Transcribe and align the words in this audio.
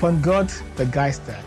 Von 0.00 0.22
Gott 0.22 0.48
begeistert. 0.78 1.44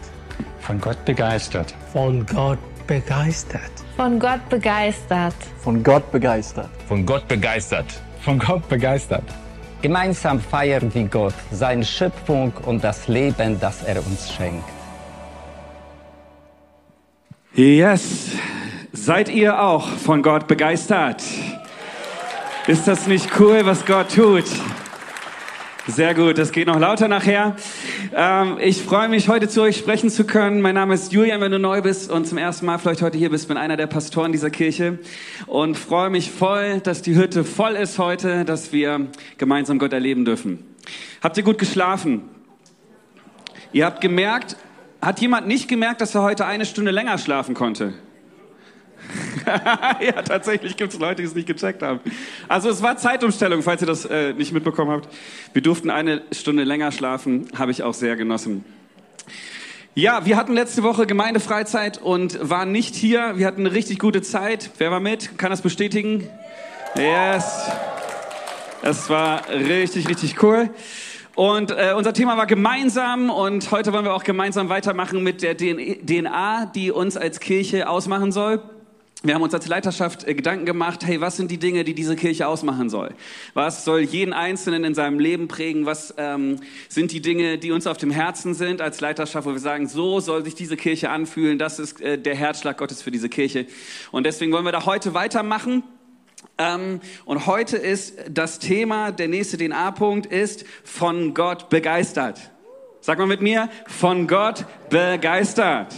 Von 0.59 0.79
Gott 0.79 1.03
begeistert. 1.05 1.73
Von 1.91 2.23
Gott 2.23 2.59
begeistert. 2.85 3.71
Von 3.97 4.19
Gott 4.19 4.47
begeistert. 4.47 5.33
Von 5.63 5.81
Gott 5.81 6.11
begeistert. 6.11 6.69
Von 6.87 7.03
Gott 7.03 7.27
begeistert. 7.27 7.87
Von 8.21 8.37
Gott 8.37 8.69
begeistert. 8.69 9.23
Gemeinsam 9.81 10.39
feiern 10.39 10.93
wir 10.93 11.05
Gott, 11.05 11.33
seine 11.49 11.83
Schöpfung 11.83 12.53
und 12.67 12.83
das 12.83 13.07
Leben, 13.07 13.59
das 13.59 13.81
er 13.81 13.97
uns 13.97 14.31
schenkt. 14.31 14.69
Yes. 17.55 18.33
Seid 18.91 19.29
ihr 19.29 19.59
auch 19.59 19.87
von 19.87 20.21
Gott 20.21 20.47
begeistert? 20.47 21.23
Ist 22.67 22.87
das 22.87 23.07
nicht 23.07 23.31
cool, 23.39 23.65
was 23.65 23.83
Gott 23.83 24.13
tut? 24.13 24.45
Sehr 25.85 26.15
gut, 26.15 26.37
das 26.37 26.53
geht 26.53 26.67
noch 26.67 26.79
lauter 26.79 27.09
nachher. 27.09 27.57
Ähm, 28.15 28.57
ich 28.61 28.81
freue 28.81 29.09
mich, 29.09 29.27
heute 29.27 29.49
zu 29.49 29.61
euch 29.61 29.75
sprechen 29.75 30.09
zu 30.09 30.23
können. 30.23 30.61
Mein 30.61 30.75
Name 30.75 30.93
ist 30.93 31.11
Julian, 31.11 31.41
wenn 31.41 31.51
du 31.51 31.59
neu 31.59 31.81
bist 31.81 32.09
und 32.09 32.25
zum 32.25 32.37
ersten 32.37 32.65
Mal 32.65 32.77
vielleicht 32.77 33.01
heute 33.01 33.17
hier 33.17 33.29
bist, 33.29 33.49
bin 33.49 33.57
einer 33.57 33.75
der 33.75 33.87
Pastoren 33.87 34.31
dieser 34.31 34.49
Kirche 34.49 34.99
und 35.45 35.77
freue 35.77 36.09
mich 36.09 36.31
voll, 36.31 36.79
dass 36.79 37.01
die 37.01 37.17
Hütte 37.17 37.43
voll 37.43 37.73
ist 37.73 37.99
heute, 37.99 38.45
dass 38.45 38.71
wir 38.71 39.07
gemeinsam 39.37 39.77
Gott 39.77 39.91
erleben 39.91 40.23
dürfen. 40.23 40.65
Habt 41.21 41.35
ihr 41.35 41.43
gut 41.43 41.57
geschlafen? 41.57 42.29
Ihr 43.73 43.85
habt 43.85 43.99
gemerkt, 43.99 44.55
hat 45.01 45.19
jemand 45.19 45.47
nicht 45.47 45.67
gemerkt, 45.67 45.99
dass 45.99 46.15
er 46.15 46.21
heute 46.21 46.45
eine 46.45 46.65
Stunde 46.65 46.91
länger 46.91 47.17
schlafen 47.17 47.55
konnte? 47.55 47.93
ja, 50.01 50.21
tatsächlich 50.21 50.77
gibt 50.77 50.93
es 50.93 50.99
Leute, 50.99 51.21
die 51.21 51.27
es 51.27 51.35
nicht 51.35 51.47
gecheckt 51.47 51.81
haben. 51.81 51.99
Also 52.47 52.69
es 52.69 52.81
war 52.81 52.97
Zeitumstellung, 52.97 53.61
falls 53.61 53.81
ihr 53.81 53.87
das 53.87 54.05
äh, 54.05 54.33
nicht 54.33 54.53
mitbekommen 54.53 54.91
habt. 54.91 55.09
Wir 55.53 55.61
durften 55.61 55.89
eine 55.89 56.21
Stunde 56.31 56.63
länger 56.63 56.91
schlafen, 56.91 57.47
habe 57.57 57.71
ich 57.71 57.83
auch 57.83 57.93
sehr 57.93 58.15
genossen. 58.15 58.63
Ja, 59.95 60.25
wir 60.25 60.37
hatten 60.37 60.53
letzte 60.53 60.81
Woche 60.81 61.05
Gemeindefreizeit 61.05 62.01
und 62.01 62.49
waren 62.49 62.71
nicht 62.71 62.95
hier. 62.95 63.33
Wir 63.35 63.45
hatten 63.45 63.61
eine 63.61 63.75
richtig 63.75 63.99
gute 63.99 64.23
Zeit. 64.23 64.71
Wer 64.79 64.89
war 64.89 64.99
mit? 64.99 65.37
Kann 65.37 65.51
das 65.51 65.61
bestätigen? 65.61 66.27
Yes. 66.95 67.69
Es 68.81 69.09
war 69.09 69.47
richtig, 69.49 70.09
richtig 70.09 70.41
cool. 70.41 70.71
Und 71.35 71.71
äh, 71.71 71.93
unser 71.95 72.13
Thema 72.13 72.37
war 72.37 72.47
gemeinsam 72.47 73.29
und 73.29 73.71
heute 73.71 73.93
wollen 73.93 74.05
wir 74.05 74.13
auch 74.13 74.23
gemeinsam 74.23 74.69
weitermachen 74.69 75.23
mit 75.23 75.41
der 75.41 75.55
DNA, 75.55 76.71
die 76.73 76.91
uns 76.91 77.15
als 77.15 77.39
Kirche 77.39 77.87
ausmachen 77.87 78.31
soll. 78.31 78.61
Wir 79.25 79.35
haben 79.35 79.41
uns 79.41 79.53
als 79.53 79.69
Leiterschaft 79.69 80.27
äh, 80.27 80.33
Gedanken 80.33 80.65
gemacht, 80.65 81.05
hey, 81.05 81.21
was 81.21 81.37
sind 81.37 81.49
die 81.49 81.57
Dinge, 81.57 81.85
die 81.85 81.93
diese 81.93 82.17
Kirche 82.17 82.45
ausmachen 82.45 82.89
soll? 82.89 83.15
Was 83.53 83.85
soll 83.85 84.01
jeden 84.01 84.33
Einzelnen 84.33 84.83
in 84.83 84.93
seinem 84.95 85.17
Leben 85.17 85.47
prägen? 85.47 85.85
Was 85.85 86.13
ähm, 86.17 86.59
sind 86.89 87.13
die 87.13 87.21
Dinge, 87.21 87.57
die 87.57 87.71
uns 87.71 87.87
auf 87.87 87.95
dem 87.95 88.11
Herzen 88.11 88.53
sind 88.53 88.81
als 88.81 88.99
Leiterschaft, 88.99 89.47
wo 89.47 89.53
wir 89.53 89.59
sagen, 89.59 89.87
so 89.87 90.19
soll 90.19 90.43
sich 90.43 90.55
diese 90.55 90.75
Kirche 90.75 91.09
anfühlen, 91.09 91.57
das 91.57 91.79
ist 91.79 92.01
äh, 92.01 92.17
der 92.17 92.35
Herzschlag 92.35 92.77
Gottes 92.77 93.01
für 93.01 93.11
diese 93.11 93.29
Kirche. 93.29 93.65
Und 94.11 94.25
deswegen 94.25 94.51
wollen 94.51 94.65
wir 94.65 94.73
da 94.73 94.85
heute 94.85 95.13
weitermachen. 95.13 95.83
Ähm, 96.57 96.99
und 97.23 97.47
heute 97.47 97.77
ist 97.77 98.17
das 98.29 98.59
Thema, 98.59 99.13
der 99.13 99.29
nächste 99.29 99.57
DNA-Punkt 99.57 100.25
ist 100.25 100.65
von 100.83 101.33
Gott 101.33 101.69
begeistert. 101.69 102.51
Sag 102.99 103.19
mal 103.19 103.27
mit 103.27 103.41
mir, 103.41 103.69
von 103.87 104.27
Gott 104.27 104.65
begeistert 104.89 105.95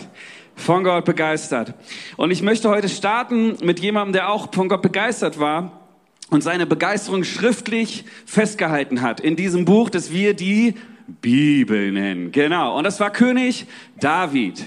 von 0.56 0.84
Gott 0.84 1.06
begeistert. 1.06 1.73
Und 2.17 2.31
ich 2.31 2.42
möchte 2.42 2.70
heute 2.70 2.89
starten 2.89 3.58
mit 3.64 3.80
jemandem, 3.80 4.14
der 4.14 4.30
auch 4.30 4.53
von 4.53 4.70
Gott 4.70 4.81
begeistert 4.81 5.39
war 5.39 5.86
und 6.30 6.42
seine 6.42 6.66
Begeisterung 6.66 7.23
schriftlich 7.23 8.06
festgehalten 8.25 9.02
hat 9.02 9.20
in 9.20 9.36
diesem 9.36 9.66
Buch, 9.66 9.89
das 9.89 10.12
wir 10.12 10.34
die 10.34 10.75
Bibel 11.22 11.92
nennen. 11.92 12.31
Genau. 12.31 12.78
Und 12.78 12.84
das 12.84 13.00
war 13.00 13.12
König 13.12 13.67
David. 14.00 14.64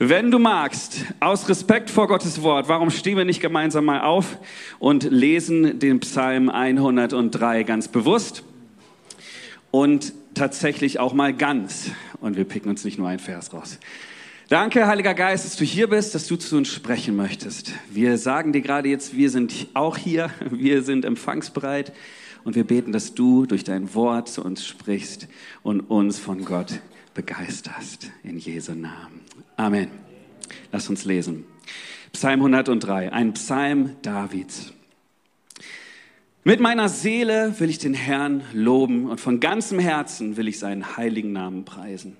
Wenn 0.00 0.30
du 0.30 0.38
magst, 0.38 1.04
aus 1.18 1.48
Respekt 1.48 1.90
vor 1.90 2.06
Gottes 2.06 2.42
Wort, 2.42 2.68
warum 2.68 2.90
stehen 2.90 3.16
wir 3.16 3.24
nicht 3.24 3.40
gemeinsam 3.40 3.84
mal 3.84 4.02
auf 4.02 4.38
und 4.78 5.04
lesen 5.04 5.80
den 5.80 6.00
Psalm 6.00 6.48
103 6.48 7.64
ganz 7.64 7.88
bewusst 7.88 8.44
und 9.70 10.12
tatsächlich 10.34 11.00
auch 11.00 11.14
mal 11.14 11.34
ganz. 11.34 11.90
Und 12.20 12.36
wir 12.36 12.44
picken 12.44 12.70
uns 12.70 12.84
nicht 12.84 12.98
nur 12.98 13.08
ein 13.08 13.18
Vers 13.18 13.52
raus. 13.52 13.78
Danke, 14.48 14.86
Heiliger 14.86 15.12
Geist, 15.12 15.44
dass 15.44 15.56
du 15.56 15.64
hier 15.66 15.88
bist, 15.88 16.14
dass 16.14 16.26
du 16.26 16.36
zu 16.36 16.56
uns 16.56 16.68
sprechen 16.68 17.14
möchtest. 17.14 17.74
Wir 17.90 18.16
sagen 18.16 18.54
dir 18.54 18.62
gerade 18.62 18.88
jetzt, 18.88 19.14
wir 19.14 19.28
sind 19.28 19.66
auch 19.74 19.98
hier, 19.98 20.30
wir 20.50 20.82
sind 20.82 21.04
empfangsbereit 21.04 21.92
und 22.44 22.56
wir 22.56 22.64
beten, 22.64 22.90
dass 22.90 23.12
du 23.12 23.44
durch 23.44 23.62
dein 23.62 23.94
Wort 23.94 24.30
zu 24.30 24.42
uns 24.42 24.64
sprichst 24.66 25.28
und 25.62 25.80
uns 25.80 26.18
von 26.18 26.46
Gott 26.46 26.80
begeisterst. 27.12 28.10
In 28.22 28.38
Jesu 28.38 28.72
Namen. 28.72 29.20
Amen. 29.58 29.90
Lass 30.72 30.88
uns 30.88 31.04
lesen. 31.04 31.44
Psalm 32.12 32.40
103, 32.40 33.12
ein 33.12 33.34
Psalm 33.34 33.96
Davids. 34.00 34.72
Mit 36.42 36.60
meiner 36.60 36.88
Seele 36.88 37.54
will 37.58 37.68
ich 37.68 37.80
den 37.80 37.92
Herrn 37.92 38.42
loben 38.54 39.10
und 39.10 39.20
von 39.20 39.40
ganzem 39.40 39.78
Herzen 39.78 40.38
will 40.38 40.48
ich 40.48 40.58
seinen 40.58 40.96
heiligen 40.96 41.32
Namen 41.32 41.66
preisen. 41.66 42.16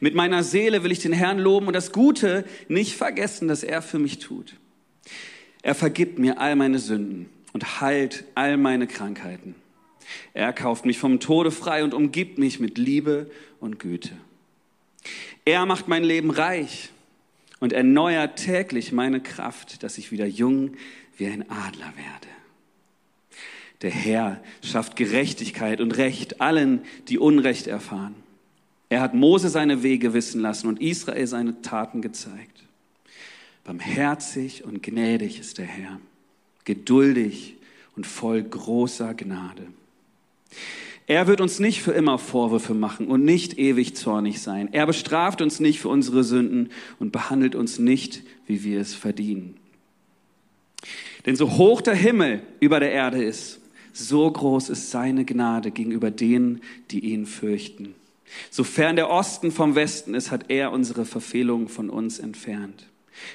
Mit 0.00 0.14
meiner 0.14 0.42
Seele 0.42 0.82
will 0.82 0.92
ich 0.92 1.00
den 1.00 1.12
Herrn 1.12 1.38
loben 1.38 1.66
und 1.66 1.72
das 1.74 1.92
Gute 1.92 2.44
nicht 2.68 2.96
vergessen, 2.96 3.48
das 3.48 3.62
er 3.62 3.82
für 3.82 3.98
mich 3.98 4.18
tut. 4.18 4.56
Er 5.62 5.74
vergibt 5.74 6.18
mir 6.18 6.40
all 6.40 6.56
meine 6.56 6.78
Sünden 6.78 7.28
und 7.52 7.80
heilt 7.80 8.24
all 8.34 8.56
meine 8.56 8.86
Krankheiten. 8.86 9.54
Er 10.34 10.52
kauft 10.52 10.84
mich 10.84 10.98
vom 10.98 11.20
Tode 11.20 11.50
frei 11.50 11.84
und 11.84 11.94
umgibt 11.94 12.38
mich 12.38 12.60
mit 12.60 12.78
Liebe 12.78 13.30
und 13.60 13.78
Güte. 13.78 14.12
Er 15.44 15.66
macht 15.66 15.88
mein 15.88 16.04
Leben 16.04 16.30
reich 16.30 16.90
und 17.60 17.72
erneuert 17.72 18.36
täglich 18.36 18.92
meine 18.92 19.20
Kraft, 19.20 19.82
dass 19.82 19.98
ich 19.98 20.12
wieder 20.12 20.26
jung 20.26 20.72
wie 21.16 21.26
ein 21.26 21.48
Adler 21.50 21.92
werde. 21.96 22.28
Der 23.82 23.90
Herr 23.90 24.42
schafft 24.62 24.96
Gerechtigkeit 24.96 25.80
und 25.80 25.96
Recht 25.96 26.40
allen, 26.40 26.82
die 27.08 27.18
Unrecht 27.18 27.66
erfahren. 27.66 28.14
Er 28.92 29.00
hat 29.00 29.14
Mose 29.14 29.48
seine 29.48 29.82
Wege 29.82 30.12
wissen 30.12 30.42
lassen 30.42 30.66
und 30.66 30.82
Israel 30.82 31.26
seine 31.26 31.62
Taten 31.62 32.02
gezeigt. 32.02 32.62
Barmherzig 33.64 34.64
und 34.64 34.82
gnädig 34.82 35.40
ist 35.40 35.56
der 35.56 35.64
Herr, 35.64 35.98
geduldig 36.66 37.56
und 37.96 38.06
voll 38.06 38.42
großer 38.42 39.14
Gnade. 39.14 39.66
Er 41.06 41.26
wird 41.26 41.40
uns 41.40 41.58
nicht 41.58 41.80
für 41.80 41.92
immer 41.92 42.18
Vorwürfe 42.18 42.74
machen 42.74 43.06
und 43.06 43.24
nicht 43.24 43.58
ewig 43.58 43.96
zornig 43.96 44.42
sein. 44.42 44.68
Er 44.72 44.84
bestraft 44.84 45.40
uns 45.40 45.58
nicht 45.58 45.80
für 45.80 45.88
unsere 45.88 46.22
Sünden 46.22 46.68
und 46.98 47.12
behandelt 47.12 47.54
uns 47.54 47.78
nicht, 47.78 48.22
wie 48.46 48.62
wir 48.62 48.78
es 48.78 48.92
verdienen. 48.92 49.56
Denn 51.24 51.36
so 51.36 51.56
hoch 51.56 51.80
der 51.80 51.94
Himmel 51.94 52.42
über 52.60 52.78
der 52.78 52.92
Erde 52.92 53.24
ist, 53.24 53.58
so 53.94 54.30
groß 54.30 54.68
ist 54.68 54.90
seine 54.90 55.24
Gnade 55.24 55.70
gegenüber 55.70 56.10
denen, 56.10 56.60
die 56.90 57.00
ihn 57.10 57.24
fürchten. 57.24 57.94
Sofern 58.50 58.96
der 58.96 59.10
Osten 59.10 59.50
vom 59.50 59.74
Westen 59.74 60.14
ist, 60.14 60.30
hat 60.30 60.46
er 60.48 60.72
unsere 60.72 61.04
Verfehlungen 61.04 61.68
von 61.68 61.90
uns 61.90 62.18
entfernt. 62.18 62.88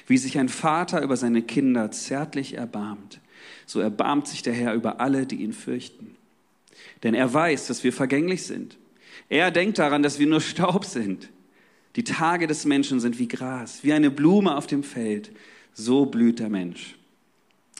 Wie 0.06 0.18
sich 0.18 0.38
ein 0.38 0.48
Vater 0.48 1.02
über 1.02 1.16
seine 1.16 1.42
Kinder 1.42 1.90
zärtlich 1.90 2.54
erbarmt, 2.54 3.20
so 3.66 3.80
erbarmt 3.80 4.26
sich 4.26 4.42
der 4.42 4.54
Herr 4.54 4.74
über 4.74 5.00
alle, 5.00 5.26
die 5.26 5.36
ihn 5.36 5.52
fürchten. 5.52 6.16
Denn 7.02 7.14
er 7.14 7.32
weiß, 7.32 7.66
dass 7.66 7.84
wir 7.84 7.92
vergänglich 7.92 8.42
sind. 8.42 8.76
Er 9.28 9.50
denkt 9.50 9.78
daran, 9.78 10.02
dass 10.02 10.18
wir 10.18 10.26
nur 10.26 10.40
Staub 10.40 10.84
sind. 10.84 11.30
Die 11.96 12.04
Tage 12.04 12.46
des 12.46 12.64
Menschen 12.64 13.00
sind 13.00 13.18
wie 13.18 13.28
Gras, 13.28 13.80
wie 13.82 13.92
eine 13.92 14.10
Blume 14.10 14.56
auf 14.56 14.66
dem 14.66 14.82
Feld. 14.82 15.32
So 15.74 16.06
blüht 16.06 16.38
der 16.38 16.48
Mensch. 16.48 16.96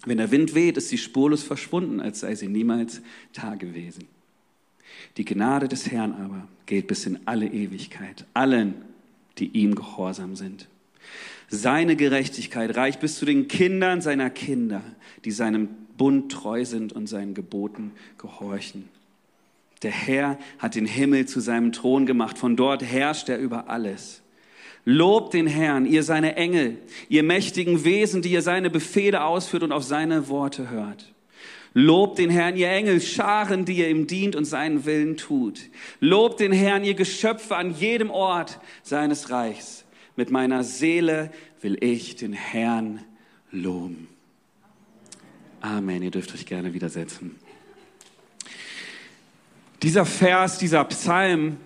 Wenn 0.05 0.19
der 0.19 0.31
Wind 0.31 0.55
weht, 0.55 0.77
ist 0.77 0.89
sie 0.89 0.99
spurlos 0.99 1.43
verschwunden, 1.43 2.01
als 2.01 2.21
sei 2.21 2.35
sie 2.35 2.49
niemals 2.49 3.03
da 3.33 3.57
gewesen. 3.57 4.07
Die 5.17 5.25
Gnade 5.25 5.69
des 5.69 5.91
Herrn 5.91 6.13
aber 6.13 6.49
geht 6.69 6.87
bis 6.87 7.07
in 7.07 7.19
alle 7.25 7.47
Ewigkeit, 7.47 8.27
allen, 8.35 8.75
die 9.39 9.49
ihm 9.49 9.75
gehorsam 9.75 10.37
sind. 10.37 10.69
Seine 11.49 11.97
Gerechtigkeit 11.97 12.77
reicht 12.77 13.01
bis 13.01 13.19
zu 13.19 13.25
den 13.25 13.49
Kindern 13.49 14.01
seiner 14.01 14.31
Kinder, 14.31 14.83
die 15.25 15.31
seinem 15.33 15.69
Bund 15.97 16.31
treu 16.31 16.65
sind 16.65 16.93
und 16.93 17.09
seinen 17.09 17.35
Geboten 17.35 17.93
gehorchen. 18.19 18.89
Der 19.83 19.91
Herr 19.91 20.39
hat 20.59 20.75
den 20.75 20.87
Himmel 20.87 21.27
zu 21.27 21.41
seinem 21.41 21.73
Thron 21.73 22.05
gemacht, 22.05 22.37
von 22.37 22.55
dort 22.55 22.83
herrscht 22.83 23.29
er 23.29 23.39
über 23.39 23.71
alles. 23.71 24.21
Lobt 24.85 25.35
den 25.35 25.47
Herrn, 25.47 25.87
ihr 25.87 26.03
seine 26.03 26.37
Engel, 26.37 26.79
ihr 27.09 27.23
mächtigen 27.23 27.85
Wesen, 27.85 28.21
die 28.21 28.33
ihr 28.33 28.43
seine 28.43 28.71
Befehle 28.71 29.25
ausführt 29.25 29.63
und 29.63 29.73
auf 29.73 29.85
seine 29.85 30.29
Worte 30.29 30.71
hört. 30.71 31.13
Lobt 31.75 32.19
den 32.19 32.31
Herrn, 32.31 32.57
ihr 32.57 32.69
Engel, 32.71 33.01
Scharen, 33.01 33.65
die 33.65 33.79
ihr 33.79 33.89
ihm 33.89 34.07
dient 34.07 34.37
und 34.37 34.45
seinen 34.45 34.85
Willen 34.85 35.17
tut. 35.17 35.61
Lobt 36.01 36.41
den 36.41 36.53
Herrn, 36.53 36.85
ihr 36.85 36.95
Geschöpfe 36.95 37.57
an 37.57 37.75
jedem 37.75 38.11
Ort 38.11 38.59
seines 38.83 39.31
Reichs. 39.31 39.85
Mit 40.17 40.31
meiner 40.31 40.65
Seele 40.65 41.31
will 41.61 41.77
ich 41.83 42.17
den 42.17 42.33
Herrn 42.33 43.05
loben. 43.51 44.09
Amen. 45.61 46.03
Ihr 46.03 46.11
dürft 46.11 46.35
euch 46.35 46.47
gerne 46.47 46.75
widersetzen. 46.75 47.37
Dieser 49.83 50.05
Vers, 50.05 50.59
dieser 50.59 50.85
Psalm 50.85 51.59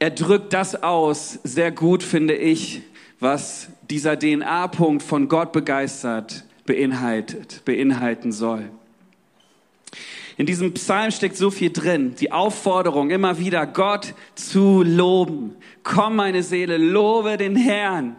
er 0.00 0.10
drückt 0.10 0.52
das 0.52 0.80
aus, 0.80 1.40
sehr 1.42 1.72
gut 1.72 2.04
finde 2.04 2.34
ich, 2.34 2.82
was 3.18 3.68
dieser 3.90 4.16
DNA-Punkt 4.16 5.02
von 5.02 5.28
Gott 5.28 5.52
begeistert 5.52 6.44
beinhaltet, 6.68 7.62
beinhalten 7.64 8.30
soll. 8.30 8.70
In 10.36 10.44
diesem 10.44 10.74
Psalm 10.74 11.10
steckt 11.10 11.36
so 11.36 11.50
viel 11.50 11.72
drin. 11.72 12.14
Die 12.20 12.30
Aufforderung, 12.30 13.10
immer 13.10 13.38
wieder 13.38 13.66
Gott 13.66 14.14
zu 14.34 14.82
loben. 14.84 15.56
Komm, 15.82 16.14
meine 16.14 16.42
Seele, 16.42 16.76
lobe 16.76 17.38
den 17.38 17.56
Herrn 17.56 18.16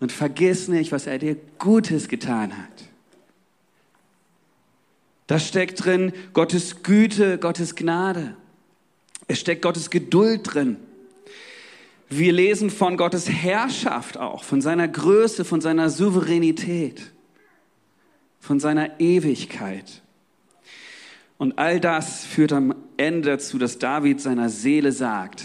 und 0.00 0.12
vergiss 0.12 0.68
nicht, 0.68 0.92
was 0.92 1.06
er 1.06 1.18
dir 1.18 1.36
Gutes 1.58 2.08
getan 2.08 2.56
hat. 2.56 2.84
Da 5.26 5.38
steckt 5.38 5.84
drin 5.84 6.12
Gottes 6.34 6.82
Güte, 6.82 7.38
Gottes 7.38 7.74
Gnade. 7.74 8.34
Es 9.26 9.40
steckt 9.40 9.62
Gottes 9.62 9.90
Geduld 9.90 10.42
drin. 10.44 10.76
Wir 12.10 12.32
lesen 12.32 12.70
von 12.70 12.96
Gottes 12.96 13.28
Herrschaft 13.28 14.16
auch, 14.18 14.44
von 14.44 14.60
seiner 14.60 14.88
Größe, 14.88 15.44
von 15.44 15.60
seiner 15.60 15.90
Souveränität, 15.90 17.10
von 18.48 18.60
seiner 18.60 18.98
Ewigkeit. 18.98 20.00
Und 21.36 21.58
all 21.58 21.80
das 21.80 22.24
führt 22.24 22.54
am 22.54 22.74
Ende 22.96 23.28
dazu, 23.28 23.58
dass 23.58 23.78
David 23.78 24.22
seiner 24.22 24.48
Seele 24.48 24.90
sagt, 24.90 25.44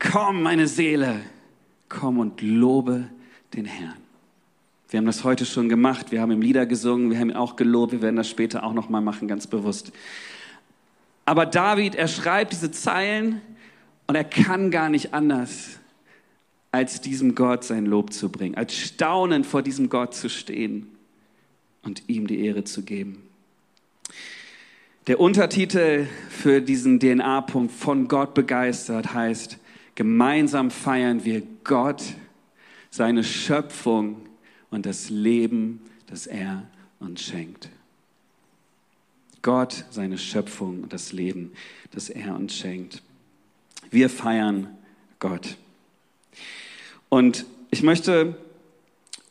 komm 0.00 0.42
meine 0.42 0.66
Seele, 0.66 1.20
komm 1.88 2.18
und 2.18 2.42
lobe 2.42 3.04
den 3.54 3.64
Herrn. 3.64 3.94
Wir 4.88 4.98
haben 4.98 5.06
das 5.06 5.22
heute 5.22 5.46
schon 5.46 5.68
gemacht, 5.68 6.10
wir 6.10 6.20
haben 6.20 6.32
im 6.32 6.42
Lieder 6.42 6.66
gesungen, 6.66 7.12
wir 7.12 7.18
haben 7.20 7.30
ihn 7.30 7.36
auch 7.36 7.54
gelobt, 7.54 7.92
wir 7.92 8.02
werden 8.02 8.16
das 8.16 8.28
später 8.28 8.64
auch 8.64 8.74
nochmal 8.74 9.00
machen, 9.00 9.28
ganz 9.28 9.46
bewusst. 9.46 9.92
Aber 11.24 11.46
David, 11.46 11.94
er 11.94 12.08
schreibt 12.08 12.50
diese 12.50 12.72
Zeilen 12.72 13.40
und 14.08 14.16
er 14.16 14.24
kann 14.24 14.72
gar 14.72 14.88
nicht 14.88 15.14
anders, 15.14 15.78
als 16.72 17.00
diesem 17.00 17.36
Gott 17.36 17.62
sein 17.62 17.86
Lob 17.86 18.12
zu 18.12 18.30
bringen, 18.30 18.56
als 18.56 18.74
staunend 18.74 19.46
vor 19.46 19.62
diesem 19.62 19.88
Gott 19.88 20.12
zu 20.12 20.28
stehen 20.28 20.90
und 21.84 22.02
ihm 22.08 22.26
die 22.26 22.44
Ehre 22.44 22.64
zu 22.64 22.82
geben. 22.82 23.22
Der 25.06 25.20
Untertitel 25.20 26.06
für 26.30 26.62
diesen 26.62 26.98
DNA-Punkt 26.98 27.72
von 27.72 28.08
Gott 28.08 28.32
begeistert 28.32 29.12
heißt, 29.12 29.58
gemeinsam 29.94 30.70
feiern 30.70 31.24
wir 31.24 31.42
Gott, 31.62 32.02
seine 32.90 33.22
Schöpfung 33.22 34.26
und 34.70 34.86
das 34.86 35.10
Leben, 35.10 35.80
das 36.06 36.26
er 36.26 36.66
uns 37.00 37.22
schenkt. 37.22 37.68
Gott, 39.42 39.84
seine 39.90 40.16
Schöpfung 40.16 40.84
und 40.84 40.92
das 40.92 41.12
Leben, 41.12 41.52
das 41.90 42.08
er 42.08 42.34
uns 42.34 42.56
schenkt. 42.56 43.02
Wir 43.90 44.08
feiern 44.08 44.68
Gott. 45.18 45.58
Und 47.10 47.44
ich 47.70 47.82
möchte 47.82 48.36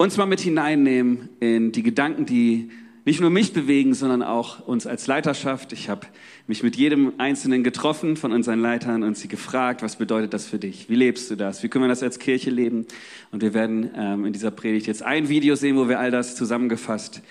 uns 0.03 0.17
mal 0.17 0.25
mit 0.25 0.41
hineinnehmen 0.41 1.29
in 1.39 1.71
die 1.71 1.81
Gedanken, 1.81 2.25
die 2.25 2.69
nicht 3.05 3.21
nur 3.21 3.29
mich 3.29 3.53
bewegen, 3.53 3.93
sondern 3.93 4.21
auch 4.21 4.67
uns 4.67 4.85
als 4.85 5.07
Leiterschaft. 5.07 5.71
Ich 5.71 5.87
habe 5.87 6.07
mich 6.45 6.61
mit 6.61 6.75
jedem 6.75 7.13
Einzelnen 7.19 7.63
getroffen 7.63 8.17
von 8.17 8.33
unseren 8.33 8.59
Leitern 8.59 9.03
und 9.03 9.17
sie 9.17 9.29
gefragt, 9.29 9.81
was 9.81 9.95
bedeutet 9.95 10.33
das 10.33 10.45
für 10.45 10.59
dich? 10.59 10.89
Wie 10.89 10.95
lebst 10.95 11.31
du 11.31 11.37
das? 11.37 11.63
Wie 11.63 11.69
können 11.69 11.85
wir 11.85 11.89
das 11.89 12.03
als 12.03 12.19
Kirche 12.19 12.49
leben? 12.49 12.85
Und 13.31 13.41
wir 13.41 13.53
werden 13.53 13.91
ähm, 13.95 14.25
in 14.25 14.33
dieser 14.33 14.51
Predigt 14.51 14.87
jetzt 14.87 15.03
ein 15.03 15.29
Video 15.29 15.55
sehen, 15.55 15.77
wo 15.77 15.87
wir 15.87 15.99
all 15.99 16.11
das 16.11 16.35
zusammengefasst 16.35 17.21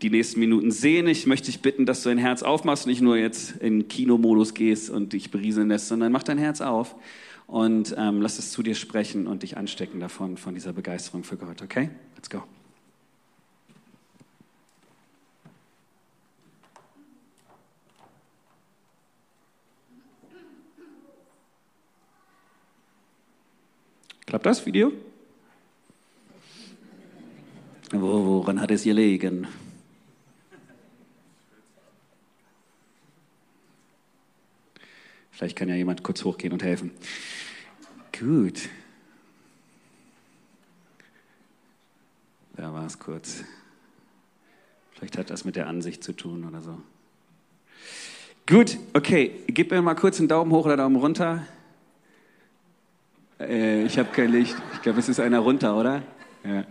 die 0.00 0.08
nächsten 0.08 0.40
Minuten 0.40 0.70
sehen. 0.70 1.06
Ich 1.08 1.26
möchte 1.26 1.46
dich 1.46 1.60
bitten, 1.60 1.84
dass 1.84 2.02
du 2.02 2.08
dein 2.08 2.18
Herz 2.18 2.42
aufmachst, 2.42 2.86
nicht 2.86 3.02
nur 3.02 3.18
jetzt 3.18 3.56
in 3.58 3.88
Kinomodus 3.88 4.54
gehst 4.54 4.88
und 4.88 5.12
dich 5.12 5.30
berieseln 5.30 5.68
lässt, 5.68 5.88
sondern 5.88 6.12
mach 6.12 6.22
dein 6.22 6.38
Herz 6.38 6.62
auf 6.62 6.96
und 7.52 7.94
ähm, 7.98 8.22
lass 8.22 8.38
es 8.38 8.50
zu 8.50 8.62
dir 8.62 8.74
sprechen 8.74 9.26
und 9.26 9.42
dich 9.42 9.58
anstecken 9.58 10.00
davon, 10.00 10.38
von 10.38 10.54
dieser 10.54 10.72
Begeisterung 10.72 11.22
für 11.22 11.36
Gott. 11.36 11.60
Okay? 11.60 11.90
Let's 12.16 12.30
go. 12.30 12.42
Klappt 24.24 24.46
das 24.46 24.64
Video? 24.64 24.90
Woran 27.90 28.62
hat 28.62 28.70
es 28.70 28.84
gelegen? 28.84 29.46
Vielleicht 35.32 35.56
kann 35.56 35.68
ja 35.68 35.74
jemand 35.74 36.02
kurz 36.02 36.24
hochgehen 36.24 36.54
und 36.54 36.62
helfen. 36.62 36.92
Gut. 38.22 38.68
Da 42.56 42.72
war 42.72 42.86
es 42.86 43.00
kurz. 43.00 43.42
Vielleicht 44.92 45.18
hat 45.18 45.30
das 45.30 45.44
mit 45.44 45.56
der 45.56 45.66
Ansicht 45.66 46.04
zu 46.04 46.12
tun 46.12 46.44
oder 46.44 46.60
so. 46.60 46.78
Gut, 48.46 48.78
okay. 48.94 49.32
Gib 49.48 49.72
mir 49.72 49.82
mal 49.82 49.94
kurz 49.94 50.20
einen 50.20 50.28
Daumen 50.28 50.52
hoch 50.52 50.66
oder 50.66 50.76
Daumen 50.76 50.94
runter. 50.94 51.44
Äh, 53.40 53.82
ich 53.86 53.98
habe 53.98 54.10
kein 54.12 54.30
Licht. 54.30 54.54
Ich 54.74 54.82
glaube, 54.82 55.00
es 55.00 55.08
ist 55.08 55.18
einer 55.18 55.40
runter, 55.40 55.76
oder? 55.76 56.02
Ja. 56.44 56.64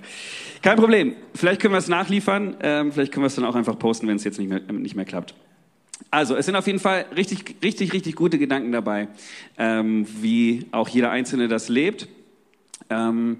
Kein 0.61 0.77
Problem. 0.77 1.17
Vielleicht 1.35 1.61
können 1.61 1.73
wir 1.73 1.79
es 1.79 1.89
nachliefern. 1.89 2.55
Ähm, 2.61 2.93
vielleicht 2.93 3.11
können 3.11 3.23
wir 3.23 3.27
es 3.27 3.35
dann 3.35 3.43
auch 3.43 3.55
einfach 3.55 3.77
posten, 3.77 4.07
wenn 4.07 4.15
es 4.15 4.23
jetzt 4.23 4.39
nicht 4.39 4.47
mehr, 4.47 4.61
nicht 4.71 4.95
mehr 4.95 5.05
klappt. 5.05 5.35
Also, 6.09 6.35
es 6.35 6.45
sind 6.45 6.55
auf 6.55 6.67
jeden 6.67 6.79
Fall 6.79 7.05
richtig, 7.15 7.55
richtig, 7.63 7.93
richtig 7.93 8.15
gute 8.15 8.37
Gedanken 8.37 8.71
dabei, 8.71 9.07
ähm, 9.57 10.05
wie 10.21 10.65
auch 10.71 10.89
jeder 10.89 11.11
Einzelne 11.11 11.47
das 11.47 11.69
lebt. 11.69 12.07
Ähm, 12.89 13.39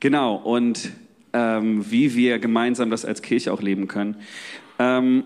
genau, 0.00 0.36
und 0.36 0.90
ähm, 1.32 1.90
wie 1.90 2.14
wir 2.14 2.38
gemeinsam 2.38 2.90
das 2.90 3.04
als 3.04 3.22
Kirche 3.22 3.52
auch 3.52 3.62
leben 3.62 3.88
können. 3.88 4.16
Ähm, 4.78 5.24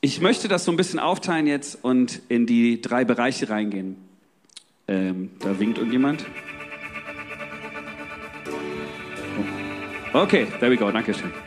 ich 0.00 0.20
möchte 0.20 0.46
das 0.46 0.64
so 0.64 0.70
ein 0.70 0.76
bisschen 0.76 0.98
aufteilen 0.98 1.46
jetzt 1.46 1.82
und 1.82 2.20
in 2.28 2.46
die 2.46 2.80
drei 2.80 3.04
Bereiche 3.04 3.48
reingehen. 3.50 3.96
Ähm, 4.88 5.30
da 5.40 5.58
winkt 5.58 5.78
irgendjemand. 5.78 6.24
Okay, 10.12 10.46
there 10.60 10.70
we 10.70 10.76
go, 10.76 10.90
danke 10.90 11.12
schön. 11.12 11.45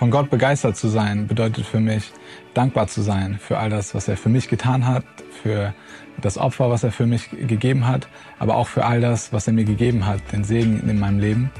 Von 0.00 0.10
Gott 0.10 0.30
begeistert 0.30 0.78
zu 0.78 0.88
sein 0.88 1.26
bedeutet 1.26 1.66
für 1.66 1.78
mich, 1.78 2.10
dankbar 2.54 2.86
zu 2.86 3.02
sein 3.02 3.38
für 3.38 3.58
all 3.58 3.68
das, 3.68 3.94
was 3.94 4.08
er 4.08 4.16
für 4.16 4.30
mich 4.30 4.48
getan 4.48 4.86
hat, 4.86 5.04
für 5.42 5.74
das 6.22 6.38
Opfer, 6.38 6.70
was 6.70 6.84
er 6.84 6.90
für 6.90 7.04
mich 7.04 7.28
gegeben 7.28 7.86
hat, 7.86 8.08
aber 8.38 8.56
auch 8.56 8.66
für 8.66 8.86
all 8.86 9.02
das, 9.02 9.30
was 9.34 9.46
er 9.46 9.52
mir 9.52 9.64
gegeben 9.64 10.06
hat, 10.06 10.20
den 10.32 10.42
Segen 10.42 10.88
in 10.88 10.98
meinem 10.98 11.18
Leben 11.18 11.50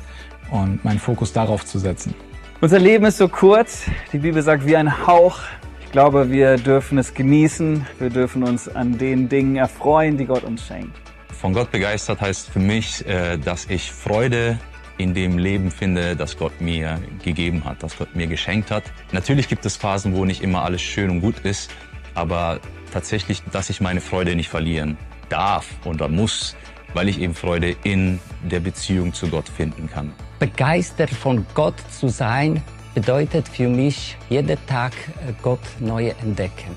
und 0.51 0.83
meinen 0.87 0.99
Fokus 0.99 1.35
darauf 1.35 1.67
zu 1.67 1.79
setzen. 1.79 2.15
Unser 2.63 2.79
Leben 2.79 3.05
ist 3.05 3.19
so 3.19 3.29
kurz, 3.29 3.83
die 4.11 4.19
Bibel 4.19 4.41
sagt 4.41 4.65
wie 4.65 4.75
ein 4.75 5.07
Hauch. 5.07 5.41
Ich 5.85 5.93
glaube, 5.93 6.31
wir 6.31 6.57
dürfen 6.57 6.97
es 6.97 7.13
genießen, 7.13 7.87
wir 7.99 8.09
dürfen 8.09 8.43
uns 8.43 8.75
an 8.75 8.97
den 8.97 9.29
Dingen 9.29 9.57
erfreuen, 9.57 10.17
die 10.17 10.25
Gott 10.25 10.45
uns 10.45 10.67
schenkt. 10.67 10.97
Von 11.31 11.53
Gott 11.53 11.71
begeistert 11.71 12.23
heißt 12.23 12.49
für 12.49 12.59
mich, 12.59 13.07
äh, 13.07 13.37
dass 13.37 13.67
ich 13.67 13.93
Freude 13.93 14.59
in 15.01 15.15
dem 15.15 15.39
Leben 15.39 15.71
finde, 15.71 16.15
das 16.15 16.37
Gott 16.37 16.61
mir 16.61 17.01
gegeben 17.25 17.65
hat, 17.65 17.83
das 17.83 17.97
Gott 17.97 18.15
mir 18.15 18.27
geschenkt 18.27 18.71
hat. 18.71 18.85
Natürlich 19.13 19.49
gibt 19.49 19.65
es 19.65 19.77
Phasen, 19.77 20.15
wo 20.15 20.27
nicht 20.27 20.43
immer 20.43 20.63
alles 20.63 20.83
schön 20.83 21.09
und 21.09 21.21
gut 21.23 21.39
ist, 21.39 21.71
aber 22.15 22.61
tatsächlich, 22.93 23.43
dass 23.51 23.71
ich 23.71 23.81
meine 23.81 24.03
Freude 24.03 24.37
nicht 24.37 24.51
verlieren 24.51 24.99
darf 25.31 25.67
oder 25.87 26.09
muss, 26.09 26.55
weil 26.93 27.09
ich 27.09 27.19
eben 27.19 27.35
Freude 27.35 27.75
in 27.83 28.21
der 28.43 28.61
Beziehung 28.61 29.15
zu 29.15 29.29
Gott 29.29 29.49
finden 29.49 29.89
kann. 29.89 30.13
Begeistert 30.39 31.11
von 31.11 31.47
Gott 31.55 31.77
zu 31.91 32.09
sein 32.09 32.63
bedeutet 32.95 33.49
für 33.49 33.69
mich, 33.69 34.19
jeden 34.29 34.59
Tag 34.67 34.93
äh, 34.93 35.33
Gott 35.41 35.61
neu 35.79 36.09
entdecken. 36.21 36.77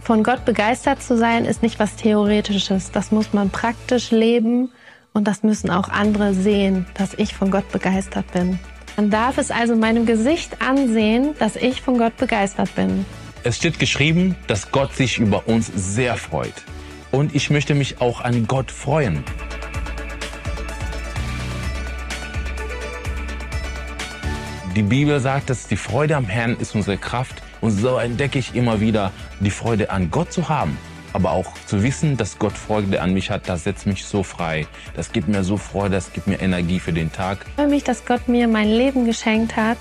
Von 0.00 0.24
Gott 0.24 0.44
begeistert 0.44 1.00
zu 1.00 1.16
sein, 1.16 1.44
ist 1.44 1.62
nicht 1.62 1.78
was 1.78 1.94
Theoretisches. 1.94 2.90
Das 2.90 3.12
muss 3.12 3.32
man 3.32 3.50
praktisch 3.50 4.10
leben 4.10 4.70
und 5.12 5.28
das 5.28 5.42
müssen 5.42 5.70
auch 5.70 5.88
andere 5.88 6.34
sehen, 6.34 6.86
dass 6.94 7.14
ich 7.14 7.34
von 7.34 7.50
Gott 7.50 7.70
begeistert 7.70 8.30
bin. 8.32 8.58
Man 8.96 9.10
darf 9.10 9.38
es 9.38 9.50
also 9.50 9.74
meinem 9.76 10.06
Gesicht 10.06 10.60
ansehen, 10.60 11.34
dass 11.38 11.56
ich 11.56 11.80
von 11.80 11.98
Gott 11.98 12.16
begeistert 12.16 12.74
bin. 12.74 13.04
Es 13.42 13.56
steht 13.56 13.78
geschrieben, 13.78 14.36
dass 14.46 14.70
Gott 14.70 14.94
sich 14.94 15.18
über 15.18 15.48
uns 15.48 15.70
sehr 15.74 16.16
freut. 16.16 16.54
Und 17.10 17.34
ich 17.34 17.50
möchte 17.50 17.74
mich 17.74 18.00
auch 18.00 18.20
an 18.20 18.46
Gott 18.46 18.70
freuen. 18.70 19.24
Die 24.76 24.82
Bibel 24.82 25.20
sagt, 25.20 25.50
dass 25.50 25.66
die 25.66 25.76
Freude 25.76 26.16
am 26.16 26.26
Herrn 26.26 26.56
ist 26.56 26.74
unsere 26.74 26.96
Kraft. 26.96 27.42
Und 27.60 27.72
so 27.72 27.98
entdecke 27.98 28.38
ich 28.38 28.54
immer 28.54 28.80
wieder, 28.80 29.12
die 29.40 29.50
Freude 29.50 29.90
an 29.90 30.10
Gott 30.10 30.32
zu 30.32 30.48
haben. 30.48 30.78
Aber 31.12 31.32
auch 31.32 31.52
zu 31.66 31.82
wissen, 31.82 32.16
dass 32.16 32.38
Gott 32.38 32.52
Freude 32.52 33.00
an 33.00 33.12
mich 33.12 33.30
hat, 33.30 33.48
das 33.48 33.64
setzt 33.64 33.86
mich 33.86 34.04
so 34.04 34.22
frei. 34.22 34.66
Das 34.94 35.12
gibt 35.12 35.28
mir 35.28 35.44
so 35.44 35.56
Freude, 35.56 35.94
das 35.96 36.12
gibt 36.12 36.26
mir 36.26 36.40
Energie 36.40 36.80
für 36.80 36.92
den 36.92 37.12
Tag. 37.12 37.38
Ich 37.46 37.54
freue 37.54 37.68
mich, 37.68 37.84
dass 37.84 38.04
Gott 38.04 38.28
mir 38.28 38.48
mein 38.48 38.68
Leben 38.68 39.04
geschenkt 39.04 39.56
hat 39.56 39.78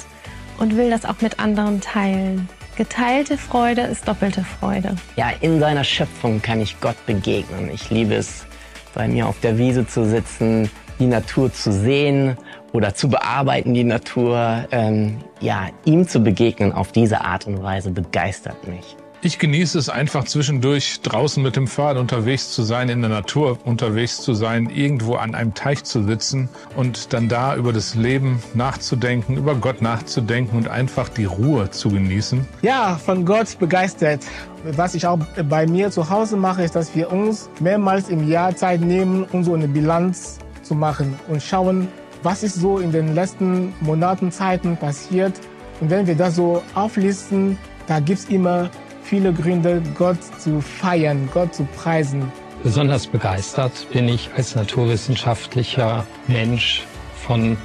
und 0.60 0.76
will 0.78 0.90
das 0.90 1.06
auch 1.06 1.22
mit 1.22 1.40
anderen 1.40 1.82
teilen. 1.82 2.50
Geteilte 2.76 3.38
Freude 3.38 3.82
ist 3.82 4.08
doppelte 4.08 4.44
Freude. 4.44 4.96
Ja, 5.16 5.32
in 5.42 5.60
seiner 5.60 5.84
Schöpfung 5.84 6.42
kann 6.42 6.62
ich 6.62 6.80
Gott 6.80 6.96
begegnen. 7.06 7.70
Ich 7.74 7.90
liebe 7.90 8.16
es, 8.16 8.46
bei 8.94 9.08
mir 9.08 9.28
auf 9.28 9.40
der 9.40 9.58
Wiese 9.58 9.86
zu 9.88 10.06
sitzen, 10.06 10.70
die 11.00 11.06
Natur 11.06 11.52
zu 11.52 11.72
sehen 11.72 12.38
oder 12.72 12.94
zu 12.94 13.10
bearbeiten, 13.10 13.74
die 13.74 13.84
Natur. 13.84 14.66
Ähm, 14.72 15.18
ja, 15.40 15.68
ihm 15.86 16.08
zu 16.08 16.22
begegnen 16.22 16.72
auf 16.72 16.92
diese 16.92 17.22
Art 17.22 17.48
und 17.48 17.62
Weise 17.62 17.92
begeistert 17.92 18.68
mich. 18.68 18.96
Ich 19.24 19.38
genieße 19.38 19.78
es 19.78 19.88
einfach 19.88 20.24
zwischendurch 20.24 21.02
draußen 21.02 21.44
mit 21.44 21.56
dem 21.56 21.68
Fahrrad 21.68 21.98
unterwegs 21.98 22.50
zu 22.54 22.64
sein, 22.64 22.90
in 22.90 23.02
der 23.02 23.12
Natur 23.12 23.60
unterwegs 23.66 24.20
zu 24.20 24.34
sein, 24.34 24.68
irgendwo 24.68 25.14
an 25.14 25.36
einem 25.36 25.54
Teich 25.54 25.84
zu 25.84 26.02
sitzen 26.02 26.50
und 26.76 27.14
dann 27.14 27.30
da 27.30 27.56
über 27.56 27.72
das 27.72 27.94
Leben 27.94 28.42
nachzudenken, 28.56 29.38
über 29.38 29.54
Gott 29.54 29.80
nachzudenken 29.80 30.58
und 30.58 30.70
einfach 30.70 31.08
die 31.08 31.26
Ruhe 31.26 31.70
zu 31.70 31.90
genießen. 31.90 32.48
Ja, 32.64 32.96
von 32.96 33.24
Gott 33.24 33.60
begeistert. 33.60 34.22
Was 34.64 34.96
ich 34.96 35.06
auch 35.06 35.20
bei 35.48 35.68
mir 35.68 35.92
zu 35.92 36.10
Hause 36.10 36.36
mache, 36.36 36.64
ist, 36.64 36.76
dass 36.76 36.96
wir 36.96 37.12
uns 37.12 37.48
mehrmals 37.60 38.10
im 38.10 38.28
Jahr 38.28 38.56
Zeit 38.56 38.82
nehmen, 38.82 39.28
um 39.32 39.44
so 39.44 39.54
eine 39.54 39.68
Bilanz 39.68 40.40
zu 40.64 40.74
machen 40.74 41.14
und 41.28 41.44
schauen, 41.44 41.88
was 42.24 42.42
ist 42.42 42.56
so 42.56 42.80
in 42.80 42.92
den 42.92 43.14
letzten 43.14 43.72
Monaten, 43.82 44.32
Zeiten 44.32 44.78
passiert. 44.78 45.40
Und 45.80 45.92
wenn 45.92 46.08
wir 46.08 46.16
das 46.16 46.38
so 46.38 46.64
auflisten, 46.74 47.60
da 47.86 48.00
gibt 48.00 48.18
es 48.18 48.26
immer 48.26 48.72
viele 49.04 49.34
Gründe, 49.34 49.82
Gott 49.98 50.18
zu 50.40 50.62
feiern, 50.62 51.30
Gott 51.34 51.54
zu 51.56 51.64
preisen. 51.64 52.32
Besonders 52.64 53.08
begeistert 53.08 53.88
bin 53.92 54.08
ich 54.08 54.30
als 54.36 54.56
naturwissenschaftlicher 54.56 56.06
Mensch 56.28 56.84
von 57.26 57.58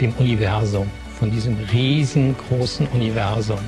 dem 0.00 0.12
Universum, 0.18 0.90
von 1.18 1.30
diesem 1.30 1.56
riesengroßen 1.72 2.86
Universum, 2.88 3.58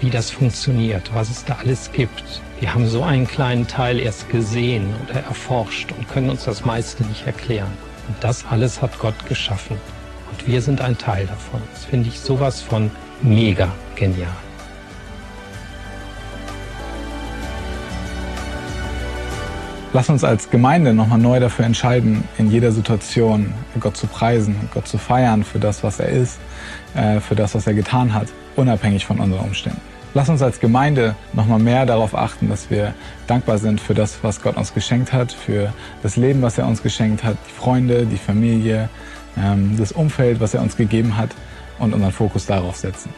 wie 0.00 0.10
das 0.10 0.30
funktioniert, 0.30 1.10
was 1.14 1.30
es 1.30 1.44
da 1.44 1.58
alles 1.62 1.92
gibt. 1.92 2.42
Wir 2.58 2.74
haben 2.74 2.88
so 2.88 3.02
einen 3.02 3.26
kleinen 3.26 3.66
Teil 3.68 4.00
erst 4.00 4.28
gesehen 4.30 4.92
oder 5.04 5.20
erforscht 5.20 5.92
und 5.96 6.08
können 6.08 6.30
uns 6.30 6.44
das 6.44 6.64
meiste 6.64 7.04
nicht 7.04 7.26
erklären. 7.26 7.72
Und 8.08 8.16
das 8.20 8.44
alles 8.50 8.82
hat 8.82 8.98
Gott 8.98 9.26
geschaffen. 9.28 9.76
Und 10.30 10.46
wir 10.46 10.60
sind 10.60 10.80
ein 10.80 10.98
Teil 10.98 11.26
davon. 11.26 11.60
Das 11.72 11.84
finde 11.84 12.08
ich 12.08 12.18
sowas 12.18 12.60
von 12.60 12.90
mega 13.22 13.72
genial. 13.94 14.28
Lass 19.94 20.08
uns 20.08 20.24
als 20.24 20.48
Gemeinde 20.48 20.94
nochmal 20.94 21.18
neu 21.18 21.38
dafür 21.38 21.66
entscheiden, 21.66 22.24
in 22.38 22.50
jeder 22.50 22.72
Situation 22.72 23.52
Gott 23.78 23.94
zu 23.94 24.06
preisen, 24.06 24.56
Gott 24.72 24.88
zu 24.88 24.96
feiern 24.96 25.44
für 25.44 25.58
das, 25.58 25.84
was 25.84 26.00
er 26.00 26.08
ist, 26.08 26.38
äh, 26.94 27.20
für 27.20 27.34
das, 27.34 27.54
was 27.54 27.66
er 27.66 27.74
getan 27.74 28.14
hat, 28.14 28.28
unabhängig 28.56 29.04
von 29.04 29.20
unseren 29.20 29.44
Umständen. 29.44 29.82
Lass 30.14 30.30
uns 30.30 30.40
als 30.40 30.60
Gemeinde 30.60 31.14
nochmal 31.34 31.58
mehr 31.58 31.84
darauf 31.84 32.14
achten, 32.14 32.48
dass 32.48 32.70
wir 32.70 32.94
dankbar 33.26 33.58
sind 33.58 33.82
für 33.82 33.92
das, 33.92 34.18
was 34.22 34.40
Gott 34.40 34.56
uns 34.56 34.72
geschenkt 34.72 35.12
hat, 35.12 35.30
für 35.30 35.74
das 36.02 36.16
Leben, 36.16 36.40
was 36.40 36.56
er 36.56 36.66
uns 36.66 36.82
geschenkt 36.82 37.22
hat, 37.22 37.36
die 37.46 37.52
Freunde, 37.52 38.06
die 38.06 38.16
Familie, 38.16 38.88
ähm, 39.36 39.76
das 39.76 39.92
Umfeld, 39.92 40.40
was 40.40 40.54
er 40.54 40.62
uns 40.62 40.74
gegeben 40.74 41.18
hat 41.18 41.30
und 41.78 41.92
unseren 41.92 42.12
Fokus 42.12 42.46
darauf 42.46 42.76
setzen. 42.76 43.10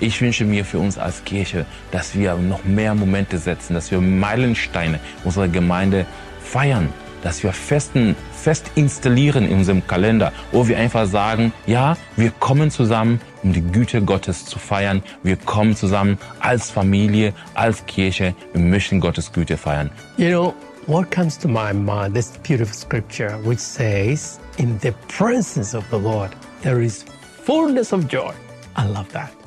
Ich 0.00 0.20
wünsche 0.20 0.44
mir 0.44 0.64
für 0.64 0.78
uns 0.78 0.96
als 0.96 1.24
Kirche, 1.24 1.66
dass 1.90 2.14
wir 2.14 2.34
noch 2.34 2.64
mehr 2.64 2.94
Momente 2.94 3.38
setzen, 3.38 3.74
dass 3.74 3.90
wir 3.90 4.00
Meilensteine 4.00 5.00
unserer 5.24 5.48
Gemeinde 5.48 6.06
feiern, 6.40 6.88
dass 7.22 7.42
wir 7.42 7.52
festen, 7.52 8.14
fest 8.32 8.70
installieren 8.76 9.44
in 9.44 9.58
unserem 9.58 9.84
Kalender, 9.86 10.32
wo 10.52 10.68
wir 10.68 10.78
einfach 10.78 11.06
sagen, 11.06 11.52
ja, 11.66 11.96
wir 12.16 12.30
kommen 12.30 12.70
zusammen, 12.70 13.20
um 13.42 13.52
die 13.52 13.60
Güte 13.60 14.02
Gottes 14.02 14.44
zu 14.44 14.60
feiern. 14.60 15.02
Wir 15.24 15.36
kommen 15.36 15.74
zusammen 15.74 16.16
als 16.38 16.70
Familie, 16.70 17.32
als 17.54 17.84
Kirche. 17.86 18.34
Wir 18.52 18.62
möchten 18.62 19.00
Gottes 19.00 19.32
Güte 19.32 19.56
feiern. 19.56 19.90
You 20.16 20.28
know, 20.28 20.54
what 20.86 21.10
comes 21.10 21.36
to 21.38 21.48
my 21.48 21.72
mind, 21.72 22.14
this 22.14 22.30
beautiful 22.44 22.74
scripture 22.74 23.36
which 23.44 23.58
says, 23.58 24.38
in 24.58 24.78
the 24.80 24.92
presence 25.08 25.76
of 25.76 25.84
the 25.90 25.98
Lord, 25.98 26.30
there 26.62 26.80
is 26.80 27.04
fullness 27.44 27.92
of 27.92 28.06
joy. 28.08 28.32
I 28.76 28.86
love 28.86 29.08
that. 29.12 29.37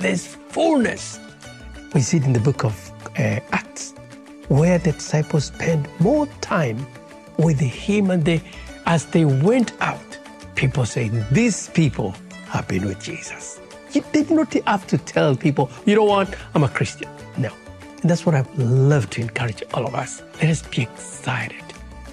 There's 0.00 0.26
fullness. 0.26 1.20
We 1.92 2.00
see 2.00 2.16
it 2.16 2.24
in 2.24 2.32
the 2.32 2.40
book 2.40 2.64
of 2.64 2.74
uh, 3.18 3.40
Acts, 3.52 3.92
where 4.48 4.78
the 4.78 4.92
disciples 4.92 5.44
spent 5.44 5.86
more 6.00 6.26
time 6.40 6.86
with 7.36 7.60
him 7.60 8.10
and 8.10 8.24
they, 8.24 8.40
as 8.86 9.04
they 9.04 9.26
went 9.26 9.72
out, 9.82 10.18
people 10.54 10.86
say, 10.86 11.08
these 11.30 11.68
people 11.68 12.14
have 12.46 12.66
been 12.66 12.86
with 12.86 12.98
Jesus. 13.02 13.60
You 13.92 14.02
did 14.10 14.30
not 14.30 14.54
have 14.66 14.86
to 14.86 14.96
tell 14.96 15.36
people, 15.36 15.70
you 15.84 15.96
know 15.96 16.04
what, 16.04 16.34
I'm 16.54 16.64
a 16.64 16.68
Christian. 16.70 17.10
No. 17.36 17.52
And 18.00 18.10
that's 18.10 18.24
what 18.24 18.34
I 18.34 18.46
love 18.56 19.10
to 19.10 19.20
encourage 19.20 19.62
all 19.74 19.86
of 19.86 19.94
us. 19.94 20.22
Let 20.40 20.48
us 20.50 20.62
be 20.62 20.80
excited. 20.80 21.62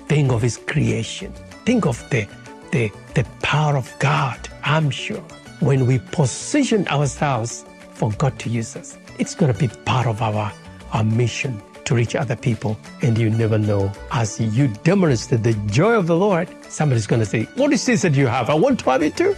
Think 0.10 0.34
of 0.34 0.42
his 0.42 0.58
creation. 0.58 1.32
Think 1.66 1.86
of 1.86 2.04
the, 2.10 2.28
the, 2.74 2.92
the 3.14 3.24
power 3.42 3.78
of 3.78 3.94
God. 4.00 4.50
I'm 4.64 4.90
sure 4.90 5.24
when 5.62 5.88
we 5.88 6.00
position 6.00 6.86
ourselves 6.90 7.64
for 7.98 8.12
God 8.18 8.38
to 8.40 8.50
use 8.50 8.76
us, 8.76 8.98
it's 9.18 9.34
going 9.36 9.52
to 9.52 9.58
be 9.58 9.68
part 9.86 10.06
of 10.06 10.22
our, 10.22 10.52
our 10.94 11.04
mission 11.04 11.62
to 11.86 11.96
reach 11.96 12.16
other 12.16 12.36
people. 12.36 12.78
And 13.02 13.18
you 13.18 13.30
never 13.30 13.58
know, 13.58 13.92
as 14.12 14.40
you 14.40 14.68
demonstrate 14.84 15.44
the 15.44 15.54
joy 15.68 15.96
of 15.98 16.06
the 16.06 16.16
Lord, 16.16 16.48
somebody's 16.70 17.08
going 17.08 17.22
to 17.22 17.26
say, 17.26 17.48
What 17.56 17.74
is 17.74 17.86
this 17.86 18.04
that 18.04 18.14
you 18.16 18.28
have? 18.28 18.50
I 18.50 18.54
want 18.54 18.80
to 18.82 18.92
have 18.92 19.02
it 19.02 19.18
too. 19.18 19.36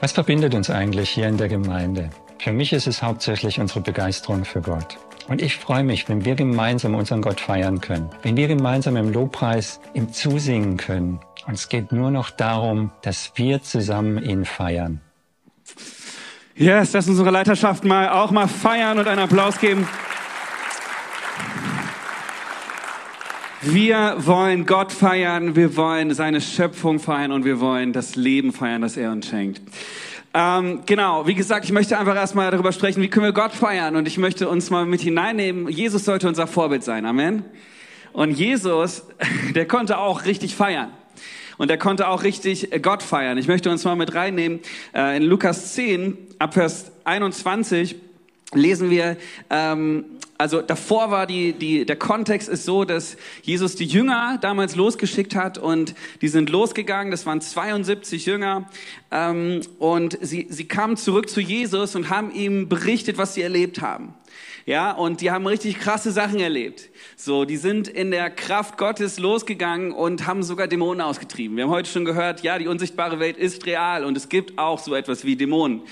Was 0.00 0.12
verbindet 0.12 0.54
uns 0.54 0.68
eigentlich 0.68 1.10
hier 1.10 1.28
in 1.28 1.38
der 1.38 1.48
Gemeinde? 1.48 2.10
Für 2.38 2.52
mich 2.52 2.74
ist 2.74 2.86
es 2.86 3.02
hauptsächlich 3.02 3.58
unsere 3.58 3.80
Begeisterung 3.80 4.44
für 4.44 4.60
Gott. 4.60 4.98
Und 5.28 5.40
ich 5.40 5.56
freue 5.56 5.84
mich, 5.84 6.06
wenn 6.10 6.26
wir 6.26 6.34
gemeinsam 6.34 6.94
unseren 6.94 7.22
Gott 7.22 7.40
feiern 7.40 7.80
können, 7.80 8.10
wenn 8.22 8.36
wir 8.36 8.46
gemeinsam 8.46 8.96
im 8.96 9.10
Lobpreis 9.10 9.80
ihm 9.94 10.12
zusingen 10.12 10.76
können. 10.76 11.20
Und 11.46 11.54
es 11.54 11.70
geht 11.70 11.92
nur 11.92 12.10
noch 12.10 12.28
darum, 12.28 12.90
dass 13.00 13.32
wir 13.36 13.62
zusammen 13.62 14.22
ihn 14.22 14.44
feiern. 14.44 15.00
Yes, 16.56 16.92
lass 16.92 17.08
unsere 17.08 17.30
Leiterschaft 17.30 17.84
mal 17.84 18.10
auch 18.10 18.30
mal 18.30 18.46
feiern 18.46 19.00
und 19.00 19.08
einen 19.08 19.18
Applaus 19.18 19.58
geben. 19.58 19.88
Wir 23.60 24.14
wollen 24.18 24.64
Gott 24.64 24.92
feiern, 24.92 25.56
wir 25.56 25.76
wollen 25.76 26.14
seine 26.14 26.40
Schöpfung 26.40 27.00
feiern 27.00 27.32
und 27.32 27.44
wir 27.44 27.58
wollen 27.58 27.92
das 27.92 28.14
Leben 28.14 28.52
feiern, 28.52 28.82
das 28.82 28.96
er 28.96 29.10
uns 29.10 29.26
schenkt. 29.26 29.62
Ähm, 30.32 30.82
genau, 30.86 31.26
wie 31.26 31.34
gesagt, 31.34 31.64
ich 31.64 31.72
möchte 31.72 31.98
einfach 31.98 32.14
erstmal 32.14 32.52
darüber 32.52 32.70
sprechen, 32.70 33.02
wie 33.02 33.08
können 33.08 33.26
wir 33.26 33.32
Gott 33.32 33.52
feiern 33.52 33.96
und 33.96 34.06
ich 34.06 34.18
möchte 34.18 34.48
uns 34.48 34.70
mal 34.70 34.86
mit 34.86 35.00
hineinnehmen. 35.00 35.68
Jesus 35.68 36.04
sollte 36.04 36.28
unser 36.28 36.46
Vorbild 36.46 36.84
sein, 36.84 37.04
Amen. 37.04 37.44
Und 38.12 38.30
Jesus, 38.30 39.08
der 39.56 39.66
konnte 39.66 39.98
auch 39.98 40.24
richtig 40.24 40.54
feiern. 40.54 40.92
Und 41.58 41.70
er 41.70 41.78
konnte 41.78 42.08
auch 42.08 42.22
richtig 42.22 42.70
Gott 42.82 43.02
feiern. 43.02 43.38
Ich 43.38 43.48
möchte 43.48 43.70
uns 43.70 43.84
mal 43.84 43.96
mit 43.96 44.14
reinnehmen. 44.14 44.60
Äh, 44.94 45.16
in 45.16 45.22
Lukas 45.22 45.74
10, 45.74 46.16
ab 46.38 46.54
Vers 46.54 46.92
21, 47.04 47.96
lesen 48.52 48.90
wir, 48.90 49.16
ähm, 49.50 50.04
also 50.36 50.62
davor 50.62 51.10
war 51.10 51.26
die, 51.26 51.52
die, 51.52 51.86
der 51.86 51.96
Kontext 51.96 52.48
ist 52.48 52.64
so, 52.64 52.84
dass 52.84 53.16
Jesus 53.42 53.76
die 53.76 53.84
Jünger 53.84 54.38
damals 54.40 54.74
losgeschickt 54.74 55.36
hat 55.36 55.58
und 55.58 55.94
die 56.22 56.28
sind 56.28 56.50
losgegangen, 56.50 57.10
das 57.10 57.24
waren 57.24 57.40
72 57.40 58.26
Jünger 58.26 58.68
ähm, 59.10 59.60
und 59.78 60.18
sie, 60.20 60.46
sie 60.50 60.66
kamen 60.66 60.96
zurück 60.96 61.28
zu 61.28 61.40
Jesus 61.40 61.94
und 61.94 62.10
haben 62.10 62.32
ihm 62.32 62.68
berichtet, 62.68 63.16
was 63.16 63.34
sie 63.34 63.42
erlebt 63.42 63.80
haben. 63.80 64.14
Ja, 64.66 64.92
und 64.92 65.20
die 65.20 65.30
haben 65.30 65.46
richtig 65.46 65.78
krasse 65.78 66.10
Sachen 66.10 66.40
erlebt. 66.40 66.88
So, 67.16 67.44
die 67.44 67.58
sind 67.58 67.86
in 67.86 68.10
der 68.10 68.30
Kraft 68.30 68.78
Gottes 68.78 69.18
losgegangen 69.18 69.92
und 69.92 70.26
haben 70.26 70.42
sogar 70.42 70.68
Dämonen 70.68 71.02
ausgetrieben. 71.02 71.56
Wir 71.56 71.64
haben 71.64 71.70
heute 71.70 71.90
schon 71.90 72.04
gehört, 72.06 72.42
ja, 72.42 72.58
die 72.58 72.66
unsichtbare 72.66 73.20
Welt 73.20 73.36
ist 73.36 73.66
real 73.66 74.04
und 74.04 74.16
es 74.16 74.30
gibt 74.30 74.58
auch 74.58 74.78
so 74.78 74.94
etwas 74.94 75.24
wie 75.24 75.36
Dämonen. 75.36 75.82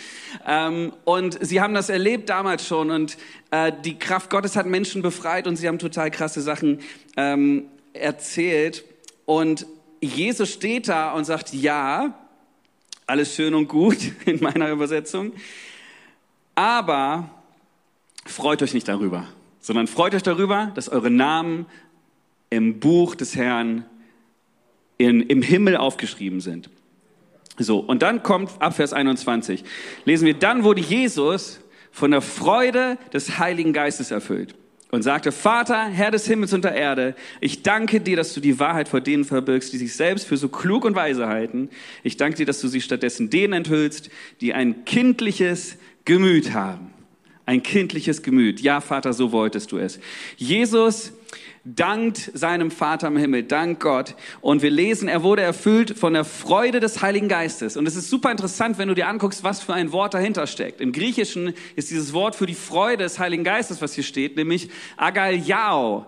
Ähm, 0.46 0.92
und 1.04 1.38
sie 1.44 1.60
haben 1.60 1.74
das 1.74 1.90
erlebt 1.90 2.30
damals 2.30 2.66
schon 2.66 2.90
und 2.90 3.18
äh, 3.50 3.72
die 3.84 3.98
Kraft 3.98 4.30
Gottes 4.30 4.56
hat 4.56 4.66
Menschen 4.66 5.02
befreit 5.02 5.46
und 5.46 5.56
sie 5.56 5.68
haben 5.68 5.78
total 5.78 6.10
krasse 6.10 6.40
Sachen 6.40 6.80
ähm, 7.18 7.66
erzählt. 7.92 8.84
Und 9.26 9.66
Jesus 10.00 10.50
steht 10.50 10.88
da 10.88 11.12
und 11.12 11.24
sagt, 11.24 11.52
ja, 11.52 12.18
alles 13.06 13.34
schön 13.34 13.54
und 13.54 13.68
gut 13.68 13.98
in 14.24 14.40
meiner 14.40 14.70
Übersetzung, 14.70 15.32
aber 16.54 17.28
freut 18.24 18.62
euch 18.62 18.74
nicht 18.74 18.88
darüber, 18.88 19.26
sondern 19.60 19.86
freut 19.86 20.14
euch 20.14 20.22
darüber, 20.22 20.72
dass 20.74 20.88
eure 20.88 21.10
Namen 21.10 21.66
im 22.50 22.80
Buch 22.80 23.14
des 23.14 23.36
Herrn 23.36 23.84
in, 24.98 25.22
im 25.22 25.42
Himmel 25.42 25.76
aufgeschrieben 25.76 26.40
sind. 26.40 26.70
So, 27.58 27.78
und 27.78 28.02
dann 28.02 28.22
kommt 28.22 28.50
ab 28.60 28.74
Vers 28.76 28.92
21, 28.92 29.64
lesen 30.04 30.26
wir, 30.26 30.34
dann 30.34 30.64
wurde 30.64 30.80
Jesus 30.80 31.60
von 31.90 32.10
der 32.10 32.22
Freude 32.22 32.96
des 33.12 33.38
Heiligen 33.38 33.72
Geistes 33.72 34.10
erfüllt 34.10 34.54
und 34.90 35.02
sagte, 35.02 35.32
Vater, 35.32 35.86
Herr 35.86 36.10
des 36.10 36.26
Himmels 36.26 36.52
und 36.52 36.64
der 36.64 36.74
Erde, 36.74 37.14
ich 37.40 37.62
danke 37.62 38.00
dir, 38.00 38.16
dass 38.16 38.34
du 38.34 38.40
die 38.40 38.58
Wahrheit 38.58 38.88
vor 38.88 39.00
denen 39.00 39.24
verbirgst, 39.24 39.72
die 39.72 39.78
sich 39.78 39.94
selbst 39.94 40.26
für 40.26 40.36
so 40.36 40.48
klug 40.48 40.84
und 40.84 40.94
weise 40.94 41.28
halten. 41.28 41.70
Ich 42.02 42.16
danke 42.16 42.36
dir, 42.36 42.46
dass 42.46 42.60
du 42.60 42.68
sie 42.68 42.80
stattdessen 42.80 43.30
denen 43.30 43.54
enthüllst, 43.54 44.10
die 44.40 44.54
ein 44.54 44.84
kindliches 44.84 45.76
Gemüt 46.04 46.52
haben. 46.52 46.91
Ein 47.44 47.62
kindliches 47.62 48.22
Gemüt. 48.22 48.60
Ja, 48.60 48.80
Vater, 48.80 49.12
so 49.12 49.32
wolltest 49.32 49.72
du 49.72 49.78
es. 49.78 49.98
Jesus 50.36 51.12
dankt 51.64 52.30
seinem 52.34 52.70
Vater 52.70 53.06
im 53.06 53.16
Himmel, 53.16 53.44
dank 53.44 53.80
Gott. 53.80 54.14
Und 54.40 54.62
wir 54.62 54.70
lesen, 54.70 55.08
er 55.08 55.22
wurde 55.22 55.42
erfüllt 55.42 55.96
von 55.96 56.12
der 56.12 56.24
Freude 56.24 56.80
des 56.80 57.02
Heiligen 57.02 57.28
Geistes. 57.28 57.76
Und 57.76 57.86
es 57.86 57.94
ist 57.94 58.10
super 58.10 58.30
interessant, 58.30 58.78
wenn 58.78 58.88
du 58.88 58.94
dir 58.94 59.08
anguckst, 59.08 59.44
was 59.44 59.60
für 59.60 59.74
ein 59.74 59.92
Wort 59.92 60.14
dahinter 60.14 60.46
steckt. 60.46 60.80
Im 60.80 60.92
Griechischen 60.92 61.54
ist 61.76 61.90
dieses 61.90 62.12
Wort 62.12 62.34
für 62.34 62.46
die 62.46 62.54
Freude 62.54 63.04
des 63.04 63.18
Heiligen 63.18 63.44
Geistes, 63.44 63.80
was 63.80 63.94
hier 63.94 64.04
steht, 64.04 64.36
nämlich 64.36 64.70
agaliao. 64.96 66.06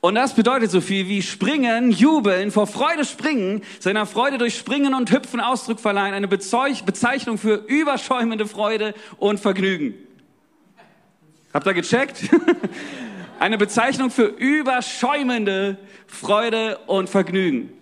Und 0.00 0.14
das 0.14 0.34
bedeutet 0.34 0.70
so 0.70 0.80
viel 0.80 1.08
wie 1.08 1.22
springen, 1.22 1.90
jubeln, 1.90 2.50
vor 2.50 2.66
Freude 2.66 3.04
springen, 3.04 3.62
seiner 3.80 4.06
Freude 4.06 4.38
durch 4.38 4.56
Springen 4.56 4.94
und 4.94 5.10
Hüpfen 5.10 5.40
Ausdruck 5.40 5.80
verleihen, 5.80 6.14
eine 6.14 6.28
Bezeichnung 6.28 7.38
für 7.38 7.54
überschäumende 7.66 8.46
Freude 8.46 8.94
und 9.18 9.40
Vergnügen. 9.40 10.05
Habt 11.56 11.66
ihr 11.66 11.72
gecheckt? 11.72 12.18
Eine 13.38 13.56
Bezeichnung 13.56 14.10
für 14.10 14.26
überschäumende 14.26 15.78
Freude 16.06 16.80
und 16.86 17.08
Vergnügen. 17.08 17.72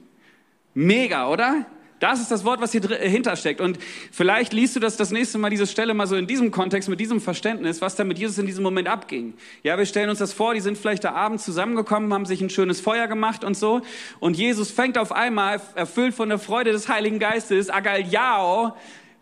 Mega, 0.74 1.28
oder? 1.28 1.66
Das 1.98 2.20
ist 2.20 2.30
das 2.30 2.44
Wort, 2.44 2.60
was 2.60 2.70
hier 2.70 2.82
dahinter 2.82 3.34
steckt. 3.34 3.60
Und 3.60 3.80
vielleicht 4.12 4.52
liest 4.52 4.76
du 4.76 4.80
das 4.80 4.96
das 4.96 5.10
nächste 5.10 5.38
Mal, 5.38 5.50
diese 5.50 5.66
Stelle 5.66 5.92
mal 5.92 6.06
so 6.06 6.14
in 6.14 6.28
diesem 6.28 6.52
Kontext, 6.52 6.88
mit 6.88 7.00
diesem 7.00 7.20
Verständnis, 7.20 7.80
was 7.80 7.96
da 7.96 8.04
mit 8.04 8.16
Jesus 8.16 8.38
in 8.38 8.46
diesem 8.46 8.62
Moment 8.62 8.86
abging. 8.86 9.34
Ja, 9.64 9.76
wir 9.76 9.86
stellen 9.86 10.08
uns 10.08 10.20
das 10.20 10.32
vor, 10.32 10.54
die 10.54 10.60
sind 10.60 10.78
vielleicht 10.78 11.02
da 11.02 11.10
abends 11.10 11.44
zusammengekommen, 11.44 12.14
haben 12.14 12.26
sich 12.26 12.40
ein 12.40 12.50
schönes 12.50 12.80
Feuer 12.80 13.08
gemacht 13.08 13.42
und 13.42 13.56
so. 13.56 13.82
Und 14.20 14.36
Jesus 14.36 14.70
fängt 14.70 14.98
auf 14.98 15.10
einmal, 15.10 15.60
erfüllt 15.74 16.14
von 16.14 16.28
der 16.28 16.38
Freude 16.38 16.70
des 16.70 16.88
Heiligen 16.88 17.18
Geistes, 17.18 17.70
Agaliao, 17.70 18.76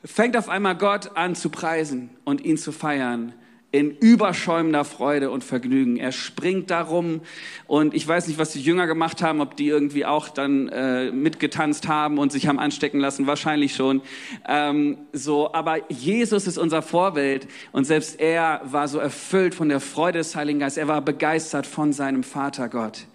fängt 0.04 0.36
auf 0.36 0.50
einmal 0.50 0.76
Gott 0.76 1.16
an 1.16 1.36
zu 1.36 1.48
preisen 1.48 2.10
und 2.24 2.44
ihn 2.44 2.58
zu 2.58 2.70
feiern 2.70 3.32
in 3.72 3.90
überschäumender 3.90 4.84
Freude 4.84 5.30
und 5.30 5.42
Vergnügen. 5.42 5.96
Er 5.96 6.12
springt 6.12 6.70
darum 6.70 7.22
und 7.66 7.94
ich 7.94 8.06
weiß 8.06 8.28
nicht, 8.28 8.38
was 8.38 8.52
die 8.52 8.60
Jünger 8.60 8.86
gemacht 8.86 9.22
haben, 9.22 9.40
ob 9.40 9.56
die 9.56 9.66
irgendwie 9.66 10.04
auch 10.04 10.28
dann 10.28 10.68
äh, 10.68 11.10
mitgetanzt 11.10 11.88
haben 11.88 12.18
und 12.18 12.30
sich 12.30 12.46
haben 12.46 12.58
anstecken 12.58 13.00
lassen, 13.00 13.26
wahrscheinlich 13.26 13.74
schon. 13.74 14.02
Ähm, 14.46 14.98
so, 15.14 15.54
aber 15.54 15.90
Jesus 15.90 16.46
ist 16.46 16.58
unser 16.58 16.82
Vorbild 16.82 17.48
und 17.72 17.86
selbst 17.86 18.20
er 18.20 18.60
war 18.64 18.88
so 18.88 18.98
erfüllt 18.98 19.54
von 19.54 19.70
der 19.70 19.80
Freude 19.80 20.18
des 20.18 20.36
Heiligen 20.36 20.60
Geistes. 20.60 20.76
Er 20.76 20.88
war 20.88 21.00
begeistert 21.00 21.66
von 21.66 21.94
seinem 21.94 22.24
Vater 22.24 22.68
Gott. 22.68 23.06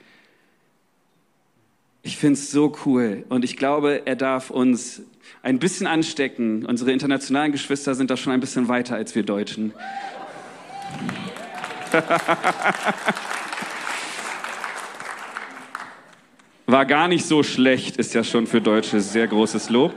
Ich 2.02 2.18
finde 2.18 2.34
es 2.34 2.50
so 2.50 2.76
cool 2.86 3.26
und 3.30 3.46
ich 3.46 3.58
glaube, 3.58 4.02
er 4.06 4.16
darf 4.16 4.50
uns 4.50 5.04
ein 5.44 5.60
bisschen 5.60 5.86
anstecken. 5.86 6.66
Unsere 6.66 6.92
internationalen 6.92 7.52
Geschwister 7.52 7.94
sind 7.94 8.10
da 8.10 8.18
schon 8.18 8.34
ein 8.34 8.40
bisschen 8.40 8.68
weiter 8.70 8.96
als 8.96 9.14
wir 9.14 9.24
Deutschen. 9.24 9.74
War 16.66 16.86
gar 16.86 17.08
nicht 17.08 17.26
so 17.26 17.44
schlecht, 17.44 17.98
ist 17.98 18.14
ja 18.14 18.24
schon 18.24 18.48
für 18.48 18.60
Deutsche 18.60 19.00
sehr 19.00 19.28
großes 19.28 19.70
Lob. 19.70 19.94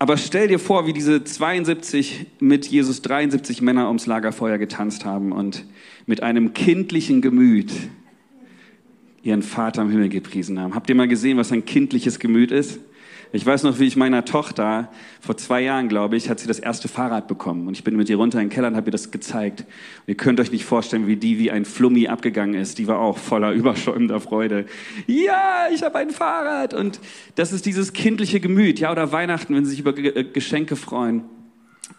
Aber 0.00 0.16
stell 0.16 0.48
dir 0.48 0.58
vor, 0.58 0.88
wie 0.88 0.92
diese 0.92 1.22
72 1.22 2.26
mit 2.40 2.66
Jesus 2.66 3.02
73 3.02 3.62
Männer 3.62 3.86
ums 3.86 4.06
Lagerfeuer 4.06 4.58
getanzt 4.58 5.04
haben 5.04 5.30
und 5.30 5.64
mit 6.06 6.24
einem 6.24 6.54
kindlichen 6.54 7.22
Gemüt 7.22 7.70
ihren 9.22 9.42
Vater 9.42 9.82
im 9.82 9.90
Himmel 9.90 10.08
gepriesen 10.08 10.58
haben. 10.58 10.74
Habt 10.74 10.88
ihr 10.88 10.96
mal 10.96 11.06
gesehen, 11.06 11.38
was 11.38 11.52
ein 11.52 11.64
kindliches 11.64 12.18
Gemüt 12.18 12.50
ist? 12.50 12.80
Ich 13.34 13.46
weiß 13.46 13.62
noch, 13.62 13.78
wie 13.78 13.86
ich 13.86 13.96
meiner 13.96 14.26
Tochter, 14.26 14.90
vor 15.20 15.38
zwei 15.38 15.62
Jahren, 15.62 15.88
glaube 15.88 16.16
ich, 16.16 16.28
hat 16.28 16.38
sie 16.38 16.46
das 16.46 16.58
erste 16.58 16.86
Fahrrad 16.86 17.28
bekommen. 17.28 17.66
Und 17.66 17.72
ich 17.72 17.82
bin 17.82 17.96
mit 17.96 18.10
ihr 18.10 18.16
runter 18.16 18.38
in 18.38 18.48
den 18.48 18.52
Keller 18.52 18.68
und 18.68 18.76
habe 18.76 18.88
ihr 18.88 18.92
das 18.92 19.10
gezeigt. 19.10 19.60
Und 19.60 20.08
ihr 20.08 20.16
könnt 20.16 20.38
euch 20.38 20.52
nicht 20.52 20.66
vorstellen, 20.66 21.06
wie 21.06 21.16
die 21.16 21.38
wie 21.38 21.50
ein 21.50 21.64
Flummi 21.64 22.08
abgegangen 22.08 22.54
ist. 22.54 22.78
Die 22.78 22.86
war 22.86 22.98
auch 22.98 23.16
voller 23.16 23.52
überschäumender 23.52 24.20
Freude. 24.20 24.66
Ja, 25.06 25.66
ich 25.72 25.82
habe 25.82 25.98
ein 25.98 26.10
Fahrrad. 26.10 26.74
Und 26.74 27.00
das 27.34 27.52
ist 27.52 27.64
dieses 27.64 27.94
kindliche 27.94 28.38
Gemüt. 28.38 28.80
Ja, 28.80 28.92
oder 28.92 29.12
Weihnachten, 29.12 29.54
wenn 29.54 29.64
sie 29.64 29.70
sich 29.70 29.80
über 29.80 29.96
äh, 29.96 30.24
Geschenke 30.24 30.76
freuen. 30.76 31.24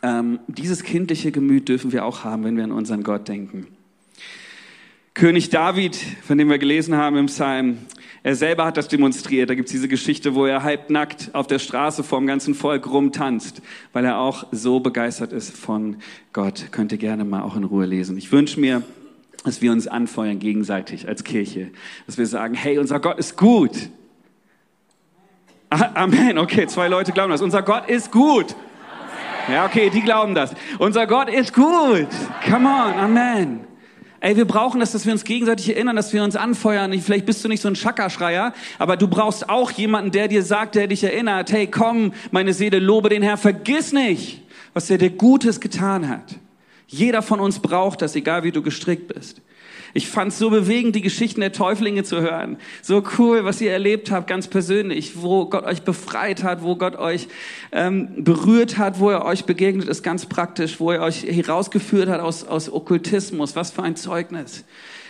Ähm, 0.04 0.40
dieses 0.48 0.84
kindliche 0.84 1.32
Gemüt 1.32 1.68
dürfen 1.68 1.92
wir 1.92 2.06
auch 2.06 2.24
haben, 2.24 2.44
wenn 2.44 2.58
wir 2.58 2.64
an 2.64 2.72
unseren 2.72 3.02
Gott 3.02 3.28
denken. 3.28 3.68
König 5.16 5.50
David, 5.50 5.96
von 5.96 6.38
dem 6.38 6.50
wir 6.50 6.60
gelesen 6.60 6.96
haben 6.96 7.18
im 7.18 7.26
Psalm, 7.26 7.80
er 8.24 8.36
selber 8.36 8.66
hat 8.66 8.78
das 8.78 8.88
demonstriert. 8.88 9.50
Da 9.50 9.56
gibt's 9.56 9.72
diese 9.72 9.90
Geschichte, 9.90 10.34
wo 10.34 10.46
er 10.46 10.64
halbnackt 10.64 11.32
auf 11.34 11.46
der 11.46 11.60
Straße 11.60 12.04
vor 12.04 12.20
dem 12.20 12.28
ganzen 12.28 12.56
Volk 12.56 12.90
rumtanzt, 12.90 13.62
weil 13.92 14.06
er 14.06 14.18
auch 14.18 14.46
so 14.52 14.80
begeistert 14.80 15.34
ist 15.34 15.56
von 15.56 15.98
Gott. 16.32 16.68
Könnt 16.72 16.94
ihr 16.94 16.98
gerne 16.98 17.26
mal 17.26 17.44
auch 17.44 17.58
in 17.58 17.66
Ruhe 17.66 17.86
lesen. 17.86 18.18
Ich 18.18 18.32
wünsche 18.32 18.62
mir, 18.62 18.82
dass 19.44 19.62
wir 19.62 19.74
uns 19.74 19.88
anfeuern 19.88 20.40
gegenseitig 20.40 21.08
als 21.08 21.26
Kirche. 21.26 21.72
Dass 22.06 22.18
wir 22.18 22.26
sagen, 22.26 22.54
hey, 22.54 22.78
unser 22.78 23.02
Gott 23.02 23.20
ist 23.20 23.38
gut. 23.38 23.90
Amen. 25.70 26.38
Okay, 26.38 26.66
zwei 26.68 26.88
Leute 26.88 27.12
glauben 27.12 27.32
das. 27.32 27.42
Unser 27.42 27.62
Gott 27.62 27.90
ist 27.90 28.12
gut. 28.12 28.56
Ja, 29.52 29.66
okay, 29.66 29.90
die 29.90 30.02
glauben 30.02 30.34
das. 30.34 30.54
Unser 30.80 31.08
Gott 31.08 31.30
ist 31.30 31.54
gut. 31.54 32.08
Come 32.46 32.70
on. 32.70 32.94
Amen. 32.94 33.73
Ey, 34.24 34.38
wir 34.38 34.46
brauchen 34.46 34.80
das, 34.80 34.94
dass 34.94 35.06
wir 35.06 35.12
uns 35.12 35.26
gegenseitig 35.26 35.68
erinnern, 35.68 35.98
dass 35.98 36.14
wir 36.14 36.24
uns 36.24 36.38
anfeuern. 36.38 36.98
Vielleicht 37.02 37.26
bist 37.26 37.44
du 37.44 37.50
nicht 37.50 37.60
so 37.60 37.68
ein 37.68 37.76
Schackerschreier, 37.76 38.54
aber 38.80 38.96
du 38.96 39.10
brauchst 39.10 39.50
auch 39.50 39.70
jemanden, 39.70 40.12
der 40.12 40.30
dir 40.30 40.44
sagt, 40.44 40.76
der 40.76 40.88
dich 40.88 41.04
erinnert. 41.04 41.52
Hey, 41.52 41.68
komm, 41.68 42.14
meine 42.32 42.54
Seele, 42.54 42.80
lobe 42.80 43.10
den 43.10 43.22
Herr. 43.22 43.36
Vergiss 43.36 43.92
nicht, 43.92 44.42
was 44.74 44.90
er 44.90 44.98
dir 44.98 45.10
Gutes 45.10 45.60
getan 45.60 46.08
hat. 46.08 46.36
Jeder 46.88 47.22
von 47.22 47.42
uns 47.42 47.60
braucht 47.60 48.02
das, 48.02 48.16
egal 48.16 48.46
wie 48.46 48.54
du 48.54 48.62
gestrickt 48.62 49.14
bist. 49.14 49.42
Ich 49.96 50.08
fand 50.08 50.32
es 50.32 50.40
so 50.40 50.50
bewegend, 50.50 50.96
die 50.96 51.02
Geschichten 51.02 51.42
der 51.42 51.52
Täuflinge 51.52 52.04
zu 52.04 52.20
hören. 52.20 52.58
So 52.82 53.04
cool, 53.20 53.46
was 53.46 53.62
ihr 53.62 53.72
erlebt 53.72 54.10
habt, 54.10 54.26
ganz 54.26 54.48
persönlich, 54.48 55.22
wo 55.22 55.46
Gott 55.46 55.66
euch 55.66 55.84
befreit 55.84 56.44
hat, 56.44 56.64
wo 56.64 56.76
Gott 56.76 56.96
euch 56.96 57.28
ähm, 57.72 58.24
berührt 58.24 58.80
hat, 58.80 59.00
wo 59.00 59.12
er 59.12 59.24
euch 59.24 59.46
begegnet 59.46 59.88
ist, 59.88 60.02
ganz 60.02 60.26
praktisch, 60.26 60.80
wo 60.80 60.92
er 60.92 61.04
euch 61.04 61.24
herausgeführt 61.24 62.10
hat 62.10 62.22
aus, 62.22 62.44
aus 62.44 62.74
Okkultismus. 62.74 63.56
Was 63.56 63.70
für 63.70 63.84
ein 63.84 63.96
Zeugnis. 63.96 64.64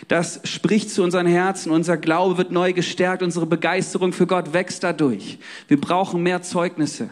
Das 0.08 0.40
spricht 0.44 0.90
zu 0.90 1.02
unseren 1.02 1.26
Herzen. 1.26 1.72
Unser 1.72 1.96
Glaube 1.96 2.36
wird 2.36 2.52
neu 2.52 2.74
gestärkt. 2.74 3.22
Unsere 3.22 3.46
Begeisterung 3.46 4.12
für 4.12 4.26
Gott 4.26 4.52
wächst 4.52 4.84
dadurch. 4.84 5.38
Wir 5.66 5.80
brauchen 5.80 6.22
mehr 6.22 6.42
Zeugnisse. 6.42 7.08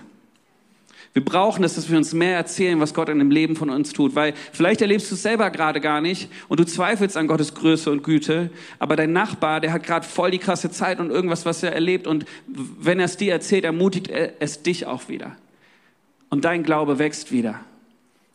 Wir 1.14 1.22
brauchen 1.22 1.62
es, 1.62 1.75
dass 1.75 1.90
wir 1.90 1.98
uns 1.98 2.14
mehr 2.14 2.37
erzählen, 2.37 2.81
was 2.81 2.94
Gott 2.94 3.11
in 3.11 3.18
dem 3.18 3.31
Leben 3.31 3.55
von 3.55 3.68
uns 3.68 3.92
tut, 3.92 4.14
weil 4.14 4.33
vielleicht 4.51 4.81
erlebst 4.81 5.11
du 5.11 5.14
es 5.14 5.22
selber 5.22 5.51
gerade 5.51 5.81
gar 5.81 6.01
nicht 6.01 6.31
und 6.48 6.59
du 6.59 6.64
zweifelst 6.64 7.18
an 7.18 7.27
Gottes 7.27 7.55
Größe 7.55 7.90
und 7.90 8.03
Güte, 8.03 8.51
aber 8.79 8.96
dein 8.96 9.12
Nachbar, 9.12 9.61
der 9.61 9.75
hat 9.75 9.83
gerade 9.83 10.07
voll 10.07 10.31
die 10.31 10.38
krasse 10.38 10.70
Zeit 10.70 11.01
und 11.01 11.11
irgendwas, 11.11 11.44
was 11.44 11.62
er 11.62 11.72
erlebt 11.72 12.07
und 12.07 12.25
wenn 12.46 12.98
er 12.98 13.05
es 13.05 13.18
dir 13.18 13.33
erzählt, 13.33 13.64
ermutigt 13.64 14.09
er 14.09 14.40
es 14.40 14.62
dich 14.62 14.87
auch 14.87 15.09
wieder. 15.09 15.37
Und 16.31 16.46
dein 16.46 16.62
Glaube 16.62 16.98
wächst 16.98 17.31
wieder. 17.31 17.61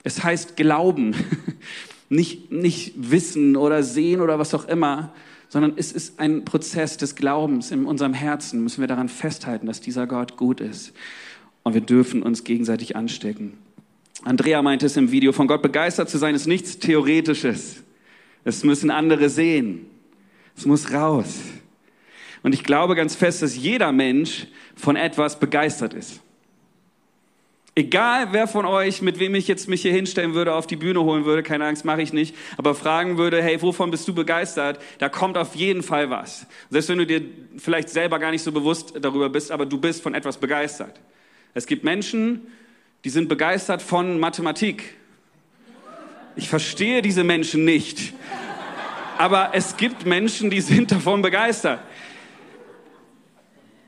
Es 0.04 0.24
heißt 0.24 0.56
Glauben, 0.56 1.16
nicht, 2.10 2.52
nicht 2.52 2.94
Wissen 2.96 3.58
oder 3.58 3.82
Sehen 3.82 4.22
oder 4.22 4.38
was 4.38 4.54
auch 4.54 4.68
immer, 4.68 5.14
sondern 5.50 5.74
es 5.78 5.92
ist 5.92 6.20
ein 6.20 6.46
Prozess 6.46 6.98
des 6.98 7.16
Glaubens 7.16 7.72
in 7.72 7.86
unserem 7.86 8.14
Herzen. 8.14 8.62
Müssen 8.62 8.82
wir 8.82 8.88
daran 8.88 9.10
festhalten, 9.10 9.66
dass 9.66 9.82
dieser 9.82 10.06
Gott 10.06 10.38
gut 10.38 10.62
ist 10.62 10.94
und 11.68 11.74
wir 11.74 11.82
dürfen 11.82 12.24
uns 12.24 12.46
gegenseitig 12.46 12.96
anstecken. 12.96 13.58
Andrea 14.24 14.62
meinte 14.62 14.86
es 14.86 14.96
im 14.96 15.12
Video, 15.12 15.34
von 15.34 15.48
Gott 15.48 15.62
begeistert 15.62 16.10
zu 16.10 16.18
sein 16.18 16.34
ist 16.34 16.48
nichts 16.48 16.80
Theoretisches. 16.80 17.84
Es 18.46 18.64
müssen 18.64 18.90
andere 18.90 19.30
sehen. 19.30 19.86
Es 20.56 20.66
muss 20.66 20.94
raus. 20.94 21.40
Und 22.42 22.54
ich 22.54 22.64
glaube 22.64 22.96
ganz 22.96 23.16
fest, 23.16 23.42
dass 23.42 23.58
jeder 23.58 23.92
Mensch 23.92 24.48
von 24.78 24.96
etwas 24.96 25.42
begeistert 25.42 25.94
ist. 25.94 26.22
Egal 27.76 28.30
wer 28.32 28.48
von 28.48 28.66
euch, 28.66 29.02
mit 29.02 29.20
wem 29.20 29.36
ich 29.36 29.50
jetzt 29.50 29.68
mich 29.68 29.82
hier 29.82 29.92
hinstellen 29.92 30.36
würde, 30.36 30.56
auf 30.56 30.68
die 30.68 30.78
Bühne 30.78 31.04
holen 31.04 31.26
würde, 31.26 31.44
keine 31.44 31.66
Angst, 31.66 31.84
mache 31.84 32.02
ich 32.02 32.14
nicht, 32.14 32.34
aber 32.56 32.76
fragen 32.76 33.18
würde, 33.18 33.44
hey, 33.44 33.62
wovon 33.62 33.92
bist 33.92 34.08
du 34.08 34.16
begeistert? 34.16 34.80
Da 35.00 35.10
kommt 35.10 35.38
auf 35.38 35.54
jeden 35.54 35.84
Fall 35.84 36.10
was. 36.10 36.48
Selbst 36.70 36.88
wenn 36.88 36.98
du 37.00 37.06
dir 37.06 37.22
vielleicht 37.58 37.90
selber 37.90 38.20
gar 38.20 38.32
nicht 38.32 38.44
so 38.44 38.54
bewusst 38.54 38.94
darüber 39.02 39.28
bist, 39.28 39.52
aber 39.52 39.66
du 39.66 39.78
bist 39.78 40.02
von 40.02 40.16
etwas 40.16 40.38
begeistert. 40.38 40.98
Es 41.58 41.66
gibt 41.66 41.84
Menschen, 41.84 42.42
die 43.04 43.10
sind 43.10 43.30
begeistert 43.30 43.82
von 43.82 44.20
Mathematik. 44.20 44.94
Ich 46.36 46.50
verstehe 46.50 47.02
diese 47.02 47.24
Menschen 47.24 47.66
nicht. 47.66 48.14
Aber 49.18 49.50
es 49.54 49.76
gibt 49.76 50.06
Menschen, 50.06 50.52
die 50.52 50.62
sind 50.62 50.92
davon 50.92 51.24
begeistert. 51.24 51.80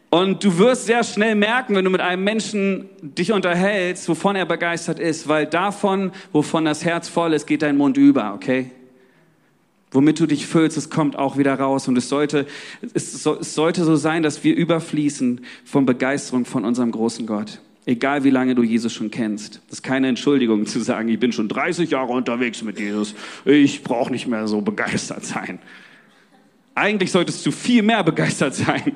Und 0.10 0.44
du 0.44 0.58
wirst 0.58 0.88
sehr 0.88 1.04
schnell 1.04 1.36
merken, 1.36 1.76
wenn 1.76 1.86
du 1.86 1.92
mit 1.92 2.02
einem 2.02 2.24
Menschen 2.24 2.90
dich 3.04 3.32
unterhältst, 3.32 4.10
wovon 4.10 4.36
er 4.36 4.48
begeistert 4.48 4.98
ist, 4.98 5.28
weil 5.28 5.46
davon, 5.46 6.12
wovon 6.32 6.66
das 6.66 6.84
Herz 6.84 7.08
voll 7.08 7.34
ist, 7.34 7.46
geht 7.46 7.62
dein 7.62 7.78
Mund 7.78 7.98
über, 7.98 8.34
okay? 8.34 8.72
Womit 9.92 10.20
du 10.20 10.28
dich 10.28 10.46
füllst, 10.46 10.78
es 10.78 10.90
kommt 10.90 11.16
auch 11.16 11.38
wieder 11.38 11.56
raus. 11.56 11.88
Und 11.88 11.98
es 11.98 12.10
sollte, 12.10 12.46
es, 12.94 13.24
so, 13.24 13.40
es 13.40 13.56
sollte 13.56 13.84
so 13.84 13.96
sein, 13.96 14.22
dass 14.22 14.44
wir 14.44 14.56
überfließen 14.56 15.42
von 15.66 15.86
Begeisterung 15.86 16.46
von 16.46 16.64
unserem 16.64 16.92
großen 16.92 17.26
Gott. 17.26 17.60
Egal 17.86 18.24
wie 18.24 18.30
lange 18.30 18.54
du 18.54 18.62
Jesus 18.62 18.94
schon 18.94 19.10
kennst. 19.10 19.62
Das 19.68 19.80
ist 19.80 19.84
keine 19.84 20.08
Entschuldigung 20.08 20.68
zu 20.68 20.80
sagen, 20.80 21.10
ich 21.10 21.20
bin 21.20 21.32
schon 21.32 21.48
30 21.48 21.90
Jahre 21.90 22.14
unterwegs 22.14 22.62
mit 22.62 22.80
Jesus. 22.80 23.16
Ich 23.46 23.84
brauche 23.84 24.12
nicht 24.12 24.28
mehr 24.28 24.48
so 24.48 24.62
begeistert 24.62 25.26
sein. 25.26 25.58
Eigentlich 26.76 27.12
solltest 27.12 27.44
du 27.46 27.52
viel 27.52 27.82
mehr 27.82 28.04
begeistert 28.04 28.54
sein, 28.54 28.92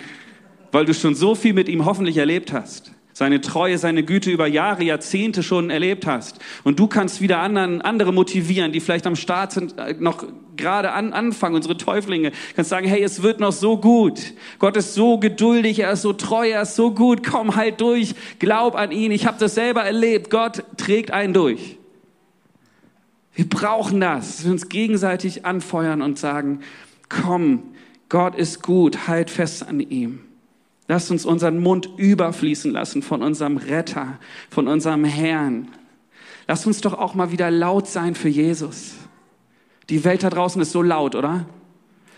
weil 0.71 0.86
du 0.86 0.93
schon 0.93 1.15
so 1.15 1.34
viel 1.34 1.53
mit 1.53 1.69
ihm 1.69 1.86
hoffentlich 1.86 2.17
erlebt 2.17 2.53
hast 2.53 2.93
seine 3.13 3.41
Treue, 3.41 3.78
seine 3.78 4.04
Güte 4.04 4.32
über 4.32 4.47
Jahre, 4.47 4.84
Jahrzehnte 4.84 5.43
schon 5.43 5.69
erlebt 5.69 6.06
hast. 6.06 6.39
Und 6.63 6.80
du 6.80 6.88
kannst 6.88 7.21
wieder 7.21 7.39
anderen, 7.39 7.82
andere 7.82 8.12
motivieren, 8.12 8.71
die 8.71 8.80
vielleicht 8.80 9.06
am 9.06 9.15
Start 9.15 9.52
sind, 9.52 9.78
äh, 9.78 9.95
noch 9.99 10.26
gerade 10.58 10.91
an, 10.91 11.13
anfangen, 11.13 11.56
unsere 11.56 11.78
Täuflinge. 11.78 12.32
Kannst 12.56 12.69
sagen, 12.69 12.88
hey, 12.88 13.04
es 13.04 13.23
wird 13.23 13.39
noch 13.39 13.52
so 13.52 13.78
gut. 13.78 14.34
Gott 14.60 14.76
ist 14.76 14.95
so 14.95 15.19
geduldig, 15.19 15.80
er 15.80 15.91
ist 15.91 16.02
so 16.02 16.13
treu, 16.13 16.49
er 16.49 16.63
ist 16.63 16.76
so 16.76 16.91
gut. 16.91 17.23
Komm 17.23 17.56
halt 17.56 17.82
durch, 17.82 18.15
glaub 18.39 18.76
an 18.76 18.91
ihn. 18.91 19.12
Ich 19.12 19.26
habe 19.26 19.38
das 19.39 19.56
selber 19.56 19.84
erlebt. 19.84 20.30
Gott 20.30 20.63
trägt 20.78 21.12
einen 21.12 21.34
durch. 21.34 21.78
Wir 23.36 23.49
brauchen 23.49 23.99
das, 23.99 24.38
dass 24.38 24.45
wir 24.45 24.52
uns 24.52 24.69
gegenseitig 24.69 25.45
anfeuern 25.45 26.02
und 26.02 26.19
sagen, 26.19 26.60
komm, 27.10 27.63
Gott 28.10 28.36
ist 28.36 28.62
gut, 28.62 29.08
halt 29.08 29.32
fest 29.32 29.67
an 29.67 29.80
ihm. 29.80 30.19
Lasst 30.88 31.12
uns 31.12 31.26
unseren 31.26 31.60
Mund 31.60 31.89
überfließen 31.98 32.72
lassen 32.72 33.02
von 33.02 33.22
unserem 33.22 33.58
Retter, 33.58 34.19
von 34.50 34.67
unserem 34.67 35.06
Herrn. 35.06 35.69
Lasst 36.48 36.67
uns 36.67 36.82
doch 36.82 36.93
auch 36.93 37.13
mal 37.13 37.32
wieder 37.32 37.50
laut 37.50 37.88
sein 37.88 38.15
für 38.15 38.30
Jesus. 38.30 38.96
Die 39.89 40.04
Welt 40.04 40.24
da 40.24 40.30
draußen 40.30 40.62
ist 40.62 40.72
so 40.72 40.82
laut, 40.82 41.15
oder? 41.15 41.46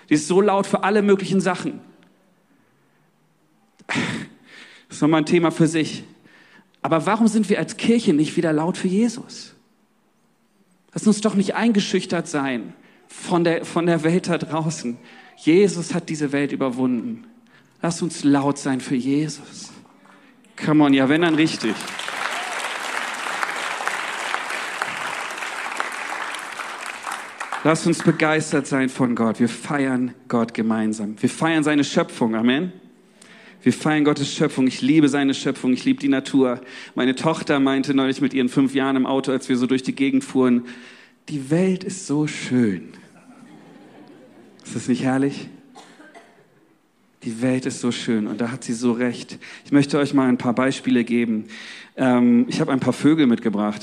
Die 0.10 0.16
ist 0.16 0.28
so 0.28 0.42
laut 0.42 0.66
für 0.68 0.84
alle 0.84 1.02
möglichen 1.02 1.42
Sachen. 1.42 1.80
Das 3.88 4.98
ist 4.98 5.02
nochmal 5.02 5.22
ein 5.22 5.26
Thema 5.26 5.52
für 5.52 5.68
sich. 5.68 6.04
Aber 6.82 7.06
warum 7.06 7.28
sind 7.28 7.50
wir 7.50 7.60
als 7.60 7.78
Kirche 7.78 8.14
nicht 8.14 8.38
wieder 8.38 8.54
laut 8.54 8.78
für 8.78 8.88
Jesus? 8.88 9.56
Lass 10.94 11.08
uns 11.08 11.22
doch 11.22 11.36
nicht 11.36 11.56
eingeschüchtert 11.56 12.28
sein 12.28 12.74
von 13.08 13.44
der, 13.44 13.66
von 13.66 13.86
der 13.86 14.04
Welt 14.04 14.28
da 14.28 14.38
draußen. 14.38 14.98
Jesus 15.38 15.94
hat 15.94 16.10
diese 16.10 16.32
Welt 16.32 16.52
überwunden. 16.52 17.26
Lass 17.82 18.02
uns 18.02 18.24
laut 18.24 18.58
sein 18.58 18.82
für 18.82 18.96
Jesus. 18.96 19.72
Come 20.64 20.84
on, 20.84 20.94
ja, 20.94 21.10
wenn 21.10 21.22
dann 21.22 21.36
richtig. 21.36 21.76
Lass 27.64 27.88
uns 27.88 28.04
begeistert 28.04 28.68
sein 28.68 28.90
von 28.90 29.16
Gott. 29.16 29.40
Wir 29.40 29.50
feiern 29.50 30.14
Gott 30.28 30.54
gemeinsam. 30.54 31.16
Wir 31.20 31.30
feiern 31.30 31.64
seine 31.64 31.84
Schöpfung. 31.84 32.36
Amen. 32.36 32.72
Wir 33.64 33.74
feiern 33.74 34.04
Gottes 34.04 34.32
Schöpfung. 34.32 34.68
Ich 34.68 34.84
liebe 34.84 35.10
seine 35.10 35.34
Schöpfung. 35.34 35.74
Ich 35.74 35.84
liebe 35.84 36.00
die 36.00 36.08
Natur. 36.08 36.62
Meine 36.94 37.16
Tochter 37.16 37.60
meinte 37.60 37.96
neulich 37.96 38.22
mit 38.22 38.36
ihren 38.36 38.50
fünf 38.50 38.76
Jahren 38.76 38.96
im 38.96 39.08
Auto, 39.08 39.32
als 39.32 39.50
wir 39.50 39.58
so 39.58 39.66
durch 39.66 39.82
die 39.82 39.96
Gegend 39.96 40.24
fuhren, 40.24 40.66
die 41.30 41.50
Welt 41.50 41.84
ist 41.84 42.06
so 42.06 42.28
schön. 42.28 42.90
Ist 44.64 44.76
das 44.76 44.88
nicht 44.88 45.02
herrlich? 45.02 45.50
Die 47.26 47.42
Welt 47.42 47.66
ist 47.66 47.80
so 47.80 47.92
schön 47.92 48.28
und 48.28 48.40
da 48.40 48.52
hat 48.52 48.64
sie 48.64 48.74
so 48.74 48.92
recht. 48.92 49.40
Ich 49.66 49.72
möchte 49.72 49.98
euch 49.98 50.14
mal 50.14 50.30
ein 50.30 50.38
paar 50.38 50.54
Beispiele 50.54 51.04
geben. 51.04 51.46
Ähm, 51.98 52.46
ich 52.50 52.62
habe 52.62 52.72
ein 52.72 52.80
paar 52.80 52.94
Vögel 52.94 53.26
mitgebracht. 53.26 53.82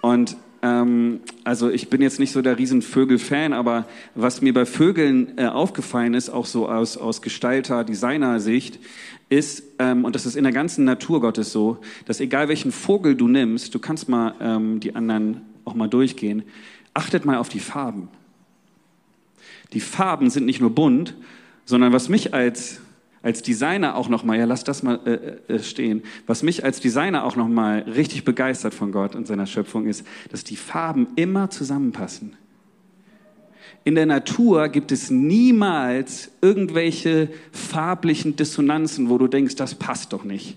Und 0.00 0.36
ähm, 0.60 1.20
also 1.44 1.70
ich 1.70 1.88
bin 1.88 2.02
jetzt 2.02 2.18
nicht 2.18 2.32
so 2.32 2.42
der 2.42 2.58
Riesenvögel-Fan, 2.58 3.52
aber 3.52 3.86
was 4.16 4.42
mir 4.42 4.52
bei 4.52 4.66
Vögeln 4.66 5.38
äh, 5.38 5.46
aufgefallen 5.46 6.14
ist, 6.14 6.28
auch 6.28 6.46
so 6.46 6.68
aus, 6.68 6.96
aus 6.96 7.22
Gestalter, 7.22 7.84
Designer-Sicht, 7.84 8.80
ist, 9.28 9.62
ähm, 9.78 10.04
und 10.04 10.16
das 10.16 10.26
ist 10.26 10.34
in 10.34 10.42
der 10.42 10.52
ganzen 10.52 10.84
Natur 10.84 11.20
Gottes 11.20 11.52
so, 11.52 11.78
dass 12.06 12.18
egal 12.18 12.48
welchen 12.48 12.72
Vogel 12.72 13.14
du 13.14 13.28
nimmst, 13.28 13.72
du 13.72 13.78
kannst 13.78 14.08
mal 14.08 14.34
ähm, 14.40 14.80
die 14.80 14.96
anderen 14.96 15.42
auch 15.64 15.74
mal 15.74 15.88
durchgehen, 15.88 16.42
achtet 16.92 17.24
mal 17.24 17.36
auf 17.36 17.48
die 17.48 17.60
Farben. 17.60 18.08
Die 19.72 19.80
Farben 19.80 20.28
sind 20.28 20.46
nicht 20.46 20.60
nur 20.60 20.70
bunt, 20.70 21.14
sondern 21.66 21.92
was 21.92 22.08
mich 22.08 22.32
als 22.32 22.80
als 23.26 23.42
Designer 23.42 23.96
auch 23.96 24.08
noch 24.08 24.22
mal, 24.22 24.38
ja, 24.38 24.44
lass 24.44 24.62
das 24.62 24.84
mal 24.84 25.00
äh, 25.04 25.54
äh, 25.54 25.58
stehen. 25.58 26.04
Was 26.28 26.44
mich 26.44 26.62
als 26.62 26.78
Designer 26.78 27.24
auch 27.24 27.34
noch 27.34 27.48
mal 27.48 27.80
richtig 27.80 28.24
begeistert 28.24 28.72
von 28.72 28.92
Gott 28.92 29.16
und 29.16 29.26
seiner 29.26 29.46
Schöpfung 29.46 29.88
ist, 29.88 30.06
dass 30.30 30.44
die 30.44 30.54
Farben 30.54 31.08
immer 31.16 31.50
zusammenpassen. 31.50 32.36
In 33.82 33.96
der 33.96 34.06
Natur 34.06 34.68
gibt 34.68 34.92
es 34.92 35.10
niemals 35.10 36.30
irgendwelche 36.40 37.28
farblichen 37.50 38.36
Dissonanzen, 38.36 39.10
wo 39.10 39.18
du 39.18 39.26
denkst, 39.26 39.56
das 39.56 39.74
passt 39.74 40.12
doch 40.12 40.22
nicht. 40.22 40.56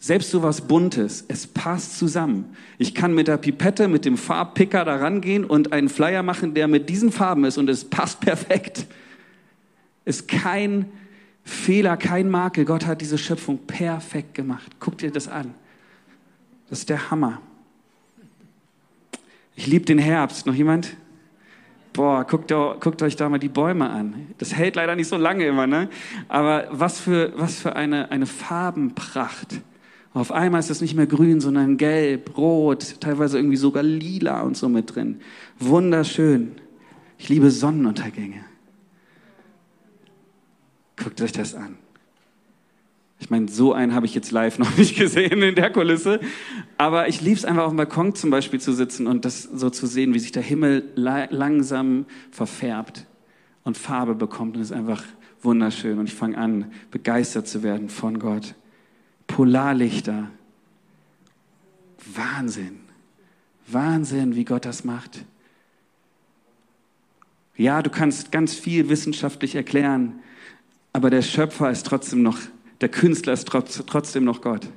Selbst 0.00 0.32
so 0.32 0.42
was 0.42 0.62
Buntes, 0.62 1.24
es 1.28 1.46
passt 1.46 2.00
zusammen. 2.00 2.46
Ich 2.78 2.96
kann 2.96 3.14
mit 3.14 3.28
der 3.28 3.36
Pipette, 3.36 3.86
mit 3.86 4.04
dem 4.04 4.16
Farbpicker 4.16 4.84
da 4.84 4.96
rangehen 4.96 5.44
und 5.44 5.72
einen 5.72 5.88
Flyer 5.88 6.24
machen, 6.24 6.54
der 6.54 6.66
mit 6.66 6.88
diesen 6.88 7.12
Farben 7.12 7.44
ist 7.44 7.58
und 7.58 7.70
es 7.70 7.84
passt 7.84 8.20
perfekt 8.22 8.88
ist 10.08 10.26
kein 10.26 10.86
Fehler, 11.44 11.96
kein 11.96 12.30
Makel. 12.30 12.64
Gott 12.64 12.86
hat 12.86 13.00
diese 13.00 13.18
Schöpfung 13.18 13.58
perfekt 13.58 14.34
gemacht. 14.34 14.72
Guck 14.80 14.98
dir 14.98 15.10
das 15.10 15.28
an. 15.28 15.54
Das 16.70 16.80
ist 16.80 16.88
der 16.88 17.10
Hammer. 17.10 17.40
Ich 19.54 19.66
liebe 19.66 19.84
den 19.84 19.98
Herbst. 19.98 20.46
Noch 20.46 20.54
jemand? 20.54 20.96
Boah, 21.92 22.24
guckt, 22.24 22.52
guckt, 22.80 23.02
euch 23.02 23.16
da 23.16 23.28
mal 23.28 23.38
die 23.38 23.48
Bäume 23.48 23.90
an. 23.90 24.28
Das 24.38 24.54
hält 24.54 24.76
leider 24.76 24.94
nicht 24.94 25.08
so 25.08 25.16
lange 25.16 25.46
immer, 25.46 25.66
ne? 25.66 25.88
Aber 26.28 26.68
was 26.70 27.00
für, 27.00 27.32
was 27.36 27.58
für 27.60 27.76
eine, 27.76 28.10
eine 28.10 28.26
Farbenpracht. 28.26 29.60
Auf 30.14 30.32
einmal 30.32 30.60
ist 30.60 30.70
es 30.70 30.80
nicht 30.80 30.94
mehr 30.94 31.06
grün, 31.06 31.40
sondern 31.40 31.76
gelb, 31.76 32.36
rot, 32.38 33.00
teilweise 33.00 33.38
irgendwie 33.38 33.56
sogar 33.56 33.82
lila 33.82 34.40
und 34.40 34.56
so 34.56 34.68
mit 34.68 34.94
drin. 34.94 35.20
Wunderschön. 35.58 36.52
Ich 37.18 37.28
liebe 37.28 37.50
Sonnenuntergänge. 37.50 38.47
Guckt 41.02 41.20
euch 41.20 41.32
das 41.32 41.54
an. 41.54 41.76
Ich 43.20 43.30
meine, 43.30 43.48
so 43.48 43.72
einen 43.72 43.94
habe 43.94 44.06
ich 44.06 44.14
jetzt 44.14 44.30
live 44.30 44.58
noch 44.58 44.76
nicht 44.76 44.96
gesehen 44.96 45.42
in 45.42 45.54
der 45.54 45.70
Kulisse. 45.70 46.20
Aber 46.76 47.08
ich 47.08 47.20
liebe 47.20 47.36
es 47.36 47.44
einfach 47.44 47.64
auf 47.64 47.70
dem 47.70 47.76
Balkon 47.76 48.14
zum 48.14 48.30
Beispiel 48.30 48.60
zu 48.60 48.72
sitzen 48.72 49.06
und 49.06 49.24
das 49.24 49.42
so 49.42 49.70
zu 49.70 49.86
sehen, 49.86 50.14
wie 50.14 50.18
sich 50.18 50.32
der 50.32 50.42
Himmel 50.42 50.84
langsam 50.94 52.06
verfärbt 52.30 53.06
und 53.64 53.76
Farbe 53.76 54.14
bekommt. 54.14 54.56
Und 54.56 54.62
es 54.62 54.70
ist 54.70 54.76
einfach 54.76 55.02
wunderschön. 55.42 55.98
Und 55.98 56.08
ich 56.08 56.14
fange 56.14 56.38
an, 56.38 56.72
begeistert 56.90 57.48
zu 57.48 57.62
werden 57.62 57.88
von 57.88 58.18
Gott. 58.18 58.54
Polarlichter. 59.26 60.30
Wahnsinn. 62.14 62.80
Wahnsinn, 63.66 64.34
wie 64.34 64.44
Gott 64.44 64.64
das 64.64 64.84
macht. 64.84 65.24
Ja, 67.56 67.82
du 67.82 67.90
kannst 67.90 68.30
ganz 68.30 68.54
viel 68.54 68.88
wissenschaftlich 68.88 69.56
erklären, 69.56 70.20
aber 70.92 71.10
der 71.10 71.22
Schöpfer 71.22 71.70
ist 71.70 71.86
trotzdem 71.86 72.22
noch, 72.22 72.38
der 72.80 72.88
Künstler 72.88 73.32
ist 73.32 73.46
trotzdem 73.46 74.24
noch 74.24 74.40
Gott. 74.40 74.68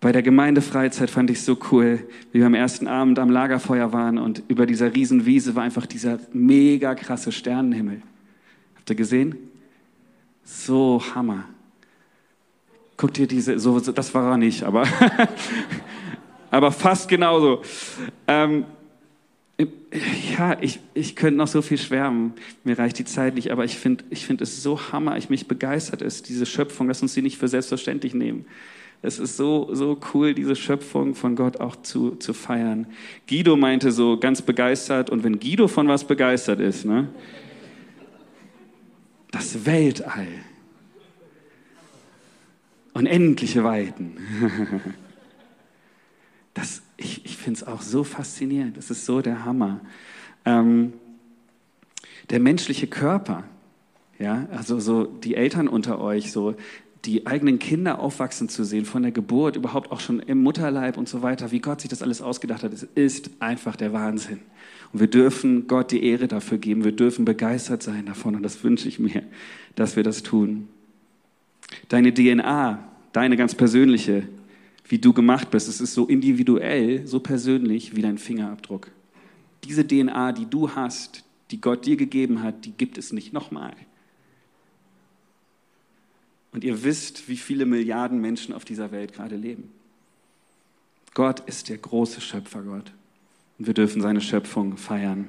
Bei 0.00 0.12
der 0.12 0.22
Gemeindefreizeit 0.22 1.10
fand 1.10 1.28
ich 1.30 1.38
es 1.38 1.44
so 1.44 1.58
cool, 1.72 2.06
wie 2.30 2.38
wir 2.38 2.46
am 2.46 2.54
ersten 2.54 2.86
Abend 2.86 3.18
am 3.18 3.30
Lagerfeuer 3.30 3.92
waren 3.92 4.18
und 4.18 4.44
über 4.46 4.64
dieser 4.64 4.94
Riesenwiese 4.94 5.56
war 5.56 5.64
einfach 5.64 5.86
dieser 5.86 6.20
mega 6.32 6.94
krasse 6.94 7.32
Sternenhimmel. 7.32 8.02
Habt 8.76 8.90
ihr 8.90 8.96
gesehen? 8.96 9.34
So 10.44 11.02
Hammer. 11.14 11.44
Guckt 12.96 13.18
ihr 13.18 13.26
diese, 13.26 13.58
so, 13.58 13.80
das 13.80 14.14
war 14.14 14.32
er 14.32 14.36
nicht, 14.36 14.62
aber, 14.62 14.86
aber 16.50 16.70
fast 16.70 17.08
genauso. 17.08 17.62
Ähm, 18.28 18.66
ja, 20.38 20.56
ich, 20.60 20.78
ich 20.94 21.16
könnte 21.16 21.36
noch 21.36 21.48
so 21.48 21.62
viel 21.62 21.78
schwärmen. 21.78 22.34
Mir 22.62 22.78
reicht 22.78 22.98
die 22.98 23.04
Zeit 23.04 23.34
nicht, 23.34 23.50
aber 23.50 23.64
ich 23.64 23.76
finde 23.76 24.04
ich 24.10 24.24
find 24.24 24.40
es 24.40 24.62
so 24.62 24.92
hammer, 24.92 25.16
ich 25.16 25.30
mich 25.30 25.48
begeistert 25.48 26.02
ist, 26.02 26.28
diese 26.28 26.46
Schöpfung, 26.46 26.88
lass 26.88 27.02
uns 27.02 27.14
sie 27.14 27.22
nicht 27.22 27.38
für 27.38 27.48
selbstverständlich 27.48 28.14
nehmen. 28.14 28.46
Es 29.00 29.18
ist 29.18 29.36
so, 29.36 29.72
so 29.74 29.98
cool, 30.12 30.34
diese 30.34 30.56
Schöpfung 30.56 31.14
von 31.14 31.36
Gott 31.36 31.58
auch 31.58 31.76
zu, 31.76 32.16
zu 32.16 32.34
feiern. 32.34 32.86
Guido 33.28 33.56
meinte 33.56 33.92
so 33.92 34.18
ganz 34.18 34.42
begeistert, 34.42 35.10
und 35.10 35.22
wenn 35.22 35.38
Guido 35.38 35.68
von 35.68 35.86
was 35.86 36.04
begeistert 36.04 36.60
ist, 36.60 36.84
ne? 36.84 37.08
Das 39.30 39.66
Weltall. 39.66 40.26
Unendliche 42.92 43.64
Weiten. 43.64 44.16
Das 46.54 46.82
ich, 46.98 47.24
ich 47.24 47.36
finde 47.38 47.60
es 47.60 47.66
auch 47.66 47.80
so 47.80 48.04
faszinierend. 48.04 48.76
Das 48.76 48.90
ist 48.90 49.06
so 49.06 49.22
der 49.22 49.44
Hammer. 49.44 49.80
Ähm, 50.44 50.92
der 52.28 52.40
menschliche 52.40 52.86
Körper, 52.86 53.44
ja, 54.18 54.46
also 54.50 54.80
so 54.80 55.04
die 55.04 55.34
Eltern 55.34 55.68
unter 55.68 56.00
euch, 56.00 56.32
so 56.32 56.56
die 57.04 57.26
eigenen 57.26 57.60
Kinder 57.60 58.00
aufwachsen 58.00 58.48
zu 58.48 58.64
sehen, 58.64 58.84
von 58.84 59.02
der 59.02 59.12
Geburt, 59.12 59.56
überhaupt 59.56 59.92
auch 59.92 60.00
schon 60.00 60.18
im 60.18 60.42
Mutterleib 60.42 60.98
und 60.98 61.08
so 61.08 61.22
weiter, 61.22 61.52
wie 61.52 61.60
Gott 61.60 61.80
sich 61.80 61.88
das 61.88 62.02
alles 62.02 62.20
ausgedacht 62.20 62.64
hat, 62.64 62.72
es 62.72 62.82
ist 62.82 63.30
einfach 63.38 63.76
der 63.76 63.92
Wahnsinn. 63.92 64.40
Und 64.92 65.00
wir 65.00 65.06
dürfen 65.06 65.68
Gott 65.68 65.92
die 65.92 66.04
Ehre 66.04 66.26
dafür 66.26 66.58
geben, 66.58 66.84
wir 66.84 66.92
dürfen 66.92 67.24
begeistert 67.24 67.82
sein 67.82 68.06
davon 68.06 68.34
und 68.34 68.42
das 68.42 68.64
wünsche 68.64 68.88
ich 68.88 68.98
mir, 68.98 69.22
dass 69.76 69.94
wir 69.94 70.02
das 70.02 70.24
tun. 70.24 70.68
Deine 71.88 72.12
DNA, 72.12 72.82
deine 73.12 73.36
ganz 73.36 73.54
persönliche, 73.54 74.24
wie 74.88 74.98
du 74.98 75.12
gemacht 75.12 75.50
bist, 75.50 75.68
es 75.68 75.80
ist 75.80 75.94
so 75.94 76.06
individuell, 76.06 77.06
so 77.06 77.20
persönlich 77.20 77.94
wie 77.94 78.02
dein 78.02 78.18
Fingerabdruck. 78.18 78.90
Diese 79.64 79.86
DNA, 79.86 80.32
die 80.32 80.46
du 80.46 80.74
hast, 80.74 81.24
die 81.50 81.60
Gott 81.60 81.86
dir 81.86 81.96
gegeben 81.96 82.42
hat, 82.42 82.64
die 82.64 82.72
gibt 82.72 82.98
es 82.98 83.12
nicht 83.12 83.32
nochmal. 83.32 83.74
Und 86.52 86.64
ihr 86.64 86.82
wisst, 86.82 87.28
wie 87.28 87.36
viele 87.36 87.66
Milliarden 87.66 88.20
Menschen 88.20 88.54
auf 88.54 88.64
dieser 88.64 88.90
Welt 88.90 89.12
gerade 89.12 89.36
leben. 89.36 89.70
Gott 91.14 91.40
ist 91.40 91.68
der 91.68 91.78
große 91.78 92.20
Schöpfergott. 92.20 92.92
Und 93.58 93.66
wir 93.66 93.74
dürfen 93.74 94.00
seine 94.00 94.20
Schöpfung 94.20 94.76
feiern. 94.76 95.28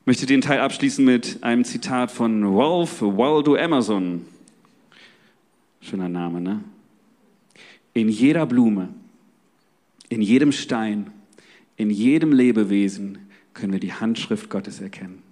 Ich 0.00 0.06
möchte 0.06 0.26
den 0.26 0.40
Teil 0.40 0.60
abschließen 0.60 1.04
mit 1.04 1.42
einem 1.42 1.64
Zitat 1.64 2.10
von 2.10 2.44
Ralph 2.44 3.00
Waldo 3.00 3.54
Emerson. 3.54 4.26
Schöner 5.80 6.08
Name, 6.08 6.40
ne? 6.40 6.64
In 7.94 8.08
jeder 8.08 8.46
Blume, 8.46 8.88
in 10.08 10.22
jedem 10.22 10.52
Stein, 10.52 11.10
in 11.76 11.90
jedem 11.90 12.32
Lebewesen 12.32 13.18
können 13.54 13.72
wir 13.72 13.80
die 13.80 13.92
Handschrift 13.92 14.50
Gottes 14.50 14.80
erkennen. 14.80 15.22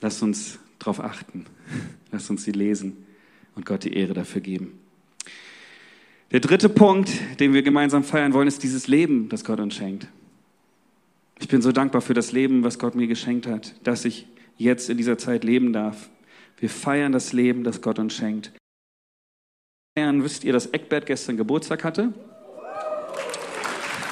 Lass 0.00 0.20
uns 0.22 0.58
darauf 0.78 1.00
achten. 1.00 1.46
Lass 2.12 2.28
uns 2.28 2.44
sie 2.44 2.52
lesen 2.52 3.06
und 3.54 3.64
Gott 3.64 3.84
die 3.84 3.94
Ehre 3.94 4.12
dafür 4.12 4.40
geben. 4.40 4.78
Der 6.30 6.40
dritte 6.40 6.68
Punkt, 6.68 7.10
den 7.40 7.54
wir 7.54 7.62
gemeinsam 7.62 8.04
feiern 8.04 8.32
wollen, 8.32 8.48
ist 8.48 8.62
dieses 8.62 8.86
Leben, 8.86 9.28
das 9.28 9.44
Gott 9.44 9.60
uns 9.60 9.74
schenkt. 9.74 10.08
Ich 11.38 11.48
bin 11.48 11.62
so 11.62 11.72
dankbar 11.72 12.00
für 12.00 12.14
das 12.14 12.32
Leben, 12.32 12.64
was 12.64 12.78
Gott 12.78 12.94
mir 12.94 13.06
geschenkt 13.06 13.46
hat, 13.46 13.74
dass 13.84 14.04
ich 14.04 14.26
jetzt 14.56 14.90
in 14.90 14.96
dieser 14.96 15.18
Zeit 15.18 15.44
leben 15.44 15.72
darf. 15.72 16.08
Wir 16.58 16.70
feiern 16.70 17.12
das 17.12 17.32
Leben, 17.32 17.64
das 17.64 17.80
Gott 17.80 17.98
uns 17.98 18.14
schenkt. 18.14 18.52
Feiern, 19.96 20.22
wisst 20.24 20.44
ihr, 20.44 20.52
dass 20.52 20.66
Eckbert 20.66 21.06
gestern 21.06 21.36
Geburtstag 21.36 21.84
hatte? 21.84 22.12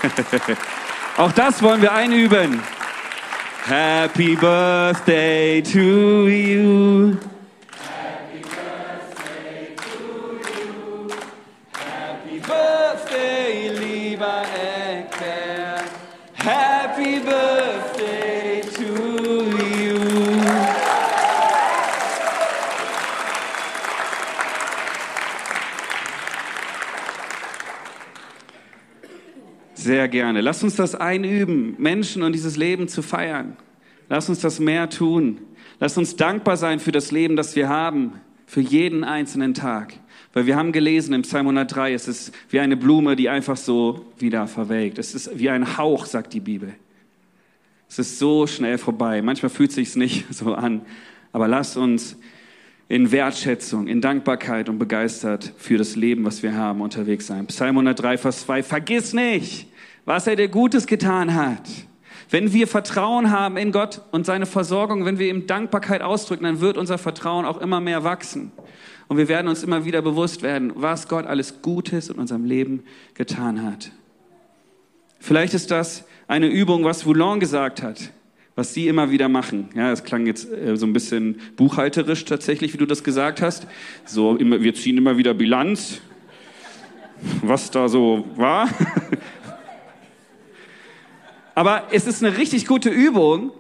Auch 1.17 1.33
das 1.33 1.63
wollen 1.63 1.83
wir 1.83 1.93
einüben. 1.93 2.61
Happy 3.65 4.35
birthday 4.35 5.63
to 5.63 6.27
you. 6.29 6.82
Gerne. 30.13 30.41
Lass 30.41 30.63
uns 30.63 30.77
das 30.77 30.95
einüben, 30.95 31.75
Menschen 31.79 32.23
und 32.23 32.33
dieses 32.33 32.57
Leben 32.57 32.87
zu 32.87 33.03
feiern. 33.03 33.57
Lass 34.09 34.29
uns 34.29 34.39
das 34.39 34.61
mehr 34.61 34.89
tun. 34.89 35.39
Lass 35.81 35.99
uns 35.99 36.15
dankbar 36.15 36.57
sein 36.57 36.79
für 36.79 36.93
das 36.93 37.11
Leben, 37.11 37.35
das 37.35 37.57
wir 37.57 37.69
haben, 37.69 38.13
für 38.47 38.61
jeden 38.61 39.03
einzelnen 39.03 39.55
Tag. 39.55 39.95
Weil 40.33 40.47
wir 40.47 40.57
haben 40.57 40.71
gelesen 40.71 41.13
im 41.15 41.23
Psalm 41.23 41.47
103, 41.47 41.93
es 41.93 42.07
ist 42.07 42.33
wie 42.51 42.61
eine 42.61 42.77
Blume, 42.77 43.17
die 43.17 43.29
einfach 43.29 43.57
so 43.57 44.07
wieder 44.19 44.47
verwelkt. 44.47 44.99
Es 44.99 45.15
ist 45.15 45.39
wie 45.39 45.51
ein 45.51 45.77
Hauch, 45.77 46.07
sagt 46.07 46.33
die 46.33 46.41
Bibel. 46.41 46.75
Es 47.89 47.99
ist 47.99 48.19
so 48.19 48.47
schnell 48.47 48.79
vorbei. 48.79 49.21
Manchmal 49.21 49.51
fühlt 49.51 49.71
es 49.71 49.77
sich 49.77 49.97
nicht 49.97 50.27
so 50.33 50.55
an. 50.55 50.83
Aber 51.33 51.49
lass 51.49 51.77
uns 51.77 52.17
in 52.89 53.11
Wertschätzung, 53.11 53.87
in 53.87 54.01
Dankbarkeit 54.01 54.69
und 54.69 54.79
begeistert 54.79 55.53
für 55.57 55.79
das 55.79 55.97
Leben, 55.97 56.25
was 56.25 56.43
wir 56.43 56.55
haben, 56.55 56.83
unterwegs 56.83 57.27
sein. 57.27 57.47
Psalm 57.47 57.79
103, 57.79 58.19
Vers 58.19 58.43
2. 58.43 58.63
Vergiss 58.63 59.15
nicht, 59.15 59.67
was 60.05 60.27
er 60.27 60.37
dir 60.37 60.49
Gutes 60.49 60.87
getan 60.87 61.35
hat. 61.35 61.69
Wenn 62.31 62.53
wir 62.53 62.67
Vertrauen 62.67 63.31
haben 63.31 63.57
in 63.57 63.73
Gott 63.73 64.01
und 64.11 64.25
seine 64.25 64.47
Versorgung, 64.47 65.05
wenn 65.05 65.19
wir 65.19 65.29
ihm 65.29 65.47
Dankbarkeit 65.47 66.01
ausdrücken, 66.01 66.45
dann 66.45 66.61
wird 66.61 66.79
unser 66.79 66.97
Vertrauen 66.97 67.45
auch 67.45 67.61
immer 67.61 67.81
mehr 67.81 68.05
wachsen. 68.05 68.53
Und 69.09 69.19
wir 69.19 69.29
werden 69.29 69.49
uns 69.49 69.63
immer 69.63 69.85
wieder 69.85 70.01
bewusst 70.01 70.43
werden, 70.43 70.73
was 70.75 71.09
Gott 71.09 71.27
alles 71.27 71.61
Gutes 71.61 72.09
in 72.09 72.17
unserem 72.17 72.47
Leben 72.47 72.85
getan 73.13 73.63
hat. 73.63 73.91
Vielleicht 75.21 75.53
ist 75.53 75.71
das 75.71 76.05
eine 76.27 76.47
Übung, 76.47 76.85
was 76.85 77.05
Voulon 77.05 77.39
gesagt 77.39 77.83
hat, 77.83 78.11
was 78.55 78.73
sie 78.73 78.89
immer 78.89 79.11
wieder 79.11 79.29
machen. 79.29 79.69
Ja, 79.75 79.91
das 79.91 80.03
klang 80.03 80.27
jetzt 80.27 80.51
äh, 80.51 80.77
so 80.77 80.87
ein 80.87 80.95
bisschen 80.95 81.39
buchhalterisch 81.57 82.25
tatsächlich, 82.25 82.73
wie 82.73 82.79
du 82.79 82.87
das 82.87 83.05
gesagt 83.05 83.43
hast. 83.43 83.67
So, 84.07 84.39
wir 84.41 84.75
ziehen 84.75 84.97
immer 84.97 85.19
wieder 85.19 85.35
Bilanz, 85.35 86.01
was 87.43 87.71
da 87.71 87.89
so 87.89 88.27
war. 88.37 88.69
Aber 91.55 91.89
es 91.91 92.07
ist 92.07 92.23
eine 92.23 92.37
richtig 92.37 92.67
gute 92.67 92.89
Übung, 92.89 93.53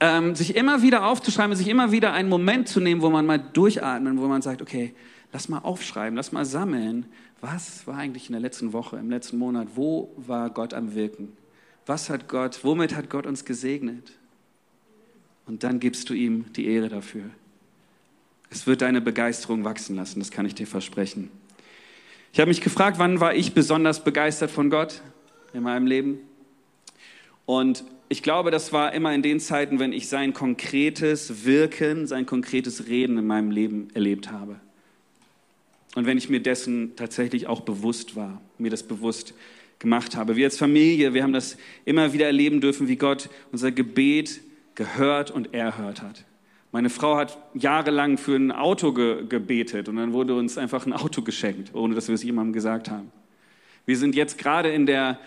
ähm, 0.00 0.34
sich 0.34 0.56
immer 0.56 0.82
wieder 0.82 1.04
aufzuschreiben, 1.04 1.54
sich 1.56 1.68
immer 1.68 1.92
wieder 1.92 2.12
einen 2.12 2.28
Moment 2.28 2.68
zu 2.68 2.80
nehmen, 2.80 3.02
wo 3.02 3.10
man 3.10 3.26
mal 3.26 3.38
durchatmen, 3.38 4.18
wo 4.18 4.28
man 4.28 4.42
sagt, 4.42 4.62
okay, 4.62 4.94
lass 5.32 5.48
mal 5.48 5.58
aufschreiben, 5.58 6.16
lass 6.16 6.32
mal 6.32 6.44
sammeln. 6.44 7.06
Was 7.40 7.86
war 7.86 7.96
eigentlich 7.96 8.26
in 8.28 8.32
der 8.32 8.40
letzten 8.40 8.72
Woche, 8.72 8.96
im 8.96 9.10
letzten 9.10 9.38
Monat? 9.38 9.68
Wo 9.74 10.12
war 10.16 10.50
Gott 10.50 10.74
am 10.74 10.94
Wirken? 10.94 11.32
Was 11.86 12.08
hat 12.08 12.28
Gott, 12.28 12.60
womit 12.62 12.94
hat 12.94 13.10
Gott 13.10 13.26
uns 13.26 13.44
gesegnet? 13.44 14.12
Und 15.46 15.64
dann 15.64 15.80
gibst 15.80 16.08
du 16.08 16.14
ihm 16.14 16.46
die 16.52 16.66
Ehre 16.66 16.88
dafür. 16.88 17.24
Es 18.50 18.66
wird 18.66 18.82
deine 18.82 19.00
Begeisterung 19.00 19.64
wachsen 19.64 19.96
lassen, 19.96 20.20
das 20.20 20.30
kann 20.30 20.46
ich 20.46 20.54
dir 20.54 20.66
versprechen. 20.66 21.30
Ich 22.32 22.40
habe 22.40 22.48
mich 22.48 22.60
gefragt, 22.60 22.98
wann 22.98 23.20
war 23.20 23.34
ich 23.34 23.54
besonders 23.54 24.04
begeistert 24.04 24.50
von 24.50 24.70
Gott 24.70 25.02
in 25.52 25.62
meinem 25.62 25.86
Leben? 25.86 26.18
Und 27.50 27.82
ich 28.08 28.22
glaube, 28.22 28.52
das 28.52 28.72
war 28.72 28.92
immer 28.92 29.12
in 29.12 29.22
den 29.22 29.40
Zeiten, 29.40 29.80
wenn 29.80 29.92
ich 29.92 30.06
sein 30.06 30.32
konkretes 30.32 31.44
Wirken, 31.44 32.06
sein 32.06 32.24
konkretes 32.24 32.86
Reden 32.86 33.18
in 33.18 33.26
meinem 33.26 33.50
Leben 33.50 33.88
erlebt 33.92 34.30
habe. 34.30 34.54
Und 35.96 36.06
wenn 36.06 36.16
ich 36.16 36.28
mir 36.28 36.38
dessen 36.38 36.94
tatsächlich 36.94 37.48
auch 37.48 37.62
bewusst 37.62 38.14
war, 38.14 38.40
mir 38.58 38.70
das 38.70 38.84
bewusst 38.84 39.34
gemacht 39.80 40.14
habe. 40.14 40.36
Wir 40.36 40.44
als 40.44 40.58
Familie, 40.58 41.12
wir 41.12 41.24
haben 41.24 41.32
das 41.32 41.56
immer 41.84 42.12
wieder 42.12 42.26
erleben 42.26 42.60
dürfen, 42.60 42.86
wie 42.86 42.94
Gott 42.94 43.28
unser 43.50 43.72
Gebet 43.72 44.42
gehört 44.76 45.32
und 45.32 45.52
erhört 45.52 46.02
hat. 46.02 46.24
Meine 46.70 46.88
Frau 46.88 47.16
hat 47.16 47.36
jahrelang 47.54 48.16
für 48.16 48.36
ein 48.36 48.52
Auto 48.52 48.92
ge 48.92 49.26
gebetet 49.28 49.88
und 49.88 49.96
dann 49.96 50.12
wurde 50.12 50.36
uns 50.36 50.56
einfach 50.56 50.86
ein 50.86 50.92
Auto 50.92 51.22
geschenkt, 51.22 51.74
ohne 51.74 51.96
dass 51.96 52.06
wir 52.06 52.14
es 52.14 52.22
jemandem 52.22 52.52
gesagt 52.52 52.92
haben. 52.92 53.10
Wir 53.86 53.96
sind 53.96 54.14
jetzt 54.14 54.38
gerade 54.38 54.68
in 54.70 54.86
der 54.86 55.18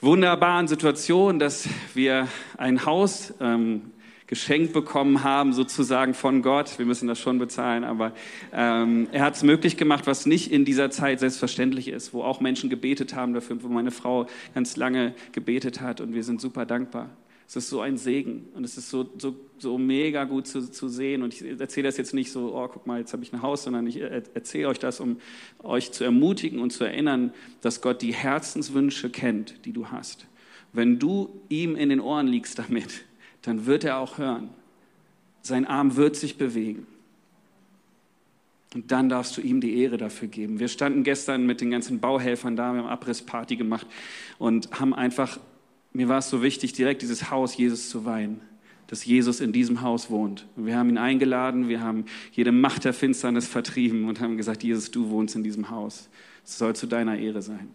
wunderbaren 0.00 0.68
Situation, 0.68 1.38
dass 1.38 1.68
wir 1.94 2.28
ein 2.56 2.84
Haus 2.86 3.34
ähm, 3.40 3.90
geschenkt 4.28 4.72
bekommen 4.72 5.24
haben, 5.24 5.52
sozusagen 5.52 6.14
von 6.14 6.42
Gott. 6.42 6.78
Wir 6.78 6.86
müssen 6.86 7.08
das 7.08 7.18
schon 7.18 7.38
bezahlen, 7.38 7.82
aber 7.82 8.12
ähm, 8.52 9.08
er 9.10 9.22
hat 9.22 9.34
es 9.34 9.42
möglich 9.42 9.76
gemacht, 9.76 10.06
was 10.06 10.26
nicht 10.26 10.52
in 10.52 10.64
dieser 10.64 10.90
Zeit 10.90 11.18
selbstverständlich 11.18 11.88
ist, 11.88 12.12
wo 12.12 12.22
auch 12.22 12.40
Menschen 12.40 12.70
gebetet 12.70 13.14
haben 13.14 13.34
dafür, 13.34 13.62
wo 13.62 13.68
meine 13.68 13.90
Frau 13.90 14.26
ganz 14.54 14.76
lange 14.76 15.14
gebetet 15.32 15.80
hat 15.80 16.00
und 16.00 16.14
wir 16.14 16.22
sind 16.22 16.40
super 16.40 16.66
dankbar. 16.66 17.10
Es 17.48 17.56
ist 17.56 17.70
so 17.70 17.80
ein 17.80 17.96
Segen 17.96 18.46
und 18.54 18.62
es 18.64 18.76
ist 18.76 18.90
so, 18.90 19.08
so, 19.16 19.34
so 19.56 19.78
mega 19.78 20.24
gut 20.24 20.46
zu, 20.46 20.70
zu 20.70 20.86
sehen. 20.90 21.22
Und 21.22 21.32
ich 21.32 21.42
erzähle 21.58 21.88
das 21.88 21.96
jetzt 21.96 22.12
nicht 22.12 22.30
so, 22.30 22.54
oh, 22.54 22.68
guck 22.68 22.86
mal, 22.86 23.00
jetzt 23.00 23.14
habe 23.14 23.22
ich 23.22 23.32
ein 23.32 23.40
Haus, 23.40 23.62
sondern 23.62 23.86
ich 23.86 23.98
erzähle 24.02 24.68
euch 24.68 24.78
das, 24.78 25.00
um 25.00 25.16
euch 25.60 25.90
zu 25.90 26.04
ermutigen 26.04 26.60
und 26.60 26.74
zu 26.74 26.84
erinnern, 26.84 27.32
dass 27.62 27.80
Gott 27.80 28.02
die 28.02 28.12
Herzenswünsche 28.12 29.08
kennt, 29.08 29.64
die 29.64 29.72
du 29.72 29.88
hast. 29.88 30.26
Wenn 30.74 30.98
du 30.98 31.40
ihm 31.48 31.74
in 31.74 31.88
den 31.88 32.00
Ohren 32.00 32.26
liegst 32.26 32.58
damit, 32.58 33.04
dann 33.40 33.64
wird 33.64 33.82
er 33.82 33.96
auch 33.96 34.18
hören. 34.18 34.50
Sein 35.40 35.64
Arm 35.64 35.96
wird 35.96 36.16
sich 36.16 36.36
bewegen. 36.36 36.86
Und 38.74 38.92
dann 38.92 39.08
darfst 39.08 39.38
du 39.38 39.40
ihm 39.40 39.62
die 39.62 39.80
Ehre 39.80 39.96
dafür 39.96 40.28
geben. 40.28 40.60
Wir 40.60 40.68
standen 40.68 41.02
gestern 41.02 41.46
mit 41.46 41.62
den 41.62 41.70
ganzen 41.70 42.00
Bauhelfern 42.00 42.56
da, 42.56 42.74
wir 42.74 42.80
haben 42.80 42.88
Abrissparty 42.88 43.56
gemacht 43.56 43.86
und 44.38 44.78
haben 44.78 44.92
einfach 44.92 45.40
mir 45.92 46.08
war 46.08 46.18
es 46.18 46.30
so 46.30 46.42
wichtig, 46.42 46.72
direkt 46.72 47.02
dieses 47.02 47.30
Haus 47.30 47.56
Jesus 47.56 47.88
zu 47.88 48.04
weihen, 48.04 48.40
dass 48.88 49.04
Jesus 49.04 49.40
in 49.40 49.52
diesem 49.52 49.82
Haus 49.82 50.10
wohnt. 50.10 50.46
Und 50.56 50.66
wir 50.66 50.76
haben 50.76 50.88
ihn 50.88 50.98
eingeladen, 50.98 51.68
wir 51.68 51.80
haben 51.80 52.04
jede 52.32 52.52
Macht 52.52 52.84
der 52.84 52.92
Finsternis 52.92 53.46
vertrieben 53.46 54.08
und 54.08 54.20
haben 54.20 54.36
gesagt, 54.36 54.62
Jesus, 54.62 54.90
du 54.90 55.10
wohnst 55.10 55.34
in 55.34 55.42
diesem 55.42 55.70
Haus. 55.70 56.08
Es 56.44 56.58
soll 56.58 56.74
zu 56.74 56.86
deiner 56.86 57.18
Ehre 57.18 57.42
sein. 57.42 57.68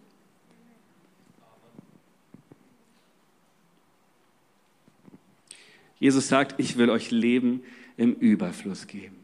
Jesus 5.99 6.28
sagt, 6.28 6.60
ich 6.60 6.78
will 6.78 6.89
euch 6.89 7.12
Leben 7.12 7.63
im 7.95 8.13
Überfluss 8.13 8.88
geben. 8.88 9.15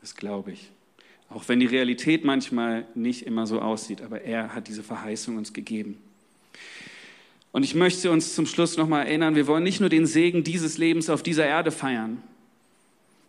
Das 0.00 0.16
glaube 0.16 0.52
ich. 0.52 0.72
Auch 1.30 1.46
wenn 1.48 1.60
die 1.60 1.66
Realität 1.66 2.24
manchmal 2.24 2.86
nicht 2.94 3.26
immer 3.26 3.46
so 3.46 3.60
aussieht, 3.60 4.00
aber 4.00 4.22
er 4.22 4.54
hat 4.54 4.66
diese 4.66 4.82
Verheißung 4.82 5.36
uns 5.36 5.52
gegeben. 5.52 5.98
Und 7.52 7.62
ich 7.62 7.74
möchte 7.74 8.10
uns 8.10 8.34
zum 8.34 8.46
Schluss 8.46 8.76
nochmal 8.76 9.06
erinnern, 9.06 9.34
wir 9.34 9.46
wollen 9.46 9.64
nicht 9.64 9.80
nur 9.80 9.88
den 9.88 10.06
Segen 10.06 10.44
dieses 10.44 10.78
Lebens 10.78 11.08
auf 11.10 11.22
dieser 11.22 11.46
Erde 11.46 11.70
feiern, 11.70 12.22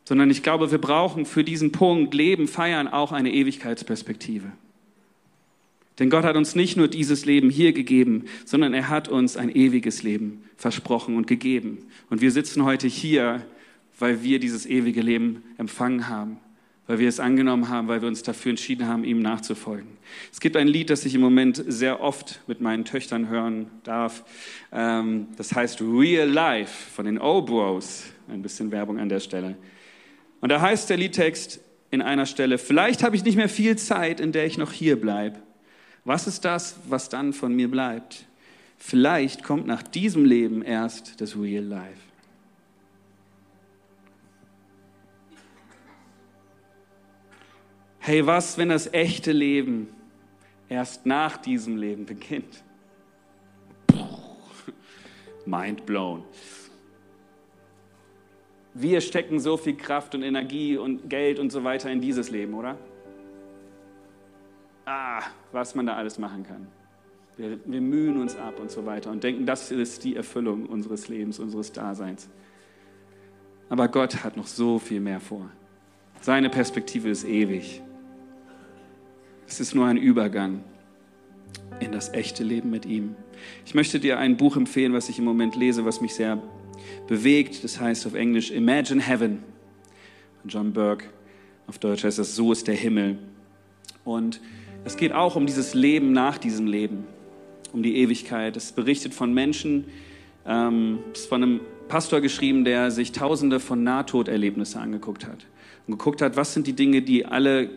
sondern 0.03 0.29
ich 0.29 0.43
glaube, 0.43 0.71
wir 0.71 0.77
brauchen 0.77 1.25
für 1.25 1.43
diesen 1.43 1.71
Punkt 1.71 2.13
Leben, 2.13 2.47
Feiern 2.47 2.87
auch 2.87 3.11
eine 3.11 3.31
Ewigkeitsperspektive. 3.31 4.51
Denn 5.99 6.09
Gott 6.09 6.23
hat 6.23 6.37
uns 6.37 6.55
nicht 6.55 6.77
nur 6.77 6.87
dieses 6.87 7.25
Leben 7.25 7.49
hier 7.49 7.73
gegeben, 7.73 8.25
sondern 8.45 8.73
er 8.73 8.87
hat 8.87 9.09
uns 9.09 9.35
ein 9.35 9.53
ewiges 9.53 10.01
Leben 10.01 10.43
versprochen 10.55 11.17
und 11.17 11.27
gegeben. 11.27 11.79
Und 12.09 12.21
wir 12.21 12.31
sitzen 12.31 12.63
heute 12.63 12.87
hier, 12.87 13.45
weil 13.99 14.23
wir 14.23 14.39
dieses 14.39 14.65
ewige 14.65 15.01
Leben 15.01 15.43
empfangen 15.57 16.07
haben, 16.07 16.37
weil 16.89 16.99
wir 16.99 17.07
es 17.07 17.21
angenommen 17.21 17.69
haben, 17.69 17.87
weil 17.87 18.01
wir 18.01 18.07
uns 18.07 18.23
dafür 18.23 18.49
entschieden 18.49 18.87
haben, 18.87 19.03
ihm 19.03 19.21
nachzufolgen. 19.21 19.87
Es 20.33 20.39
gibt 20.39 20.57
ein 20.57 20.67
Lied, 20.67 20.89
das 20.89 21.05
ich 21.05 21.15
im 21.15 21.21
Moment 21.21 21.63
sehr 21.67 22.01
oft 22.01 22.41
mit 22.47 22.59
meinen 22.59 22.83
Töchtern 22.83 23.29
hören 23.29 23.67
darf. 23.83 24.25
Ähm, 24.73 25.27
das 25.37 25.53
heißt 25.53 25.81
Real 25.81 26.27
Life 26.27 26.91
von 26.91 27.05
den 27.05 27.19
O-Bros. 27.19 28.05
Ein 28.27 28.41
bisschen 28.41 28.71
Werbung 28.71 28.99
an 28.99 29.07
der 29.07 29.21
Stelle. 29.21 29.55
Und 30.41 30.49
da 30.49 30.59
heißt 30.59 30.89
der 30.89 30.97
Liedtext 30.97 31.61
in 31.91 32.01
einer 32.01 32.25
Stelle, 32.25 32.57
vielleicht 32.57 33.03
habe 33.03 33.15
ich 33.15 33.23
nicht 33.23 33.35
mehr 33.35 33.49
viel 33.49 33.77
Zeit, 33.77 34.19
in 34.19 34.31
der 34.31 34.45
ich 34.45 34.57
noch 34.57 34.71
hier 34.71 34.99
bleibe 34.99 35.39
was 36.09 36.25
ist 36.25 36.45
das, 36.45 36.75
was 36.87 37.09
dann 37.09 37.33
von 37.33 37.53
mir 37.53 37.69
bleibt? 37.69 38.25
Vielleicht 38.77 39.43
kommt 39.43 39.67
nach 39.67 39.83
diesem 39.83 40.25
Leben 40.25 40.63
erst 40.63 41.21
das 41.21 41.35
Real 41.37 41.63
Life. 41.63 42.08
Hey, 48.09 48.25
was, 48.25 48.57
wenn 48.57 48.69
das 48.69 48.91
echte 48.91 49.31
Leben 49.31 49.87
erst 50.67 51.05
nach 51.05 51.37
diesem 51.37 51.77
Leben 51.77 52.07
beginnt? 52.07 52.63
Mind 55.45 55.85
blown. 55.85 56.23
Wir 58.73 59.01
stecken 59.01 59.39
so 59.39 59.57
viel 59.57 59.77
Kraft 59.77 60.15
und 60.15 60.23
Energie 60.23 60.75
und 60.75 61.07
Geld 61.07 61.37
und 61.37 61.51
so 61.51 61.63
weiter 61.63 61.91
in 61.91 62.01
dieses 62.01 62.31
Leben, 62.31 62.55
oder? 62.55 62.79
ah, 64.87 65.21
was 65.51 65.75
man 65.75 65.85
da 65.85 65.93
alles 65.93 66.17
machen 66.17 66.41
kann. 66.41 66.65
Wir, 67.37 67.59
wir 67.63 67.81
mühen 67.81 68.19
uns 68.19 68.35
ab 68.35 68.59
und 68.59 68.71
so 68.71 68.87
weiter 68.87 69.11
und 69.11 69.23
denken, 69.23 69.45
das 69.45 69.69
ist 69.69 70.03
die 70.03 70.15
Erfüllung 70.15 70.65
unseres 70.65 71.09
Lebens, 71.09 71.37
unseres 71.37 71.71
Daseins. 71.73 72.27
Aber 73.69 73.87
Gott 73.87 74.23
hat 74.23 74.35
noch 74.35 74.47
so 74.47 74.79
viel 74.79 74.99
mehr 74.99 75.19
vor. 75.19 75.47
Seine 76.21 76.49
Perspektive 76.49 77.07
ist 77.09 77.23
ewig. 77.23 77.83
Es 79.49 79.59
ist 79.59 79.73
nur 79.73 79.87
ein 79.87 79.97
Übergang 79.97 80.63
in 81.79 81.91
das 81.91 82.13
echte 82.13 82.43
Leben 82.43 82.69
mit 82.69 82.85
ihm. 82.85 83.15
Ich 83.65 83.73
möchte 83.73 83.99
dir 83.99 84.19
ein 84.19 84.37
Buch 84.37 84.55
empfehlen, 84.55 84.93
was 84.93 85.09
ich 85.09 85.17
im 85.17 85.25
Moment 85.25 85.55
lese, 85.55 85.85
was 85.85 86.01
mich 86.01 86.13
sehr 86.13 86.39
bewegt. 87.07 87.63
Das 87.63 87.79
heißt 87.79 88.05
auf 88.05 88.13
Englisch 88.13 88.51
Imagine 88.51 89.01
Heaven 89.01 89.39
von 90.39 90.51
John 90.51 90.71
Burke. 90.71 91.05
Auf 91.65 91.79
Deutsch 91.79 92.03
heißt 92.03 92.19
das 92.19 92.35
So 92.35 92.51
ist 92.51 92.67
der 92.67 92.75
Himmel. 92.75 93.17
Und 94.05 94.39
es 94.85 94.97
geht 94.97 95.13
auch 95.13 95.35
um 95.35 95.47
dieses 95.47 95.73
Leben 95.73 96.11
nach 96.11 96.37
diesem 96.37 96.67
Leben, 96.67 97.05
um 97.73 97.81
die 97.81 97.97
Ewigkeit. 97.97 98.55
Es 98.55 98.71
berichtet 98.71 99.15
von 99.15 99.33
Menschen, 99.33 99.85
ähm, 100.45 100.99
es 101.11 101.21
ist 101.21 101.29
von 101.29 101.41
einem 101.41 101.61
Pastor 101.87 102.21
geschrieben, 102.21 102.65
der 102.65 102.91
sich 102.91 103.13
tausende 103.13 103.59
von 103.59 103.83
Nahtoderlebnisse 103.83 104.79
angeguckt 104.79 105.25
hat 105.25 105.47
und 105.87 105.97
geguckt 105.97 106.21
hat, 106.21 106.37
was 106.37 106.53
sind 106.53 106.67
die 106.67 106.73
Dinge, 106.73 107.01
die 107.01 107.25
alle 107.25 107.71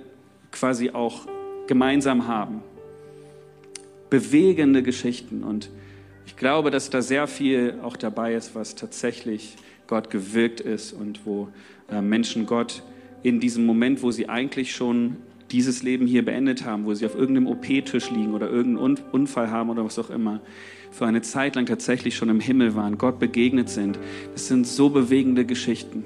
quasi 0.51 0.91
auch 0.91 1.27
gemeinsam 1.67 2.27
haben. 2.27 2.63
Bewegende 4.11 4.83
Geschichten 4.83 5.43
und 5.43 5.71
ich 6.27 6.37
glaube, 6.37 6.71
dass 6.71 6.91
da 6.91 7.03
sehr 7.03 7.27
viel 7.27 7.75
auch 7.83 7.97
dabei 7.97 8.35
ist, 8.35 8.55
was 8.55 8.75
tatsächlich 8.75 9.57
Gott 9.87 10.11
gewirkt 10.11 10.61
ist 10.61 10.93
und 10.93 11.27
wo 11.27 11.49
äh, 11.91 12.01
Menschen 12.01 12.47
Gott 12.47 12.83
in 13.23 13.41
diesem 13.41 13.67
Moment, 13.67 14.03
wo 14.03 14.11
sie 14.11 14.29
eigentlich 14.29 14.75
schon 14.75 15.17
dieses 15.51 15.83
Leben 15.83 16.07
hier 16.07 16.25
beendet 16.25 16.65
haben, 16.65 16.87
wo 16.87 16.95
sie 16.95 17.05
auf 17.05 17.15
irgendeinem 17.15 17.47
OP-Tisch 17.47 18.11
liegen 18.11 18.33
oder 18.33 18.49
irgendeinen 18.49 18.99
Unfall 19.13 19.51
haben 19.51 19.71
oder 19.71 19.85
was 19.85 19.99
auch 19.99 20.11
immer, 20.11 20.41
für 20.91 21.07
eine 21.07 21.23
Zeit 21.23 21.57
lang 21.57 21.67
tatsächlich 21.67 22.17
schon 22.17 22.29
im 22.29 22.41
Himmel 22.41 22.75
waren, 22.75 22.99
Gott 22.99 23.19
begegnet 23.19 23.69
sind. 23.69 23.99
Das 24.33 24.49
sind 24.49 24.67
so 24.67 24.91
bewegende 24.91 25.45
Geschichten. 25.45 26.05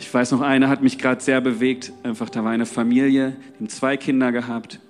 Ich 0.00 0.12
weiß 0.12 0.32
noch, 0.32 0.40
eine 0.40 0.70
hat 0.70 0.82
mich 0.82 0.96
gerade 0.96 1.20
sehr 1.20 1.42
bewegt. 1.42 1.92
Einfach, 2.02 2.30
da 2.30 2.42
war 2.42 2.52
eine 2.52 2.64
Familie, 2.64 3.36
die 3.52 3.58
haben 3.58 3.68
zwei 3.68 3.98
Kinder 3.98 4.32
gehabt 4.32 4.80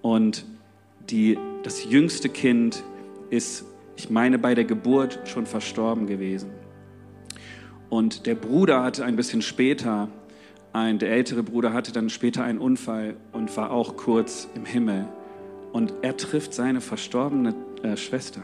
und 0.00 0.46
die, 1.10 1.36
das 1.64 1.84
jüngste 1.90 2.28
Kind 2.28 2.84
ist, 3.30 3.64
ich 3.96 4.10
meine, 4.10 4.38
bei 4.38 4.54
der 4.54 4.64
Geburt 4.64 5.18
schon 5.24 5.44
verstorben 5.44 6.06
gewesen. 6.06 6.50
Und 7.90 8.26
der 8.26 8.36
Bruder 8.36 8.84
hatte 8.84 9.04
ein 9.04 9.16
bisschen 9.16 9.42
später 9.42 10.08
ein, 10.72 11.00
der 11.00 11.10
ältere 11.10 11.42
Bruder 11.42 11.72
hatte 11.72 11.90
dann 11.90 12.08
später 12.08 12.44
einen 12.44 12.60
Unfall 12.60 13.16
und 13.32 13.54
war 13.56 13.72
auch 13.72 13.96
kurz 13.96 14.48
im 14.54 14.64
Himmel. 14.64 15.08
Und 15.72 15.92
er 16.02 16.16
trifft 16.16 16.54
seine 16.54 16.80
verstorbene 16.80 17.56
äh, 17.82 17.96
Schwester. 17.96 18.42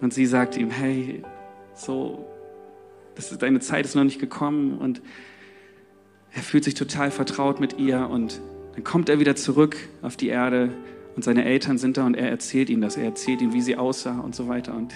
Und 0.00 0.14
sie 0.14 0.26
sagt 0.26 0.56
ihm, 0.56 0.70
hey, 0.70 1.24
so, 1.74 2.26
das 3.14 3.32
ist, 3.32 3.42
deine 3.42 3.60
Zeit 3.60 3.84
ist 3.84 3.94
noch 3.94 4.04
nicht 4.04 4.20
gekommen. 4.20 4.78
Und 4.78 5.02
er 6.32 6.42
fühlt 6.42 6.64
sich 6.64 6.74
total 6.74 7.10
vertraut 7.10 7.60
mit 7.60 7.78
ihr. 7.78 8.08
Und 8.08 8.40
dann 8.74 8.84
kommt 8.84 9.08
er 9.08 9.20
wieder 9.20 9.36
zurück 9.36 9.76
auf 10.02 10.16
die 10.16 10.28
Erde 10.28 10.70
und 11.16 11.22
seine 11.22 11.44
Eltern 11.44 11.78
sind 11.78 11.96
da 11.96 12.06
und 12.06 12.14
er 12.14 12.28
erzählt 12.28 12.68
ihnen 12.70 12.82
das. 12.82 12.96
Er 12.96 13.04
erzählt 13.04 13.40
ihnen, 13.40 13.52
wie 13.52 13.60
sie 13.60 13.76
aussah 13.76 14.18
und 14.18 14.34
so 14.34 14.48
weiter. 14.48 14.74
Und 14.74 14.92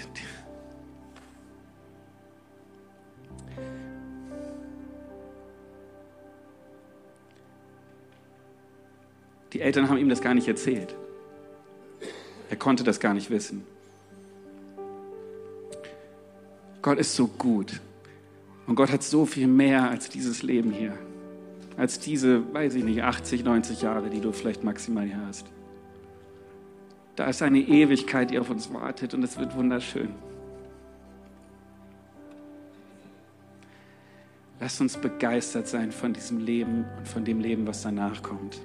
Die 9.53 9.63
Eltern 9.63 9.89
haben 9.89 9.97
ihm 9.99 10.11
das 10.11 10.21
gar 10.21 10.35
nicht 10.35 10.47
erzählt. 10.47 10.95
Er 12.51 12.57
konnte 12.57 12.85
das 12.85 13.01
gar 13.01 13.15
nicht 13.15 13.31
wissen. 13.31 13.65
Gott 16.83 16.99
ist 16.99 17.17
so 17.17 17.27
gut. 17.27 17.81
Und 18.69 18.75
Gott 18.75 18.93
hat 18.93 19.03
so 19.03 19.25
viel 19.25 19.47
mehr 19.47 19.89
als 19.89 20.11
dieses 20.11 20.43
Leben 20.43 20.71
hier. 20.71 20.93
Als 21.79 21.99
diese, 21.99 22.53
weiß 22.53 22.75
ich 22.75 22.85
nicht, 22.85 23.03
80, 23.03 23.43
90 23.43 23.81
Jahre, 23.81 24.11
die 24.11 24.21
du 24.21 24.31
vielleicht 24.31 24.63
maximal 24.63 25.07
hier 25.07 25.27
hast. 25.27 25.47
Da 27.17 27.27
ist 27.27 27.41
eine 27.41 27.61
Ewigkeit, 27.61 28.31
die 28.31 28.39
auf 28.39 28.51
uns 28.51 28.73
wartet 28.73 29.15
und 29.15 29.23
es 29.23 29.39
wird 29.39 29.57
wunderschön. 29.57 30.11
Lass 34.61 34.81
uns 34.83 34.99
begeistert 34.99 35.67
sein 35.67 35.91
von 35.91 36.13
diesem 36.13 36.39
Leben 36.39 36.85
und 36.99 37.09
von 37.09 37.25
dem 37.25 37.41
Leben, 37.41 37.67
was 37.67 37.83
danach 37.83 38.23
kommt. 38.23 38.61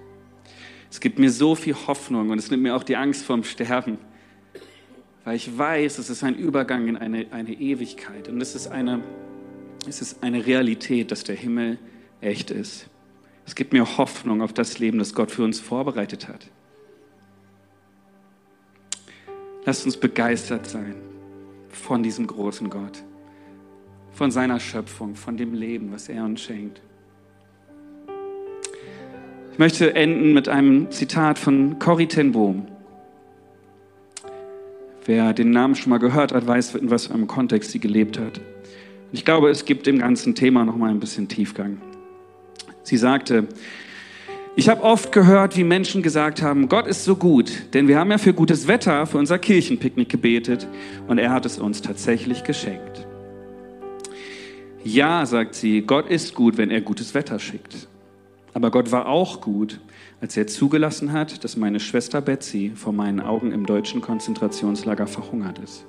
Es 0.91 0.99
gibt 0.99 1.17
mir 1.17 1.31
so 1.31 1.55
viel 1.55 1.75
Hoffnung 1.87 2.29
und 2.29 2.39
es 2.39 2.51
nimmt 2.51 2.63
mir 2.63 2.75
auch 2.75 2.83
die 2.83 2.97
Angst 2.97 3.23
vorm 3.23 3.45
Sterben, 3.45 3.97
weil 5.23 5.37
ich 5.37 5.57
weiß, 5.57 5.97
es 5.97 6.09
ist 6.09 6.23
ein 6.23 6.35
Übergang 6.35 6.87
in 6.87 6.97
eine, 6.97 7.27
eine 7.31 7.53
Ewigkeit 7.53 8.27
und 8.27 8.41
es 8.41 8.53
ist 8.53 8.67
eine, 8.67 9.01
es 9.87 10.01
ist 10.01 10.23
eine 10.23 10.45
Realität, 10.45 11.11
dass 11.11 11.23
der 11.23 11.35
Himmel 11.35 11.77
echt 12.21 12.51
ist. 12.51 12.87
Es 13.45 13.55
gibt 13.55 13.73
mir 13.73 13.97
Hoffnung 13.97 14.41
auf 14.41 14.53
das 14.53 14.79
Leben, 14.79 14.99
das 14.99 15.13
Gott 15.13 15.31
für 15.31 15.43
uns 15.43 15.59
vorbereitet 15.59 16.27
hat. 16.27 16.49
Lasst 19.65 19.85
uns 19.85 19.97
begeistert 19.97 20.67
sein 20.67 20.95
von 21.69 22.03
diesem 22.03 22.27
großen 22.27 22.69
Gott, 22.69 23.03
von 24.11 24.31
seiner 24.31 24.59
Schöpfung, 24.59 25.15
von 25.15 25.37
dem 25.37 25.53
Leben, 25.53 25.91
was 25.91 26.09
er 26.09 26.23
uns 26.23 26.41
schenkt. 26.41 26.81
Ich 29.51 29.59
möchte 29.59 29.95
enden 29.95 30.33
mit 30.33 30.49
einem 30.49 30.89
Zitat 30.91 31.37
von 31.37 31.77
Corrie 31.79 32.07
ten 32.07 32.31
Boom. 32.31 32.67
Wer 35.05 35.33
den 35.33 35.51
Namen 35.51 35.75
schon 35.75 35.89
mal 35.89 35.99
gehört 35.99 36.33
hat, 36.33 36.47
weiß, 36.47 36.75
in 36.75 36.89
was 36.89 37.07
für 37.07 37.13
einem 37.13 37.27
Kontext 37.27 37.71
sie 37.71 37.79
gelebt 37.79 38.17
hat. 38.17 38.41
Ich 39.13 39.23
glaube, 39.23 39.51
es 39.51 39.65
gibt 39.65 39.85
dem 39.85 39.99
ganzen 39.99 40.33
Thema 40.33 40.65
noch 40.65 40.75
mal 40.75 40.89
ein 40.89 40.99
bisschen 40.99 41.27
Tiefgang. 41.27 41.77
Sie 42.81 42.97
sagte, 42.97 43.47
ich 44.55 44.69
habe 44.69 44.81
oft 44.81 45.11
gehört, 45.11 45.55
wie 45.55 45.63
Menschen 45.63 46.01
gesagt 46.01 46.41
haben, 46.41 46.67
Gott 46.67 46.87
ist 46.87 47.03
so 47.03 47.15
gut, 47.15 47.51
denn 47.75 47.87
wir 47.87 47.99
haben 47.99 48.09
ja 48.09 48.17
für 48.17 48.33
gutes 48.33 48.67
Wetter 48.67 49.05
für 49.05 49.19
unser 49.19 49.37
Kirchenpicknick 49.37 50.09
gebetet 50.09 50.67
und 51.07 51.19
er 51.19 51.29
hat 51.29 51.45
es 51.45 51.59
uns 51.59 51.83
tatsächlich 51.83 52.43
geschenkt. 52.43 53.05
Ja, 54.83 55.27
sagt 55.27 55.53
sie, 55.53 55.81
Gott 55.81 56.09
ist 56.09 56.33
gut, 56.33 56.57
wenn 56.57 56.71
er 56.71 56.81
gutes 56.81 57.13
Wetter 57.13 57.37
schickt. 57.37 57.87
Aber 58.55 58.71
Gott 58.71 58.91
war 58.91 59.07
auch 59.07 59.41
gut, 59.41 59.79
als 60.21 60.35
er 60.37 60.47
zugelassen 60.47 61.13
hat, 61.13 61.43
dass 61.43 61.55
meine 61.55 61.79
Schwester 61.79 62.19
Betsy 62.19 62.71
vor 62.73 62.93
meinen 62.93 63.19
Augen 63.19 63.51
im 63.51 63.67
deutschen 63.67 64.01
Konzentrationslager 64.01 65.05
verhungert 65.05 65.59
ist. 65.59 65.85